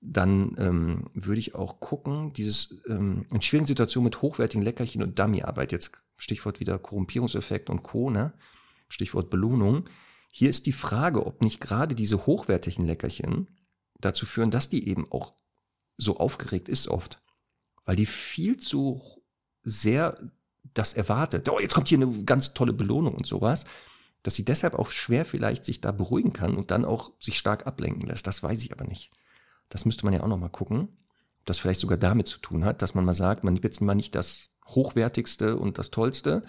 [0.00, 5.18] Dann ähm, würde ich auch gucken, dieses ähm, in schwierigen Situationen mit hochwertigen Leckerchen und
[5.18, 8.32] Dummyarbeit, jetzt Stichwort wieder Korrumpierungseffekt und Co., ne?
[8.88, 9.84] Stichwort Belohnung.
[10.32, 13.48] Hier ist die Frage, ob nicht gerade diese hochwertigen Leckerchen
[14.00, 15.34] dazu führen, dass die eben auch
[16.00, 17.20] so aufgeregt ist oft,
[17.84, 19.00] weil die viel zu
[19.62, 20.16] sehr
[20.74, 21.48] das erwartet.
[21.48, 23.64] Oh, jetzt kommt hier eine ganz tolle Belohnung und sowas,
[24.22, 27.66] dass sie deshalb auch schwer vielleicht sich da beruhigen kann und dann auch sich stark
[27.66, 28.26] ablenken lässt.
[28.26, 29.10] Das weiß ich aber nicht.
[29.68, 30.88] Das müsste man ja auch noch mal gucken,
[31.38, 33.94] ob das vielleicht sogar damit zu tun hat, dass man mal sagt, man wird mal
[33.94, 36.44] nicht das hochwertigste und das tollste,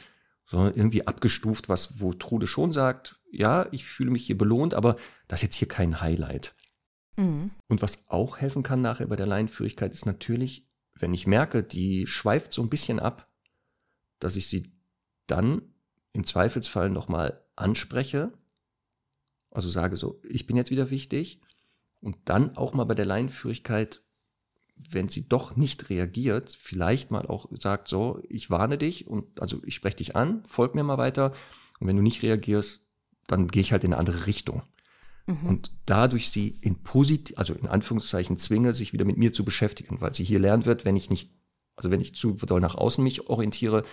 [0.45, 4.97] sondern irgendwie abgestuft, was wo Trude schon sagt, ja, ich fühle mich hier belohnt, aber
[5.28, 6.54] das ist jetzt hier kein Highlight.
[7.18, 7.51] Mhm.
[7.68, 12.07] Und was auch helfen kann nachher bei der Leinenführigkeit ist natürlich, wenn ich merke, die
[12.07, 13.28] schweift so ein bisschen ab,
[14.20, 14.72] dass ich sie
[15.28, 15.62] dann
[16.14, 18.32] im Zweifelsfall nochmal anspreche.
[19.49, 21.41] Also sage so, ich bin jetzt wieder wichtig.
[22.01, 24.01] Und dann auch mal bei der Leinenführigkeit,
[24.76, 29.62] wenn sie doch nicht reagiert, vielleicht mal auch sagt, so, ich warne dich und also
[29.66, 31.34] ich spreche dich an, folg mir mal weiter.
[31.80, 32.84] Und wenn du nicht reagierst,
[33.28, 34.64] dann gehe ich halt in eine andere Richtung.
[35.26, 35.47] Mhm.
[35.47, 40.01] Und dadurch sie in positiv, also in Anführungszeichen zwinge, sich wieder mit mir zu beschäftigen,
[40.01, 41.32] weil sie hier lernen wird, wenn ich nicht,
[41.76, 43.84] also wenn ich zu doll nach außen mich orientiere,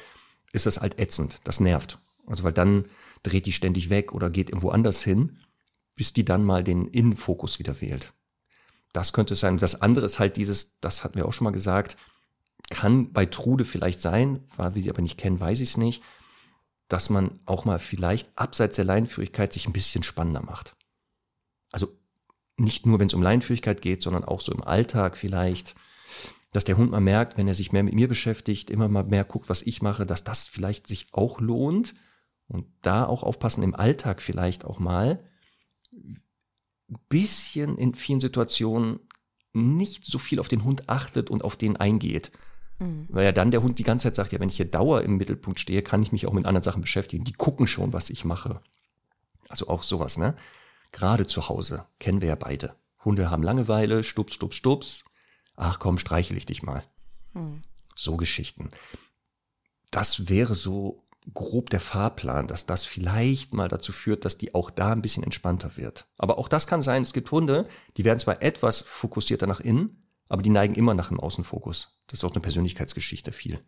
[0.53, 1.41] ist das halt ätzend.
[1.45, 1.99] Das nervt.
[2.27, 2.85] Also weil dann
[3.23, 5.39] dreht die ständig weg oder geht irgendwo anders hin,
[5.95, 8.13] bis die dann mal den Innenfokus wieder wählt.
[8.93, 9.55] Das könnte es sein.
[9.55, 11.97] Und das andere ist halt dieses, das hatten wir auch schon mal gesagt,
[12.71, 16.03] kann bei Trude vielleicht sein, weil wir sie aber nicht kennen, weiß ich es nicht,
[16.89, 20.75] dass man auch mal vielleicht abseits der Leinenführigkeit sich ein bisschen spannender macht
[21.71, 21.97] also
[22.57, 25.75] nicht nur, wenn es um Leinenführigkeit geht, sondern auch so im Alltag vielleicht,
[26.53, 29.25] dass der Hund mal merkt, wenn er sich mehr mit mir beschäftigt, immer mal mehr
[29.25, 31.95] guckt, was ich mache, dass das vielleicht sich auch lohnt
[32.49, 35.23] und da auch aufpassen im Alltag vielleicht auch mal
[37.09, 39.01] bisschen in vielen Situationen
[39.53, 42.33] nicht so viel auf den Hund achtet und auf den eingeht.
[42.79, 43.07] Mhm.
[43.11, 45.17] Weil ja dann der Hund die ganze Zeit sagt, ja, wenn ich hier Dauer im
[45.17, 47.25] Mittelpunkt stehe, kann ich mich auch mit anderen Sachen beschäftigen.
[47.25, 48.61] Die gucken schon, was ich mache.
[49.49, 50.35] Also auch sowas, ne?
[50.93, 52.75] Gerade zu Hause kennen wir ja beide.
[53.05, 55.05] Hunde haben Langeweile, stups, stups, stups.
[55.57, 56.85] Ach komm, streichel ich dich mal.
[57.33, 57.63] Hm.
[57.95, 58.71] So Geschichten.
[59.91, 64.71] Das wäre so grob der Fahrplan, dass das vielleicht mal dazu führt, dass die auch
[64.71, 66.07] da ein bisschen entspannter wird.
[66.17, 67.67] Aber auch das kann sein, es gibt Hunde,
[67.97, 71.97] die werden zwar etwas fokussierter nach innen, aber die neigen immer nach dem Außenfokus.
[72.07, 73.63] Das ist auch eine Persönlichkeitsgeschichte viel.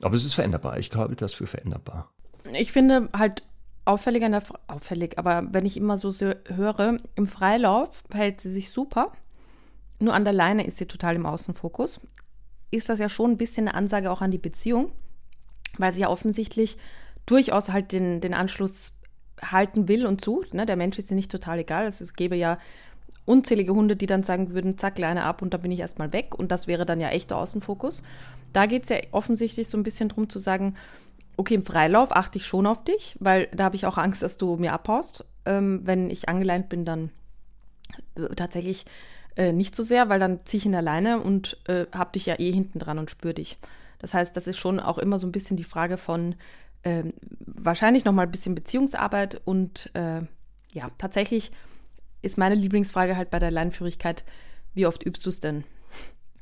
[0.00, 0.78] Aber es ist veränderbar.
[0.78, 2.12] Ich halte das für veränderbar.
[2.52, 3.42] Ich finde halt
[3.88, 8.50] auffällig an der Fra auffällig, aber wenn ich immer so höre, im Freilauf verhält sie
[8.50, 9.12] sich super.
[9.98, 12.00] Nur an der Leine ist sie total im Außenfokus.
[12.70, 14.92] Ist das ja schon ein bisschen eine Ansage auch an die Beziehung,
[15.78, 16.76] weil sie ja offensichtlich
[17.24, 18.92] durchaus halt den, den Anschluss
[19.42, 20.52] halten will und sucht.
[20.52, 20.66] Ne?
[20.66, 21.84] Der Mensch ist ihr nicht total egal.
[21.84, 22.58] Also es gäbe ja
[23.24, 26.38] unzählige Hunde, die dann sagen würden, zack, Leine ab und dann bin ich erstmal weg.
[26.38, 28.02] Und das wäre dann ja echter Außenfokus.
[28.52, 30.74] Da geht es ja offensichtlich so ein bisschen darum zu sagen,
[31.38, 34.36] okay, im Freilauf achte ich schon auf dich, weil da habe ich auch Angst, dass
[34.36, 35.24] du mir abhaust.
[35.46, 37.10] Ähm, wenn ich angeleint bin, dann
[38.16, 38.84] äh, tatsächlich
[39.36, 42.26] äh, nicht so sehr, weil dann ziehe ich in der Leine und äh, habe dich
[42.26, 43.56] ja eh hinten dran und spüre dich.
[44.00, 46.34] Das heißt, das ist schon auch immer so ein bisschen die Frage von
[46.82, 47.04] äh,
[47.40, 50.22] wahrscheinlich nochmal ein bisschen Beziehungsarbeit und äh,
[50.72, 51.52] ja, tatsächlich
[52.20, 54.24] ist meine Lieblingsfrage halt bei der Leinenführigkeit,
[54.74, 55.64] wie oft übst du es denn?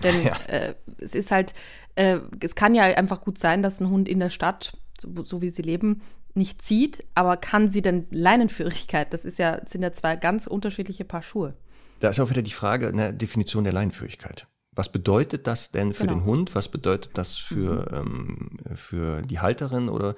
[0.02, 0.34] Denn ja.
[0.48, 1.54] äh, es ist halt,
[1.96, 5.42] äh, es kann ja einfach gut sein, dass ein Hund in der Stadt, so, so,
[5.42, 6.02] wie sie leben,
[6.34, 9.12] nicht zieht, aber kann sie denn Leinenführigkeit?
[9.12, 11.54] Das ist ja, sind ja zwei ganz unterschiedliche Paar Schuhe.
[12.00, 14.46] Da ist auch wieder die Frage, eine Definition der Leinenführigkeit.
[14.72, 16.18] Was bedeutet das denn für genau.
[16.18, 16.54] den Hund?
[16.54, 18.50] Was bedeutet das für, mhm.
[18.70, 19.88] ähm, für die Halterin?
[19.88, 20.14] Oder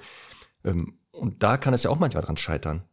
[0.65, 2.83] ähm, und da kann es ja auch manchmal dran scheitern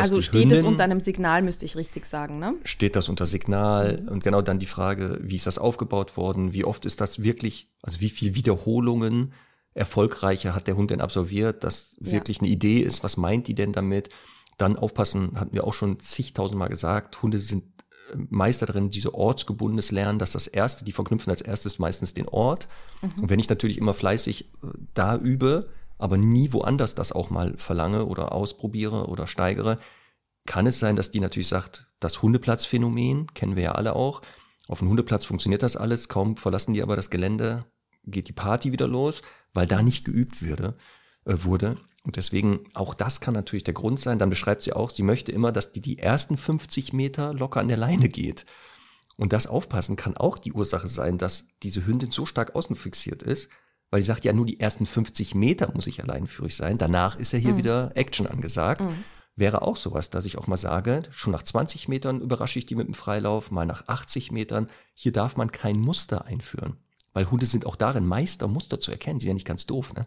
[0.00, 2.54] also steht Hündin, es unter einem Signal, müsste ich richtig sagen, ne?
[2.64, 4.08] Steht das unter Signal mhm.
[4.08, 6.52] und genau dann die Frage, wie ist das aufgebaut worden?
[6.52, 9.32] Wie oft ist das wirklich, also wie viele Wiederholungen
[9.78, 12.12] erfolgreicher hat der Hund denn absolviert, dass ja.
[12.12, 14.10] wirklich eine Idee ist, was meint die denn damit?
[14.56, 17.64] Dann aufpassen, hatten wir auch schon zigtausendmal gesagt, Hunde sind
[18.12, 22.28] äh, Meister darin, diese ortsgebundenes Lernen, dass das erste, die verknüpfen als erstes meistens den
[22.28, 22.66] Ort.
[23.02, 23.22] Mhm.
[23.22, 27.54] Und wenn ich natürlich immer fleißig äh, da übe, aber nie woanders das auch mal
[27.56, 29.78] verlange oder ausprobiere oder steigere,
[30.46, 34.22] kann es sein, dass die natürlich sagt, das Hundeplatzphänomen kennen wir ja alle auch.
[34.66, 37.64] Auf dem Hundeplatz funktioniert das alles, kaum verlassen die aber das Gelände,
[38.04, 39.22] geht die Party wieder los,
[39.54, 40.76] weil da nicht geübt würde,
[41.24, 41.76] äh, wurde.
[42.04, 44.18] Und deswegen, auch das kann natürlich der Grund sein.
[44.18, 47.68] Dann beschreibt sie auch, sie möchte immer, dass die die ersten 50 Meter locker an
[47.68, 48.46] der Leine geht.
[49.16, 53.50] Und das Aufpassen kann auch die Ursache sein, dass diese Hündin so stark außenfixiert ist,
[53.90, 56.78] weil die sagt ja, nur die ersten 50 Meter muss ich alleinführig sein.
[56.78, 57.58] Danach ist ja hier mhm.
[57.58, 58.82] wieder Action angesagt.
[58.82, 59.04] Mhm.
[59.34, 62.74] Wäre auch sowas, dass ich auch mal sage, schon nach 20 Metern überrasche ich die
[62.74, 64.68] mit dem Freilauf, mal nach 80 Metern.
[64.94, 66.76] Hier darf man kein Muster einführen.
[67.18, 69.18] Weil Hunde sind auch darin Meister, Muster zu erkennen.
[69.18, 70.06] Sie sind ja nicht ganz doof, ne?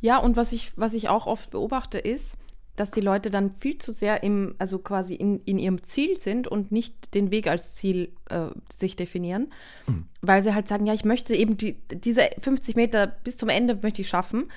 [0.00, 2.36] Ja, und was ich, was ich auch oft beobachte, ist,
[2.74, 6.48] dass die Leute dann viel zu sehr im, also quasi in, in ihrem Ziel sind
[6.48, 9.52] und nicht den Weg als Ziel äh, sich definieren,
[9.86, 10.08] mhm.
[10.20, 13.78] weil sie halt sagen, ja, ich möchte eben die, diese 50 Meter bis zum Ende
[13.80, 14.50] möchte ich schaffen.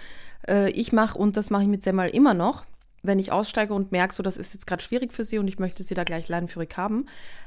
[0.47, 2.65] Äh, ich mache, und das mache ich mit Semmel immer noch,
[3.03, 5.59] wenn ich aussteige und merke, so das ist jetzt gerade schwierig für sie und ich
[5.59, 7.05] möchte sie da gleich leinenführig haben,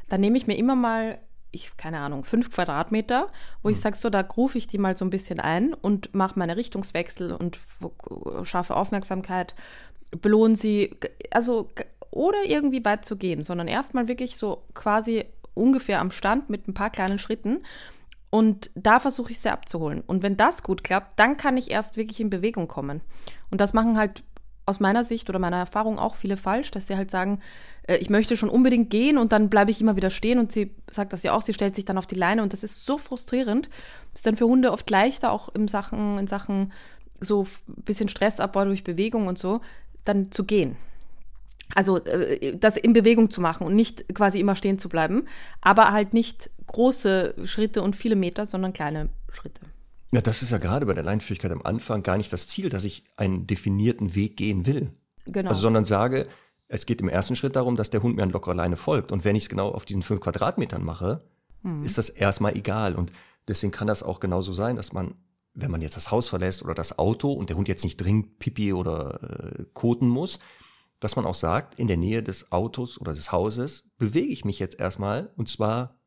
[0.08, 1.18] dann nehme ich mir immer mal
[1.52, 3.28] ich, keine Ahnung, fünf Quadratmeter,
[3.62, 3.74] wo mhm.
[3.74, 6.56] ich sage, so, da rufe ich die mal so ein bisschen ein und mache meine
[6.56, 7.60] Richtungswechsel und
[8.42, 9.54] schaffe Aufmerksamkeit
[10.20, 10.96] belohnen sie,
[11.30, 11.68] also
[12.10, 15.24] ohne irgendwie weit zu gehen, sondern erstmal wirklich so quasi
[15.54, 17.62] ungefähr am Stand mit ein paar kleinen Schritten.
[18.30, 20.02] Und da versuche ich sie abzuholen.
[20.06, 23.02] Und wenn das gut klappt, dann kann ich erst wirklich in Bewegung kommen.
[23.50, 24.22] Und das machen halt
[24.64, 27.40] aus meiner Sicht oder meiner Erfahrung auch viele falsch, dass sie halt sagen,
[27.84, 30.74] äh, ich möchte schon unbedingt gehen und dann bleibe ich immer wieder stehen und sie
[30.88, 32.98] sagt das ja auch, sie stellt sich dann auf die Leine und das ist so
[32.98, 33.68] frustrierend.
[34.12, 36.72] Das ist dann für Hunde oft leichter, auch in Sachen, in Sachen
[37.20, 39.60] so ein bisschen Stressabbau durch Bewegung und so,
[40.04, 40.76] dann zu gehen.
[41.74, 45.26] Also äh, das in Bewegung zu machen und nicht quasi immer stehen zu bleiben,
[45.60, 49.62] aber halt nicht große Schritte und viele Meter, sondern kleine Schritte.
[50.12, 52.84] Ja, das ist ja gerade bei der Leinführigkeit am Anfang gar nicht das Ziel, dass
[52.84, 54.92] ich einen definierten Weg gehen will.
[55.24, 55.48] Genau.
[55.48, 56.28] Also, sondern sage,
[56.68, 59.10] es geht im ersten Schritt darum, dass der Hund mir an lockerer Leine folgt.
[59.10, 61.24] Und wenn ich es genau auf diesen fünf Quadratmetern mache,
[61.62, 61.84] mhm.
[61.84, 62.94] ist das erstmal egal.
[62.94, 63.12] Und
[63.48, 65.14] deswegen kann das auch genauso sein, dass man
[65.54, 68.38] wenn man jetzt das Haus verlässt oder das Auto und der Hund jetzt nicht dringend
[68.38, 70.40] Pipi oder äh, koten muss,
[71.00, 74.58] dass man auch sagt, in der Nähe des Autos oder des Hauses bewege ich mich
[74.58, 75.98] jetzt erstmal und zwar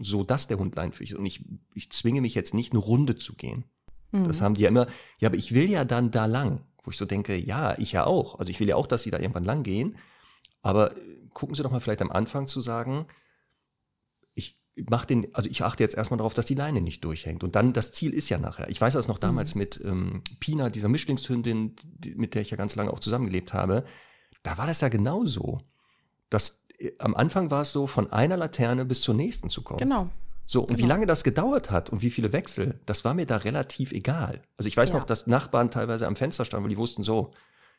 [0.00, 1.18] so, dass der Hund leinführig ist.
[1.18, 3.64] Und ich, ich zwinge mich jetzt nicht, eine Runde zu gehen.
[4.12, 4.26] Mhm.
[4.26, 4.86] Das haben die ja immer,
[5.18, 6.60] ja, aber ich will ja dann da lang.
[6.82, 8.38] Wo ich so denke, ja, ich ja auch.
[8.38, 9.96] Also ich will ja auch, dass sie da irgendwann lang gehen.
[10.62, 11.00] Aber äh,
[11.32, 13.06] gucken Sie doch mal vielleicht am Anfang zu sagen,
[14.88, 17.44] mach den, also ich achte jetzt erstmal darauf, dass die Leine nicht durchhängt.
[17.44, 18.68] Und dann, das Ziel ist ja nachher.
[18.68, 19.58] Ich weiß das noch damals mhm.
[19.58, 23.84] mit ähm, Pina, dieser Mischlingshündin, die, mit der ich ja ganz lange auch zusammengelebt habe.
[24.42, 25.60] Da war das ja genauso.
[26.30, 26.63] Dass
[26.98, 29.78] am Anfang war es so, von einer Laterne bis zur nächsten zu kommen.
[29.78, 30.10] Genau.
[30.46, 30.88] So, und wie Genau.
[30.94, 34.42] lange das gedauert hat und wie viele Wechsel, das war mir da relativ egal.
[34.58, 34.96] Also ich weiß Ja.
[34.96, 37.30] noch, dass Nachbarn teilweise am Fenster standen, weil die wussten so,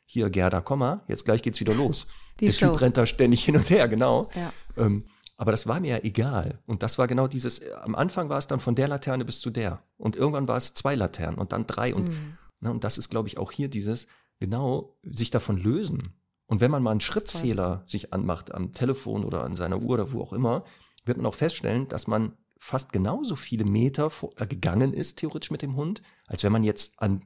[0.08, 2.08] hier Gerda, komm mal, jetzt gleich geht's wieder los.
[2.39, 2.72] Die Der Show.
[2.72, 4.30] Typ rennt da ständig hin und her, genau.
[4.36, 4.52] Ja.
[4.78, 5.06] Ähm,
[5.38, 6.60] aber das war mir ja egal.
[6.66, 9.50] Und das war genau dieses, am Anfang war es dann von der Laterne bis zu
[9.52, 9.82] der.
[9.98, 11.93] Und irgendwann war es zwei Laternen und dann drei.
[11.93, 12.38] Und, Mhm.
[12.62, 14.08] ne, und das ist, glaube ich, auch hier dieses,
[14.39, 16.14] genau, sich davon lösen.
[16.48, 20.12] Und wenn man mal einen Schrittzähler sich anmacht am Telefon oder an seiner Uhr oder
[20.12, 20.64] wo auch immer,
[21.06, 25.62] wird man auch feststellen, dass man fast genauso viele Meter äh, gegangen ist, theoretisch mit
[25.62, 27.22] dem Hund, als wenn man jetzt an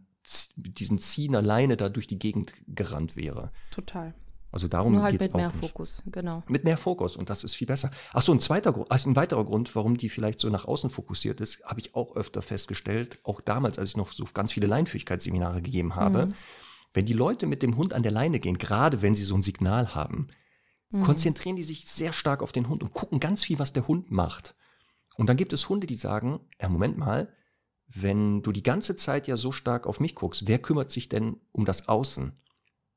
[0.56, 3.52] diesen Ziehen alleine da durch die Gegend gerannt wäre.
[3.72, 4.14] Total.
[4.52, 5.60] Also darum Nur halt geht's mit auch mehr nicht.
[5.60, 6.44] Fokus, genau.
[6.48, 7.92] Mit mehr Fokus und das ist viel besser.
[8.14, 10.90] Ach so, ein zweiter Grund, also ein weiterer Grund, warum die vielleicht so nach außen
[10.90, 14.68] fokussiert ist, habe ich auch öfter festgestellt, auch damals, als ich noch so ganz viele
[14.68, 16.28] Leinführigkeitsseminare gegeben habe.
[16.28, 16.34] Mhm.
[16.94, 19.44] Wenn die Leute mit dem Hund an der Leine gehen, gerade wenn sie so ein
[19.44, 20.28] Signal haben,
[20.92, 21.04] Mhm.
[21.04, 24.12] konzentrieren die sich sehr stark auf den Hund und gucken ganz viel, was der Hund
[24.12, 24.56] macht.
[25.18, 27.32] Und dann gibt es Hunde, die sagen, ja, Moment mal,
[27.88, 31.38] wenn du die ganze Zeit ja so stark auf mich guckst, wer kümmert sich denn
[31.52, 32.32] um das Außen?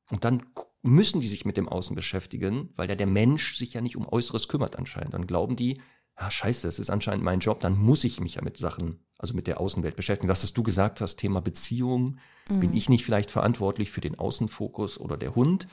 [0.09, 0.43] Und dann
[0.81, 4.07] müssen die sich mit dem Außen beschäftigen, weil ja der Mensch sich ja nicht um
[4.07, 5.13] Äußeres kümmert anscheinend.
[5.13, 5.81] Dann glauben die,
[6.15, 9.33] ah, scheiße, das ist anscheinend mein Job, dann muss ich mich ja mit Sachen, also
[9.33, 10.27] mit der Außenwelt beschäftigen.
[10.27, 12.19] Das, was du gesagt hast, Thema Beziehung,
[12.49, 12.59] Mhm.
[12.59, 15.67] bin ich nicht vielleicht verantwortlich für den Außenfokus oder der Hund?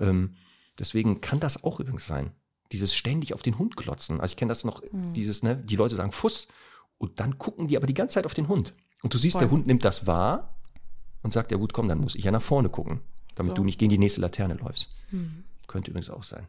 [0.00, 0.34] Ähm,
[0.78, 2.32] deswegen kann das auch übrigens sein.
[2.72, 4.18] Dieses ständig auf den Hund klotzen.
[4.20, 5.12] Also ich kenne das noch, Mhm.
[5.12, 6.48] dieses, ne, die Leute sagen Fuß
[6.96, 8.72] und dann gucken die aber die ganze Zeit auf den Hund.
[9.02, 9.42] Und du siehst, Voll.
[9.42, 10.58] der Hund nimmt das wahr
[11.22, 13.02] und sagt, ja gut, komm, dann muss ich ja nach vorne gucken,
[13.34, 13.56] damit So.
[13.56, 14.94] du nicht gegen die nächste Laterne läufst.
[15.10, 15.44] Mhm.
[15.66, 16.46] Könnte übrigens auch sein.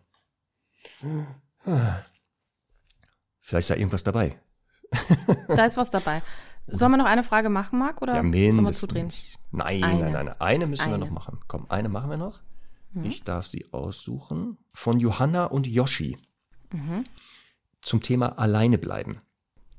[3.41, 4.39] Vielleicht ist da irgendwas dabei.
[5.47, 6.21] Da ist was dabei.
[6.67, 8.01] Sollen wir noch eine Frage machen, Marc?
[8.01, 8.79] Oder Ja, wir mindestens.
[8.79, 9.09] zudrehen?
[9.51, 10.11] Nein, Eine.
[10.11, 10.41] nein, nein.
[10.41, 11.05] Eine müssen wir Eine.
[11.05, 11.39] noch machen.
[11.47, 12.39] Komm, eine machen wir noch.
[12.91, 13.05] Mhm.
[13.05, 14.57] Ich darf sie aussuchen.
[14.73, 16.17] Von Johanna und Yoshi.
[16.73, 17.05] Mhm.
[17.81, 19.21] Zum Thema alleine bleiben.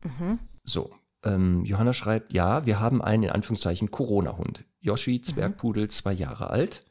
[0.03, 0.39] Mhm.
[0.65, 0.91] So,
[1.25, 4.65] ähm, Johanna schreibt, ja, wir haben einen in Anführungszeichen Corona-Hund.
[4.81, 6.85] Yoshi, Zwergpudel, zwei Jahre alt.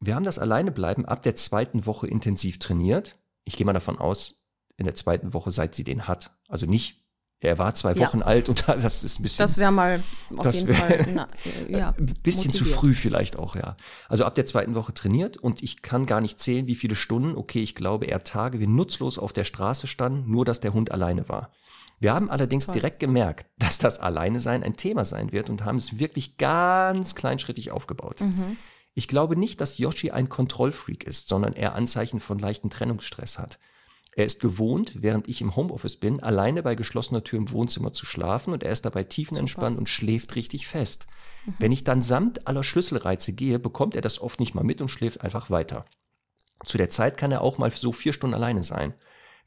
[0.00, 3.16] Wir haben das Alleinebleiben ab der zweiten Woche intensiv trainiert.
[3.44, 4.42] Ich gehe mal davon aus,
[4.76, 6.36] in der zweiten Woche, seit sie den hat.
[6.48, 7.05] Also nicht,
[7.40, 8.00] er war zwei Ja.
[8.06, 9.44] Wochen alt und das ist ein bisschen.
[9.44, 10.02] Das wäre mal
[10.36, 11.06] auf Das jeden Fall.
[11.14, 11.28] Na,
[11.68, 12.78] ja, Ein bisschen zu motiviert.
[12.80, 13.76] früh vielleicht auch, ja.
[14.08, 17.36] Also ab der zweiten Woche trainiert und ich kann gar nicht zählen, wie viele Stunden.
[17.36, 20.90] Okay, ich glaube eher Tage, wir nutzlos auf der Straße standen, nur dass der Hund
[20.90, 21.52] alleine war.
[21.98, 22.74] Wir haben allerdings Toll.
[22.74, 27.70] direkt gemerkt, dass das Alleine-Sein ein Thema sein wird und haben es wirklich ganz kleinschrittig
[27.70, 28.20] aufgebaut.
[28.20, 28.58] Mhm.
[28.92, 33.58] Ich glaube nicht, dass Yoshi ein Kontrollfreak ist, sondern eher Anzeichen von leichten Trennungsstress hat.
[34.16, 38.06] Er ist gewohnt, während ich im Homeoffice bin, alleine bei geschlossener Tür im Wohnzimmer zu
[38.06, 41.06] schlafen und er ist dabei tiefenentspannt und schläft richtig fest.
[41.58, 44.88] Wenn ich dann samt aller Schlüsselreize gehe, bekommt er das oft nicht mal mit und
[44.88, 45.84] schläft einfach weiter.
[46.64, 48.94] Zu der Zeit kann er auch mal so vier Stunden alleine sein.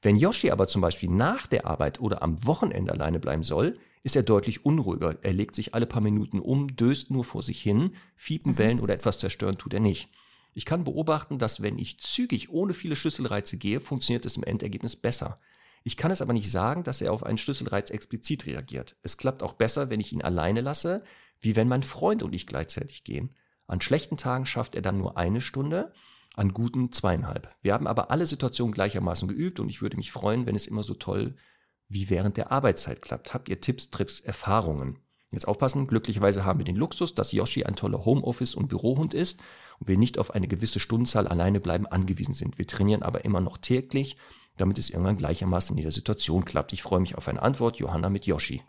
[0.03, 4.15] Wenn Yoshi aber zum Beispiel nach der Arbeit oder am Wochenende alleine bleiben soll, ist
[4.15, 5.17] er deutlich unruhiger.
[5.24, 8.93] Er legt sich alle paar Minuten um, döst nur vor sich hin, fiepen, bellen oder
[8.93, 10.09] etwas zerstören tut er nicht.
[10.54, 14.95] Ich kann beobachten, dass wenn ich zügig ohne viele Schlüsselreize gehe, funktioniert es im Endergebnis
[14.95, 15.39] besser.
[15.84, 18.95] Ich kann es aber nicht sagen, dass er auf einen Schlüsselreiz explizit reagiert.
[19.02, 21.04] Es klappt auch besser, wenn ich ihn alleine lasse,
[21.39, 23.34] wie wenn mein Freund und ich gleichzeitig gehen.
[23.68, 25.93] An schlechten Tagen schafft er dann nur eine Stunde,
[26.36, 27.56] an guten zweieinhalb.
[27.62, 30.84] Wir haben aber alle Situationen gleichermaßen geübt und ich würde mich freuen, wenn es immer
[30.84, 31.36] so toll
[31.88, 33.34] wie während der Arbeitszeit klappt.
[33.34, 35.00] Habt ihr Tipps, Trips, Erfahrungen?
[35.32, 39.39] Jetzt aufpassen, glücklicherweise haben wir den Luxus, dass Yoshi ein toller Homeoffice- und Bürohund ist
[39.80, 42.57] und wir nicht auf eine gewisse Stundenzahl alleine bleiben angewiesen sind.
[42.57, 44.17] Wir trainieren aber immer noch täglich,
[44.57, 46.73] damit es irgendwann gleichermaßen in jeder Situation klappt.
[46.73, 47.77] Ich freue mich auf eine Antwort.
[47.77, 48.63] Johanna mit Yoshi.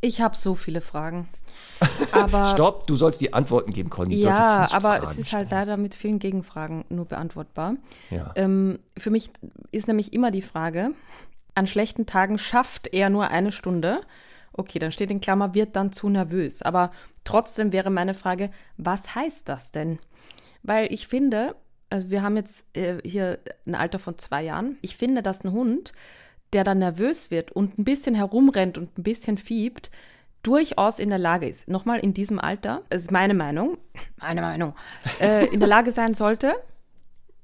[0.00, 1.28] Ich habe so viele Fragen.
[2.12, 4.16] Aber Stopp, du sollst die Antworten geben, Conny.
[4.16, 7.76] Ja, aber Fragen es ist halt leider mit vielen Gegenfragen nur beantwortbar.
[8.10, 8.32] Ja.
[8.34, 9.30] Ähm, für mich
[9.72, 10.92] ist nämlich immer die Frage,
[11.54, 14.02] an schlechten Tagen schafft er nur eine Stunde.
[14.56, 16.62] Okay, dann steht in Klammer, wird dann zu nervös.
[16.62, 16.90] Aber
[17.24, 19.98] trotzdem wäre meine Frage, was heißt das denn?
[20.62, 21.56] Weil ich finde,
[21.90, 24.78] also wir haben jetzt äh, hier ein Alter von zwei Jahren.
[24.82, 25.92] Ich finde, dass ein Hund,
[26.52, 29.90] der dann nervös wird und ein bisschen herumrennt und ein bisschen fiebt,
[30.42, 33.78] durchaus in der Lage ist, nochmal in diesem Alter, es ist meine Meinung,
[34.20, 34.74] meine Meinung,
[35.20, 36.54] äh, in der Lage sein sollte,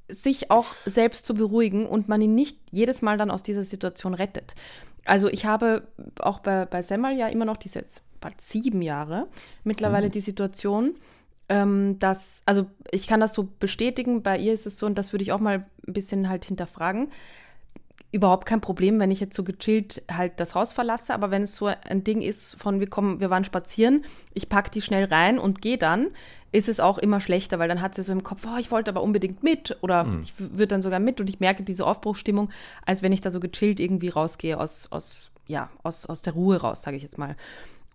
[0.08, 4.14] sich auch selbst zu beruhigen und man ihn nicht jedes Mal dann aus dieser Situation
[4.14, 4.54] rettet.
[5.04, 5.88] Also ich habe
[6.18, 9.26] auch bei, bei Semmel ja immer noch diese jetzt bald sieben Jahre
[9.64, 10.94] mittlerweile die Situation,
[11.48, 15.12] ähm, dass, also ich kann das so bestätigen, bei ihr ist es so, und das
[15.12, 17.08] würde ich auch mal ein bisschen halt hinterfragen,
[18.12, 21.56] überhaupt kein Problem, wenn ich jetzt so gechillt halt das Haus verlasse, aber wenn es
[21.56, 24.04] so ein Ding ist von wir kommen, wir waren spazieren,
[24.34, 26.08] ich packe die schnell rein und gehe dann,
[26.52, 28.90] ist es auch immer schlechter, weil dann hat sie so im Kopf, oh, ich wollte
[28.90, 30.22] aber unbedingt mit oder Mhm.
[30.22, 32.50] ich würde dann sogar mit und ich merke diese Aufbruchstimmung,
[32.86, 36.58] als wenn ich da so gechillt irgendwie rausgehe aus, aus, ja, aus, aus der Ruhe
[36.60, 37.36] raus, sage ich jetzt mal.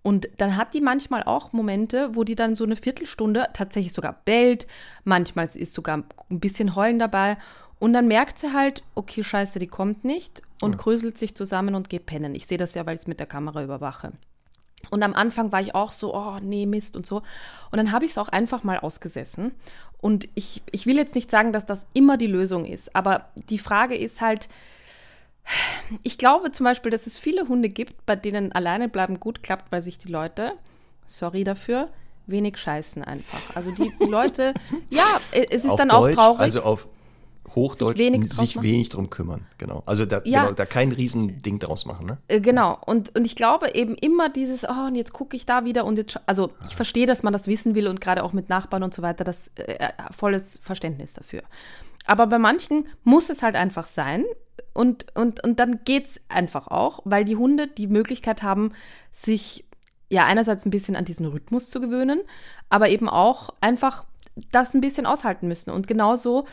[0.03, 4.21] Und dann hat die manchmal auch Momente, wo die dann so eine Viertelstunde tatsächlich sogar
[4.25, 4.65] bellt,
[5.03, 5.97] manchmal ist sogar
[6.29, 7.37] ein bisschen Heulen dabei
[7.79, 11.89] und dann merkt sie halt, okay, scheiße, die kommt nicht und kröselt sich zusammen und
[11.89, 12.33] geht pennen.
[12.35, 14.13] Ich sehe das ja, weil ich es mit der Kamera überwache.
[14.89, 17.17] Und am Anfang war ich auch so, oh nee, Mist und so.
[17.71, 19.51] Und dann habe ich es auch einfach mal ausgesessen.
[19.99, 23.57] Und ich, ich will jetzt nicht sagen, dass das immer die Lösung ist, aber die
[23.57, 24.47] Frage ist halt,
[26.03, 29.71] ich glaube zum Beispiel, dass es viele Hunde gibt, bei denen alleine bleiben gut klappt,
[29.71, 30.53] weil sich die Leute,
[31.07, 31.89] sorry dafür,
[32.27, 33.55] wenig scheißen einfach.
[33.55, 34.53] Also die Leute,
[34.89, 36.41] ja, es ist auf dann Deutsch, auch traurig.
[36.41, 36.87] also auf
[37.55, 39.03] Hochdeutsch, Sich sich wenig wenig, draus machen.
[39.05, 39.47] drum kümmern.
[39.57, 39.83] Genau.
[39.85, 40.41] Also da, Ja.
[40.43, 42.05] genau, da kein Riesending draus machen.
[42.07, 42.17] Ne?
[42.27, 45.65] Äh, Genau, und, und ich glaube eben immer dieses, oh, und jetzt gucke ich da
[45.65, 48.49] wieder und jetzt, also ich verstehe, dass man das wissen will und gerade auch mit
[48.49, 51.43] Nachbarn und so weiter, das äh, volles Verständnis dafür.
[52.05, 54.23] Aber bei manchen muss es halt einfach sein
[54.73, 58.71] und, und, und dann geht es einfach auch, weil die Hunde die Möglichkeit haben,
[59.11, 59.65] sich
[60.09, 62.21] ja einerseits ein bisschen an diesen Rhythmus zu gewöhnen,
[62.69, 64.05] aber eben auch einfach
[64.51, 65.71] das ein bisschen aushalten müssen.
[65.71, 66.45] Und genauso,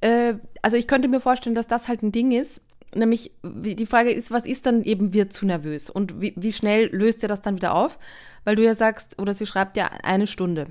[0.00, 2.62] äh, also ich könnte mir vorstellen, dass das halt ein Ding ist,
[2.94, 6.94] nämlich die Frage ist, was ist dann eben wird zu nervös und wie, wie schnell
[6.94, 7.98] löst ihr das dann wieder auf?
[8.44, 10.66] Weil du ja sagst, oder sie schreibt ja eine Stunde.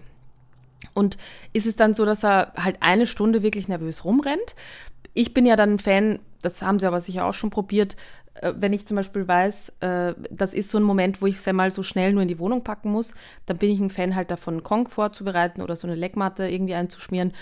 [0.93, 1.17] Und
[1.53, 4.55] ist es dann so, dass er halt eine Stunde wirklich nervös rumrennt?
[5.13, 7.95] Ich bin ja dann ein Fan, das haben sie aber sicher auch schon probiert,
[8.41, 11.71] wenn ich zum Beispiel weiß, äh, das ist so ein Moment, wo ich es mal
[11.71, 13.13] so schnell nur in die Wohnung packen muss,
[13.45, 17.33] dann bin ich ein Fan halt davon, Kong vorzubereiten oder so eine Leckmatte irgendwie einzuschmieren,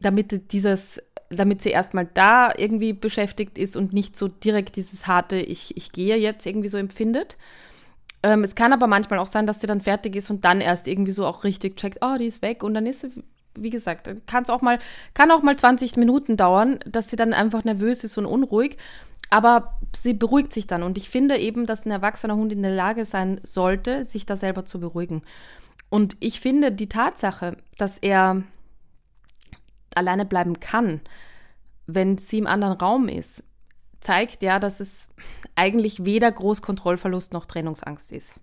[0.00, 1.00] damit dieses,
[1.30, 5.92] damit sie erstmal da irgendwie beschäftigt ist und nicht so direkt dieses harte, ich, ich
[5.92, 7.36] gehe jetzt irgendwie so empfindet.
[8.24, 10.88] Ähm, es kann aber manchmal auch sein, dass sie dann fertig ist und dann erst
[10.88, 13.10] irgendwie so auch richtig checkt, oh, die ist weg und dann ist sie,
[13.54, 14.78] wie gesagt, kann es auch mal,
[15.14, 18.76] kann auch mal 20 Minuten dauern, dass sie dann einfach nervös ist und unruhig.
[19.32, 22.74] Aber sie beruhigt sich dann und ich finde eben, dass ein erwachsener Hund in der
[22.74, 25.22] Lage sein sollte, sich da selber zu beruhigen.
[25.88, 28.42] Und ich finde die Tatsache, dass er
[29.94, 31.00] alleine bleiben kann,
[31.86, 33.42] wenn sie im anderen Raum ist,
[34.00, 35.08] zeigt ja, dass es
[35.56, 38.34] eigentlich weder Großkontrollverlust noch Trennungsangst ist.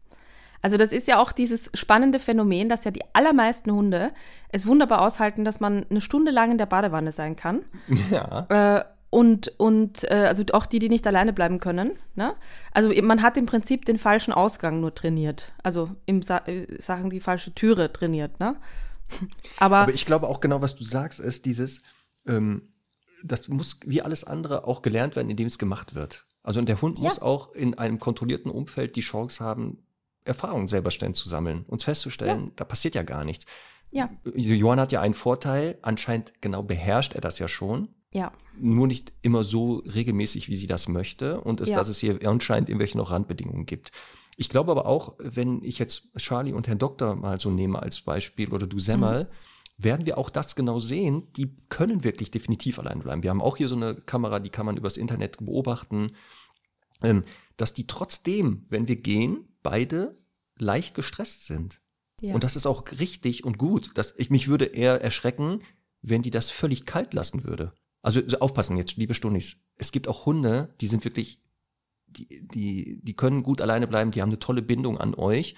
[0.64, 4.12] Also das ist ja auch dieses spannende Phänomen, dass ja die allermeisten Hunde
[4.52, 7.62] es wunderbar aushalten, dass man eine Stunde lang in der Badewanne sein kann.
[8.10, 8.48] Ja.
[8.80, 11.94] Äh, und und äh, also auch die, die nicht alleine bleiben können.
[12.16, 12.36] Ne?
[12.72, 15.52] Also man hat im Prinzip den falschen Ausgang nur trainiert.
[15.64, 18.40] Also im Sa äh, Sachen die falsche Türe trainiert.
[18.40, 18.56] Ne?
[19.58, 21.82] Aber, Aber ich glaube auch genau, was du sagst, ist dieses,
[22.28, 22.74] ähm,
[23.24, 26.26] das muss wie alles andere auch gelernt werden, indem es gemacht wird.
[26.44, 29.84] Also und der Hund muss auch in einem kontrollierten Umfeld die Chance haben,
[30.24, 33.46] Erfahrungen selber ständig zu sammeln und festzustellen, da passiert ja gar nichts.
[33.92, 38.88] ja, Johann hat ja einen Vorteil, anscheinend genau beherrscht er das ja schon, ja, nur
[38.88, 41.78] nicht immer so regelmäßig, wie sie das möchte und es, Ja.
[41.78, 43.92] dass es hier anscheinend irgendwelche noch Randbedingungen gibt.
[44.38, 48.02] Ich glaube aber auch, wenn ich jetzt Charlie und Herrn Doktor mal so nehme als
[48.02, 49.30] Beispiel oder du Semmel,
[49.78, 51.32] werden wir auch das genau sehen.
[51.38, 53.24] Die können wirklich definitiv allein bleiben.
[53.24, 56.12] Wir haben auch hier so eine Kamera, die kann man übers Internet beobachten,
[57.02, 57.24] ähm,
[57.58, 60.18] dass die trotzdem, wenn wir gehen, beide
[60.58, 61.82] leicht gestresst sind.
[62.22, 62.34] ja.
[62.34, 63.92] Und das ist auch richtig und gut.
[63.96, 65.62] Das, ich, mich würde eher erschrecken,
[66.02, 67.74] wenn die das völlig kalt lassen würde.
[68.02, 69.58] Also so aufpassen jetzt, liebe Stundis.
[69.76, 71.42] Es gibt auch Hunde, die sind wirklich,
[72.08, 75.56] die, die, die können gut alleine bleiben, die haben eine tolle Bindung an euch.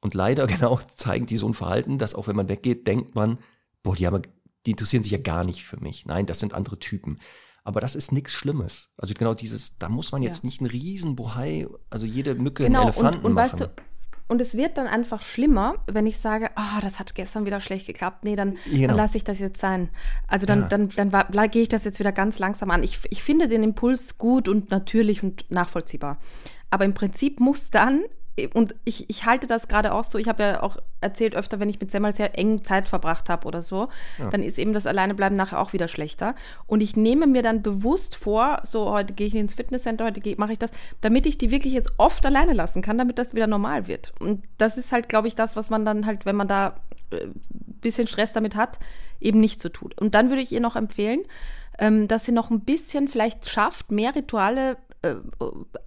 [0.00, 3.38] Und leider genau zeigen die so ein Verhalten, dass auch wenn man weggeht, denkt man,
[3.82, 4.22] boah, die, haben,
[4.66, 6.06] die interessieren sich ja gar nicht für mich.
[6.06, 7.18] Nein, das sind andere Typen.
[7.64, 8.92] Aber das ist nichts Schlimmes.
[8.96, 10.46] Also genau dieses, da muss man jetzt Ja.
[10.48, 13.52] nicht einen riesen Bohai, also jede Mücke genau, einen Elefanten und, und machen.
[13.52, 13.70] weißt du,
[14.32, 17.86] und es wird dann einfach schlimmer, wenn ich sage, ah, das hat gestern wieder schlecht
[17.86, 18.24] geklappt.
[18.24, 18.88] Nee, dann, Genau.
[18.88, 19.90] dann lasse ich das jetzt sein.
[20.26, 20.66] Also dann, Ja.
[20.68, 22.82] dann, dann, la- gehe ich das jetzt wieder ganz langsam an.
[22.82, 26.18] Ich, ich finde den Impuls gut und natürlich und nachvollziehbar.
[26.70, 28.00] Aber im Prinzip muss dann,
[28.54, 31.68] und ich, ich halte das gerade auch so, ich habe ja auch erzählt öfter, wenn
[31.68, 33.88] ich mit Semmel sehr eng Zeit verbracht habe oder so,
[34.30, 36.34] dann ist eben das Alleinebleiben nachher auch wieder schlechter.
[36.66, 40.52] Und ich nehme mir dann bewusst vor, so heute gehe ich ins Fitnesscenter, heute mache
[40.52, 40.70] ich das,
[41.02, 44.12] damit ich die wirklich jetzt oft alleine lassen kann, damit das wieder normal wird.
[44.18, 46.76] Und das ist halt, glaube ich, das, was man dann halt, wenn man da
[47.10, 47.34] ein
[47.80, 48.78] bisschen Stress damit hat,
[49.20, 50.00] eben nicht so tut.
[50.00, 51.20] Und dann würde ich ihr noch empfehlen,
[51.78, 55.14] ähm, dass sie noch ein bisschen vielleicht schafft, mehr Rituale äh,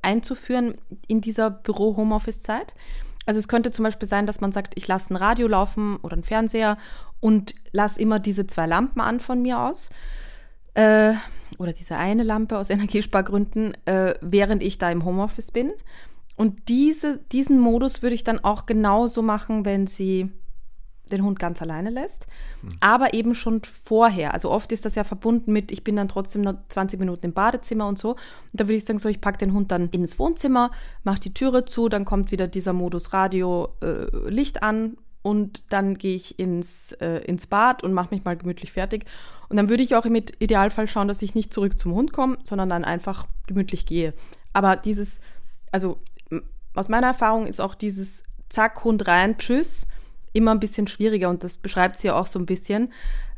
[0.02, 0.76] einzuführen
[1.08, 2.76] in dieser Büro-Homeoffice-Zeit.
[3.26, 6.14] Also es könnte zum Beispiel sein, dass man sagt, ich lasse ein Radio laufen oder
[6.14, 6.78] einen Fernseher
[7.20, 9.90] und lasse immer diese zwei Lampen an von mir aus.
[10.76, 11.14] Äh,
[11.58, 15.74] oder diese eine Lampe aus Energiespargründen, äh, während ich da im Homeoffice bin.
[16.36, 20.32] Und diese, diesen Modus würde ich dann auch genauso machen, wenn sie
[21.12, 22.28] den Hund ganz alleine lässt,
[22.62, 22.72] mhm.
[22.80, 24.34] aber eben schon vorher.
[24.34, 27.34] Also oft ist das ja verbunden mit, ich bin dann trotzdem noch 20 Minuten im
[27.34, 28.12] Badezimmer und so.
[28.12, 28.20] Und
[28.54, 30.72] da würde ich sagen, so, ich packe den Hund dann ins Wohnzimmer,
[31.04, 35.98] mache die Türe zu, dann kommt wieder dieser Modus Radio, äh, Licht an und dann
[35.98, 39.06] gehe ich ins, äh, ins Bad und mache mich mal gemütlich fertig.
[39.50, 42.38] Und dann würde ich auch im Idealfall schauen, dass ich nicht zurück zum Hund komme,
[42.44, 44.14] sondern dann einfach gemütlich gehe.
[44.54, 45.20] Aber dieses,
[45.72, 46.00] also
[46.76, 49.88] aus meiner Erfahrung ist auch dieses Zack, Hund rein, tschüss,
[50.36, 52.92] immer ein bisschen schwieriger und das beschreibt sie ja auch so ein bisschen,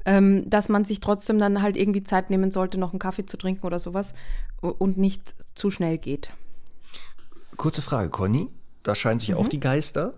[0.05, 3.37] ähm, dass man sich trotzdem dann halt irgendwie Zeit nehmen sollte, noch einen Kaffee zu
[3.37, 4.13] trinken oder sowas
[4.61, 6.29] und nicht zu schnell geht.
[7.57, 8.47] Kurze Frage, Conny.
[8.83, 9.37] Da scheinen sich mhm.
[9.37, 10.13] auch die Geister.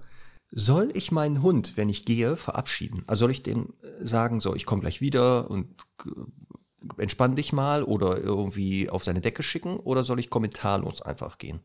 [0.51, 3.03] Soll ich meinen Hund, wenn ich gehe, verabschieden?
[3.07, 5.68] Also soll ich den äh, sagen, so, ich komme gleich wieder und
[6.97, 11.60] entspann dich mal oder irgendwie auf seine Decke schicken oder soll ich kommentarlos einfach gehen?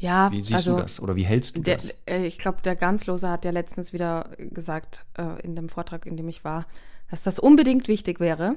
[0.00, 1.94] Ja, wie siehst also, du das oder wie hältst du der, das?
[2.06, 6.16] Äh, ich glaube, der Ganzlose hat ja letztens wieder gesagt, äh, in dem Vortrag, in
[6.16, 6.66] dem ich war,
[7.10, 8.56] dass das unbedingt wichtig wäre,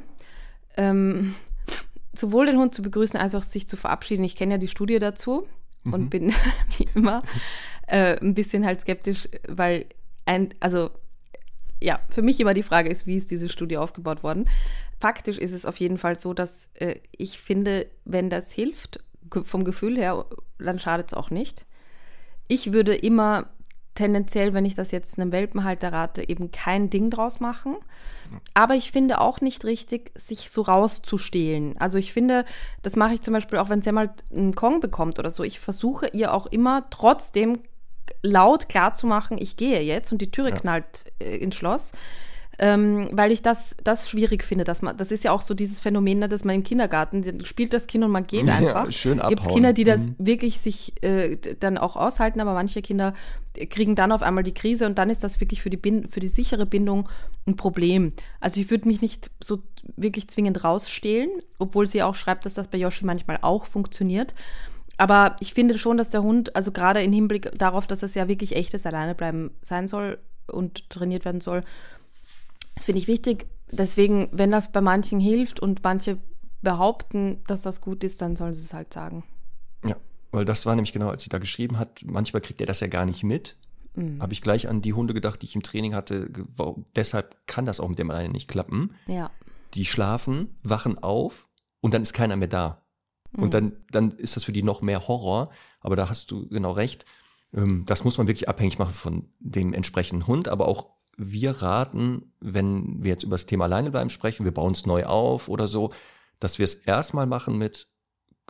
[0.78, 1.36] ähm,
[2.16, 4.24] sowohl den Hund zu begrüßen als auch sich zu verabschieden.
[4.24, 5.46] Ich kenne ja die Studie dazu
[5.84, 5.94] mhm.
[5.94, 6.34] und bin
[6.78, 7.22] wie immer
[7.88, 9.86] äh, ein bisschen halt skeptisch, weil
[10.26, 10.92] ein, also
[11.82, 14.50] ja, für mich immer die Frage ist, wie ist diese Studie aufgebaut worden?
[15.02, 19.04] Faktisch ist es auf jeden Fall so, dass äh, ich finde, wenn das hilft
[19.44, 20.26] vom Gefühl her,
[20.60, 21.66] dann schadet es auch nicht.
[22.48, 23.48] Ich würde immer
[23.96, 27.76] tendenziell, wenn ich das jetzt einem Welpenhalter rate, eben kein Ding draus machen.
[28.54, 31.78] Aber ich finde auch nicht richtig, sich so rauszustehlen.
[31.78, 32.46] Also ich finde,
[32.82, 35.44] das mache ich zum Beispiel auch, wenn sie mal einen Kong bekommt oder so.
[35.44, 37.60] Ich versuche ihr auch immer trotzdem
[38.22, 40.56] laut klarzumachen, ich gehe jetzt und die Türe ja.
[40.56, 41.92] knallt äh, ins Schloss
[42.60, 44.64] ähm, weil ich das, das schwierig finde.
[44.64, 47.74] Dass man, das ist ja auch so dieses Phänomen, ne, dass man im Kindergarten spielt
[47.74, 48.86] das Kind und man geht einfach.
[48.86, 49.36] Ja, schön abhauen.
[49.36, 50.16] Gibt Kinder, die das mhm.
[50.20, 53.14] wirklich sich äh, dann auch aushalten, aber manche Kinder
[53.70, 56.20] kriegen dann auf einmal die Krise und dann ist das wirklich für die, Bind für
[56.20, 57.08] die sichere Bindung
[57.46, 58.14] ein Problem.
[58.40, 59.60] Also ich würde mich nicht so
[59.96, 64.34] wirklich zwingend rausstehlen, obwohl sie auch schreibt, dass das bei Yoshi manchmal auch funktioniert.
[64.98, 68.28] Aber ich finde schon, dass der Hund, also gerade im Hinblick darauf, dass es ja
[68.28, 71.64] wirklich echtes Alleinebleiben sein soll und trainiert werden soll,
[72.76, 73.48] das finde ich wichtig.
[73.72, 76.18] Deswegen, wenn das bei manchen hilft und manche
[76.62, 79.24] behaupten, dass das gut ist, dann sollen sie es halt sagen.
[79.86, 79.98] Ja,
[80.32, 82.88] weil das war nämlich genau, als sie da geschrieben hat, manchmal kriegt er das ja
[82.88, 83.58] gar nicht mit.
[83.96, 84.22] Mhm.
[84.22, 86.30] Habe ich gleich an die Hunde gedacht, die ich im Training hatte.
[86.96, 88.96] Deshalb kann das auch mit dem alleine nicht klappen.
[89.08, 89.30] Ja.
[89.74, 91.48] Die schlafen, wachen auf
[91.82, 92.84] und dann ist keiner mehr da.
[93.36, 93.52] Und mhm.
[93.52, 95.50] dann, dann ist das für die noch mehr Horror.
[95.82, 97.06] Aber da hast du genau recht.
[97.54, 102.34] Ähm, das muss man wirklich abhängig machen von dem entsprechenden Hund, aber auch wir raten,
[102.40, 105.92] wenn wir jetzt über das Thema Alleinebleiben sprechen, wir bauen es neu auf oder so,
[106.40, 107.88] dass wir es erstmal machen mit,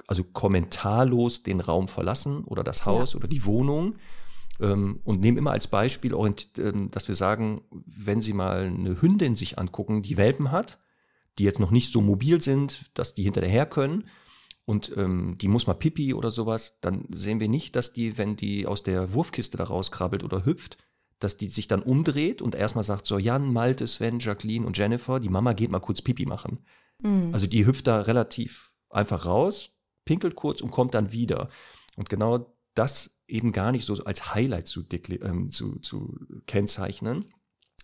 [0.08, 3.18] also kommentarlos den Raum verlassen oder das Haus ja.
[3.18, 3.96] oder die Wohnung
[4.60, 6.16] ähm, und nehmen immer als Beispiel,
[6.58, 10.80] ähm, dass wir sagen, wenn Sie mal eine Hündin sich angucken, die Welpen hat,
[11.38, 14.06] die jetzt noch nicht so mobil sind, dass die hinterher können
[14.66, 18.36] und ähm, die muss mal pipi oder sowas, dann sehen wir nicht, dass die, wenn
[18.36, 20.78] die aus der Wurfkiste da rauskrabbelt oder hüpft,
[21.24, 25.20] dass die sich dann umdreht und erstmal sagt so, Jan, Malte, Sven, Jacqueline und Jennifer,
[25.20, 26.60] die Mama geht mal kurz Pipi machen.
[27.00, 27.34] Mhm.
[27.34, 31.50] Also die hüpft da relativ einfach raus, pinkelt kurz und kommt dann wieder.
[31.96, 34.84] Und genau das eben gar nicht so als Highlight zu,
[35.22, 37.34] ähm, zu, zu kennzeichnen.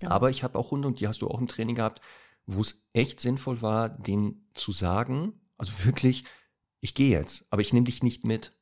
[0.01, 0.09] Ja.
[0.11, 2.01] Aber ich habe auch Hunde, und die hast du auch im Training gehabt,
[2.45, 6.25] wo es echt sinnvoll war, denen zu sagen, also wirklich,
[6.81, 8.53] ich gehe jetzt, aber ich nehme dich nicht mit.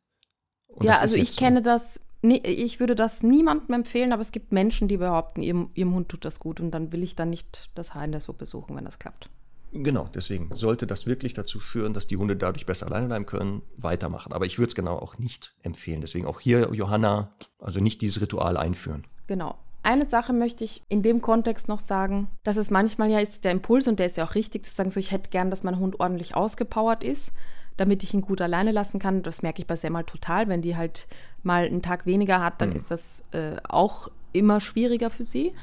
[0.68, 1.40] Und ja, also ich so.
[1.40, 2.00] kenne das
[2.32, 6.26] ich würde das niemandem empfehlen, aber es gibt Menschen, die behaupten, ihrem, ihrem Hund tut
[6.26, 8.86] das gut und dann will ich dann nicht das Haar in der Suppe suchen, wenn
[8.86, 9.30] das klappt.
[9.74, 13.62] Genau, deswegen sollte das wirklich dazu führen, dass die Hunde dadurch besser alleine bleiben können,
[13.78, 14.34] weitermachen.
[14.34, 16.02] Aber ich würde es genau auch nicht empfehlen.
[16.02, 19.04] Deswegen auch hier, Johanna, also nicht dieses Ritual einführen.
[19.28, 19.56] Genau.
[19.84, 23.52] Eine Sache möchte ich in dem Kontext noch sagen, dass es manchmal ja ist der
[23.52, 25.80] Impuls und der ist ja auch richtig zu sagen, so ich hätte gern, dass mein
[25.80, 27.32] Hund ordentlich ausgepowert ist
[27.78, 29.24] damit ich ihn gut alleine lassen kann.
[29.24, 30.50] Das merke ich bei Semmel total.
[30.50, 31.08] Wenn die halt
[31.44, 32.76] mal einen Tag weniger hat, dann mhm.
[32.76, 35.54] ist das äh, auch immer schwieriger für sie.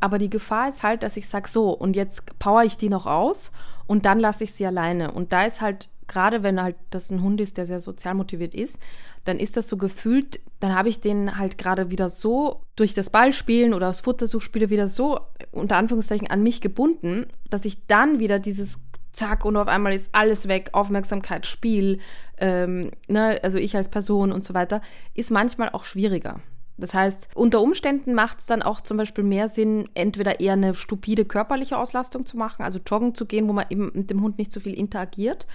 [0.00, 3.06] Aber die Gefahr ist halt, dass ich sage, so, und jetzt power ich die noch
[3.06, 3.52] aus
[3.86, 5.12] und dann lasse ich sie alleine.
[5.12, 8.54] Und da ist halt, gerade wenn halt das ein Hund ist, der sehr sozial motiviert
[8.54, 8.80] ist,
[9.24, 13.10] dann ist das so gefühlt, dann habe ich den halt gerade wieder so durch das
[13.10, 15.20] Ballspielen oder das Futtersuchspiele wieder so
[15.52, 18.80] unter Anführungszeichen an mich gebunden, dass ich dann wieder dieses
[19.12, 22.00] zack, und auf einmal ist alles weg, Aufmerksamkeit, Spiel,
[22.38, 24.80] ähm, ne, also ich als Person und so weiter,
[25.14, 26.40] ist manchmal auch schwieriger.
[26.78, 30.74] Das heißt, unter Umständen macht es dann auch zum Beispiel mehr Sinn, entweder eher eine
[30.74, 34.38] stupide körperliche Auslastung zu machen, also joggen zu gehen, wo man eben mit dem Hund
[34.38, 35.46] nicht so viel interagiert,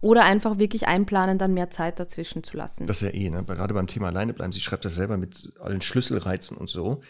[0.00, 2.86] oder einfach wirklich einplanen, dann mehr Zeit dazwischen zu lassen.
[2.86, 3.44] Das ist ja eh, ne?
[3.44, 4.52] gerade beim Thema alleine bleiben.
[4.52, 7.00] Sie schreibt das selber mit allen Schlüsselreizen und so.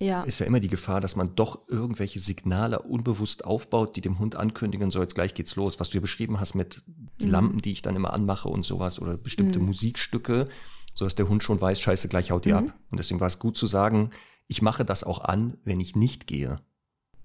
[0.00, 0.22] Ja.
[0.22, 4.34] ist ja immer die Gefahr, dass man doch irgendwelche Signale unbewusst aufbaut, die dem Hund
[4.34, 5.78] ankündigen, so jetzt gleich geht's los.
[5.78, 6.82] Was du ja beschrieben hast mit
[7.20, 7.28] Mhm.
[7.28, 10.48] Lampen, die ich dann immer anmache und sowas oder bestimmte Musikstücke,
[10.94, 12.56] so dass der Hund schon weiß, scheiße, gleich haut die Mhm.
[12.58, 12.74] ab.
[12.90, 14.10] Und deswegen war es gut zu sagen,
[14.48, 16.60] ich mache das auch an, wenn ich nicht gehe.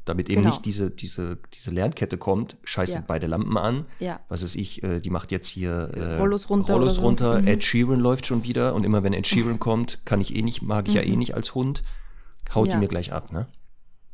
[0.03, 0.53] Damit eben Genau.
[0.53, 3.03] nicht diese, diese, diese Lernkette kommt, scheiße Ja.
[3.07, 3.85] beide Lampen an.
[3.99, 4.19] Ja.
[4.29, 7.05] Was ist ich, äh, die macht jetzt hier äh, Rollos runter Rollos oder so.
[7.07, 7.47] runter, Mhm.
[7.47, 10.61] Ed Sheeran läuft schon wieder und immer wenn Ed Sheeran kommt, kann ich eh nicht,
[10.61, 11.81] mag ich ja eh nicht als Hund,
[12.53, 12.71] haut die.
[12.73, 12.77] Ja.
[12.77, 13.47] mir gleich ab, ne?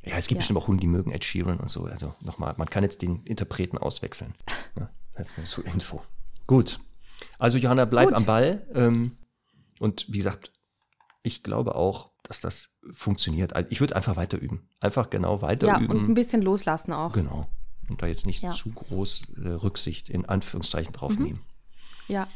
[0.04, 0.40] Ja, es gibt Ja.
[0.40, 1.86] bestimmt auch Hunde, die mögen Ed Sheeran und so.
[1.86, 4.34] Also nochmal, man kann jetzt den Interpreten auswechseln.
[4.80, 6.02] Ja, jetzt nur zur Info.
[6.48, 6.80] Gut.
[7.38, 8.16] Also Johanna, bleib Gut.
[8.16, 8.66] am Ball.
[8.74, 9.18] Ähm,
[9.80, 10.54] und wie gesagt,
[11.24, 13.54] ich glaube auch, dass das funktioniert.
[13.56, 14.68] Also Ich würde einfach weiter üben.
[14.80, 16.14] Einfach genau weiter Ja, und ein üben.
[16.14, 17.12] bisschen loslassen auch.
[17.12, 17.48] Genau.
[17.90, 18.52] Und da jetzt nicht Ja.
[18.52, 21.24] zu groß äh, Rücksicht in Anführungszeichen drauf Mhm.
[21.26, 21.42] nehmen.
[22.08, 22.28] Ja.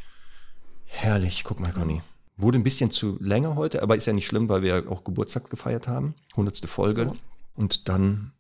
[0.85, 2.01] Herrlich, guck mal, Conny.
[2.37, 5.03] Wurde ein bisschen zu länger heute, aber ist ja nicht schlimm, weil wir ja auch
[5.03, 6.15] Geburtstag gefeiert haben.
[6.35, 7.05] Hundertste Folge.
[7.05, 7.15] So.
[7.55, 8.33] Und dann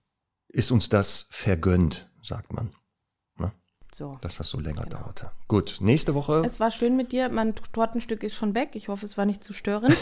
[0.49, 2.71] ist uns das vergönnt, sagt man,
[3.93, 4.17] So.
[4.21, 4.97] dass das so länger Genau.
[5.03, 5.31] dauerte.
[5.47, 6.43] Gut, nächste Woche.
[6.45, 7.29] Es war schön mit dir.
[7.29, 8.71] Mein Tortenstück ist schon weg.
[8.73, 9.95] Ich hoffe, es war nicht zu störend.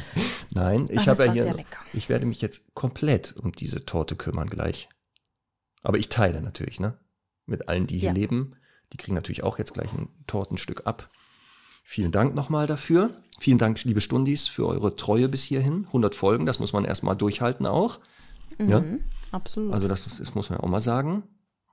[0.50, 1.42] Nein, ich habe ja hier.
[1.44, 1.78] sehr lecker.
[1.92, 4.88] Ich werde mich jetzt komplett um diese Torte kümmern gleich.
[5.82, 6.96] Aber ich teile natürlich, ne?
[7.46, 8.14] Mit allen, die hier Ja.
[8.14, 8.54] leben.
[8.92, 11.10] Die kriegen natürlich auch jetzt gleich ein Tortenstück ab.
[11.92, 13.10] Vielen Dank nochmal dafür.
[13.40, 15.86] Vielen Dank, liebe Stundis, für eure Treue bis hierhin.
[15.86, 17.98] 100 Folgen, das muss man erstmal durchhalten auch.
[18.60, 18.78] Ja?
[18.78, 19.00] Mhm,
[19.32, 19.72] absolut.
[19.72, 21.24] Also das, das muss man auch mal sagen.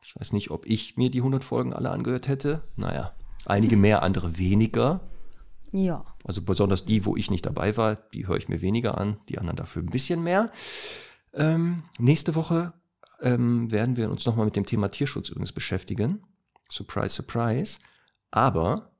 [0.01, 2.63] Ich weiß nicht, ob ich mir die 100 Folgen alle angehört hätte.
[2.77, 3.13] Naja,
[3.45, 5.01] einige mehr, andere weniger.
[5.71, 6.03] ja.
[6.23, 9.37] Also besonders die, wo ich nicht dabei war, die höre ich mir weniger an, die
[9.37, 10.51] anderen dafür ein bisschen mehr.
[11.35, 12.73] Ähm, nächste Woche
[13.21, 16.23] ähm, werden wir uns nochmal mit dem Thema Tierschutz übrigens beschäftigen.
[16.71, 17.81] Surprise, surprise.
[18.31, 18.96] Aber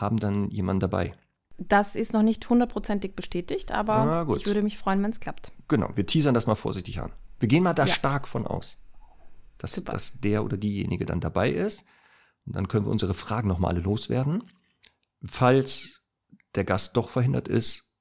[0.00, 1.12] haben dann jemanden dabei.
[1.58, 5.50] Das ist noch nicht hundertprozentig bestätigt, aber ich würde mich freuen, wenn es klappt.
[5.66, 7.12] Genau, wir teasern das mal vorsichtig an.
[7.40, 7.92] Wir gehen mal da Ja.
[7.92, 8.78] stark von aus,
[9.58, 9.92] dass, Super.
[9.92, 11.84] dass der oder diejenige dann dabei ist.
[12.46, 14.44] Und dann können wir unsere Fragen nochmal alle loswerden.
[15.24, 16.00] Falls
[16.54, 17.96] der Gast doch verhindert ist,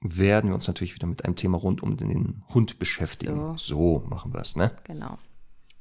[0.00, 3.58] werden wir uns natürlich wieder mit einem Thema rund um den Hund beschäftigen.
[3.58, 4.70] So, machen wir es, ne?
[4.84, 5.18] Genau.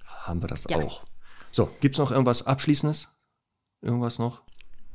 [0.04, 0.78] Haben wir das Ja.
[0.78, 1.06] auch.
[1.52, 3.10] So, gibt es noch irgendwas Abschließendes?
[3.82, 4.41] Irgendwas noch?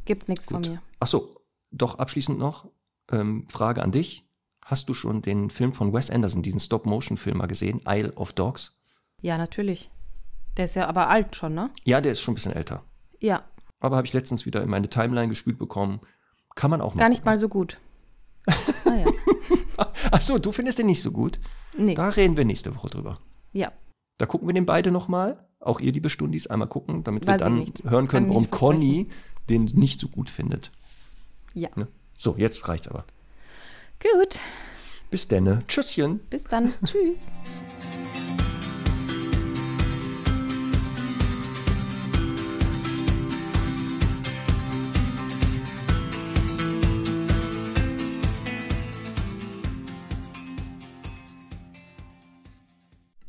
[0.05, 0.82] Gibt nichts von mir.
[1.01, 1.36] Ach so,
[1.70, 2.68] doch abschließend noch
[3.10, 4.28] ähm, Frage an dich.
[4.64, 8.78] Hast du schon den Film von Wes Anderson, diesen Stop-Motion-Film mal gesehen, Isle of Dogs?
[9.20, 9.90] Ja, natürlich.
[10.56, 11.70] Der ist ja aber alt schon, ne?
[11.85, 12.82] Ja, der ist schon ein bisschen älter.
[13.20, 13.44] Ja,
[13.81, 16.01] Aber habe ich letztens wieder in meine Timeline gespült bekommen.
[16.55, 17.01] Kann man auch mal.
[17.01, 17.32] gar nicht gucken.
[17.32, 17.78] mal so gut.
[18.86, 19.06] Ah ja.
[20.12, 21.40] Ach so, du findest den nicht so gut?
[21.76, 21.94] Nee.
[21.94, 23.16] Da reden wir nächste Woche drüber.
[23.52, 23.72] Ja.
[24.18, 25.48] Da gucken wir den beide nochmal.
[25.59, 29.09] Auch ihr, liebe Stundis, einmal gucken, damit wir Weiß ich dann hören können, warum Conny
[29.48, 30.70] den nicht so gut findet.
[31.54, 31.68] Ja.
[31.76, 31.88] Ne?
[32.16, 33.04] So, jetzt reicht's aber.
[34.00, 34.38] Gut.
[35.10, 35.62] Bis denne.
[35.68, 36.18] Tschüsschen.
[36.30, 36.74] Bis dann.
[36.84, 37.30] Tschüss.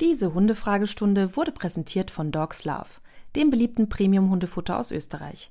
[0.00, 2.88] Diese Hundefragestunde wurde präsentiert von Dogs Love,
[3.34, 5.50] dem beliebten Premium-Hundefutter aus Österreich.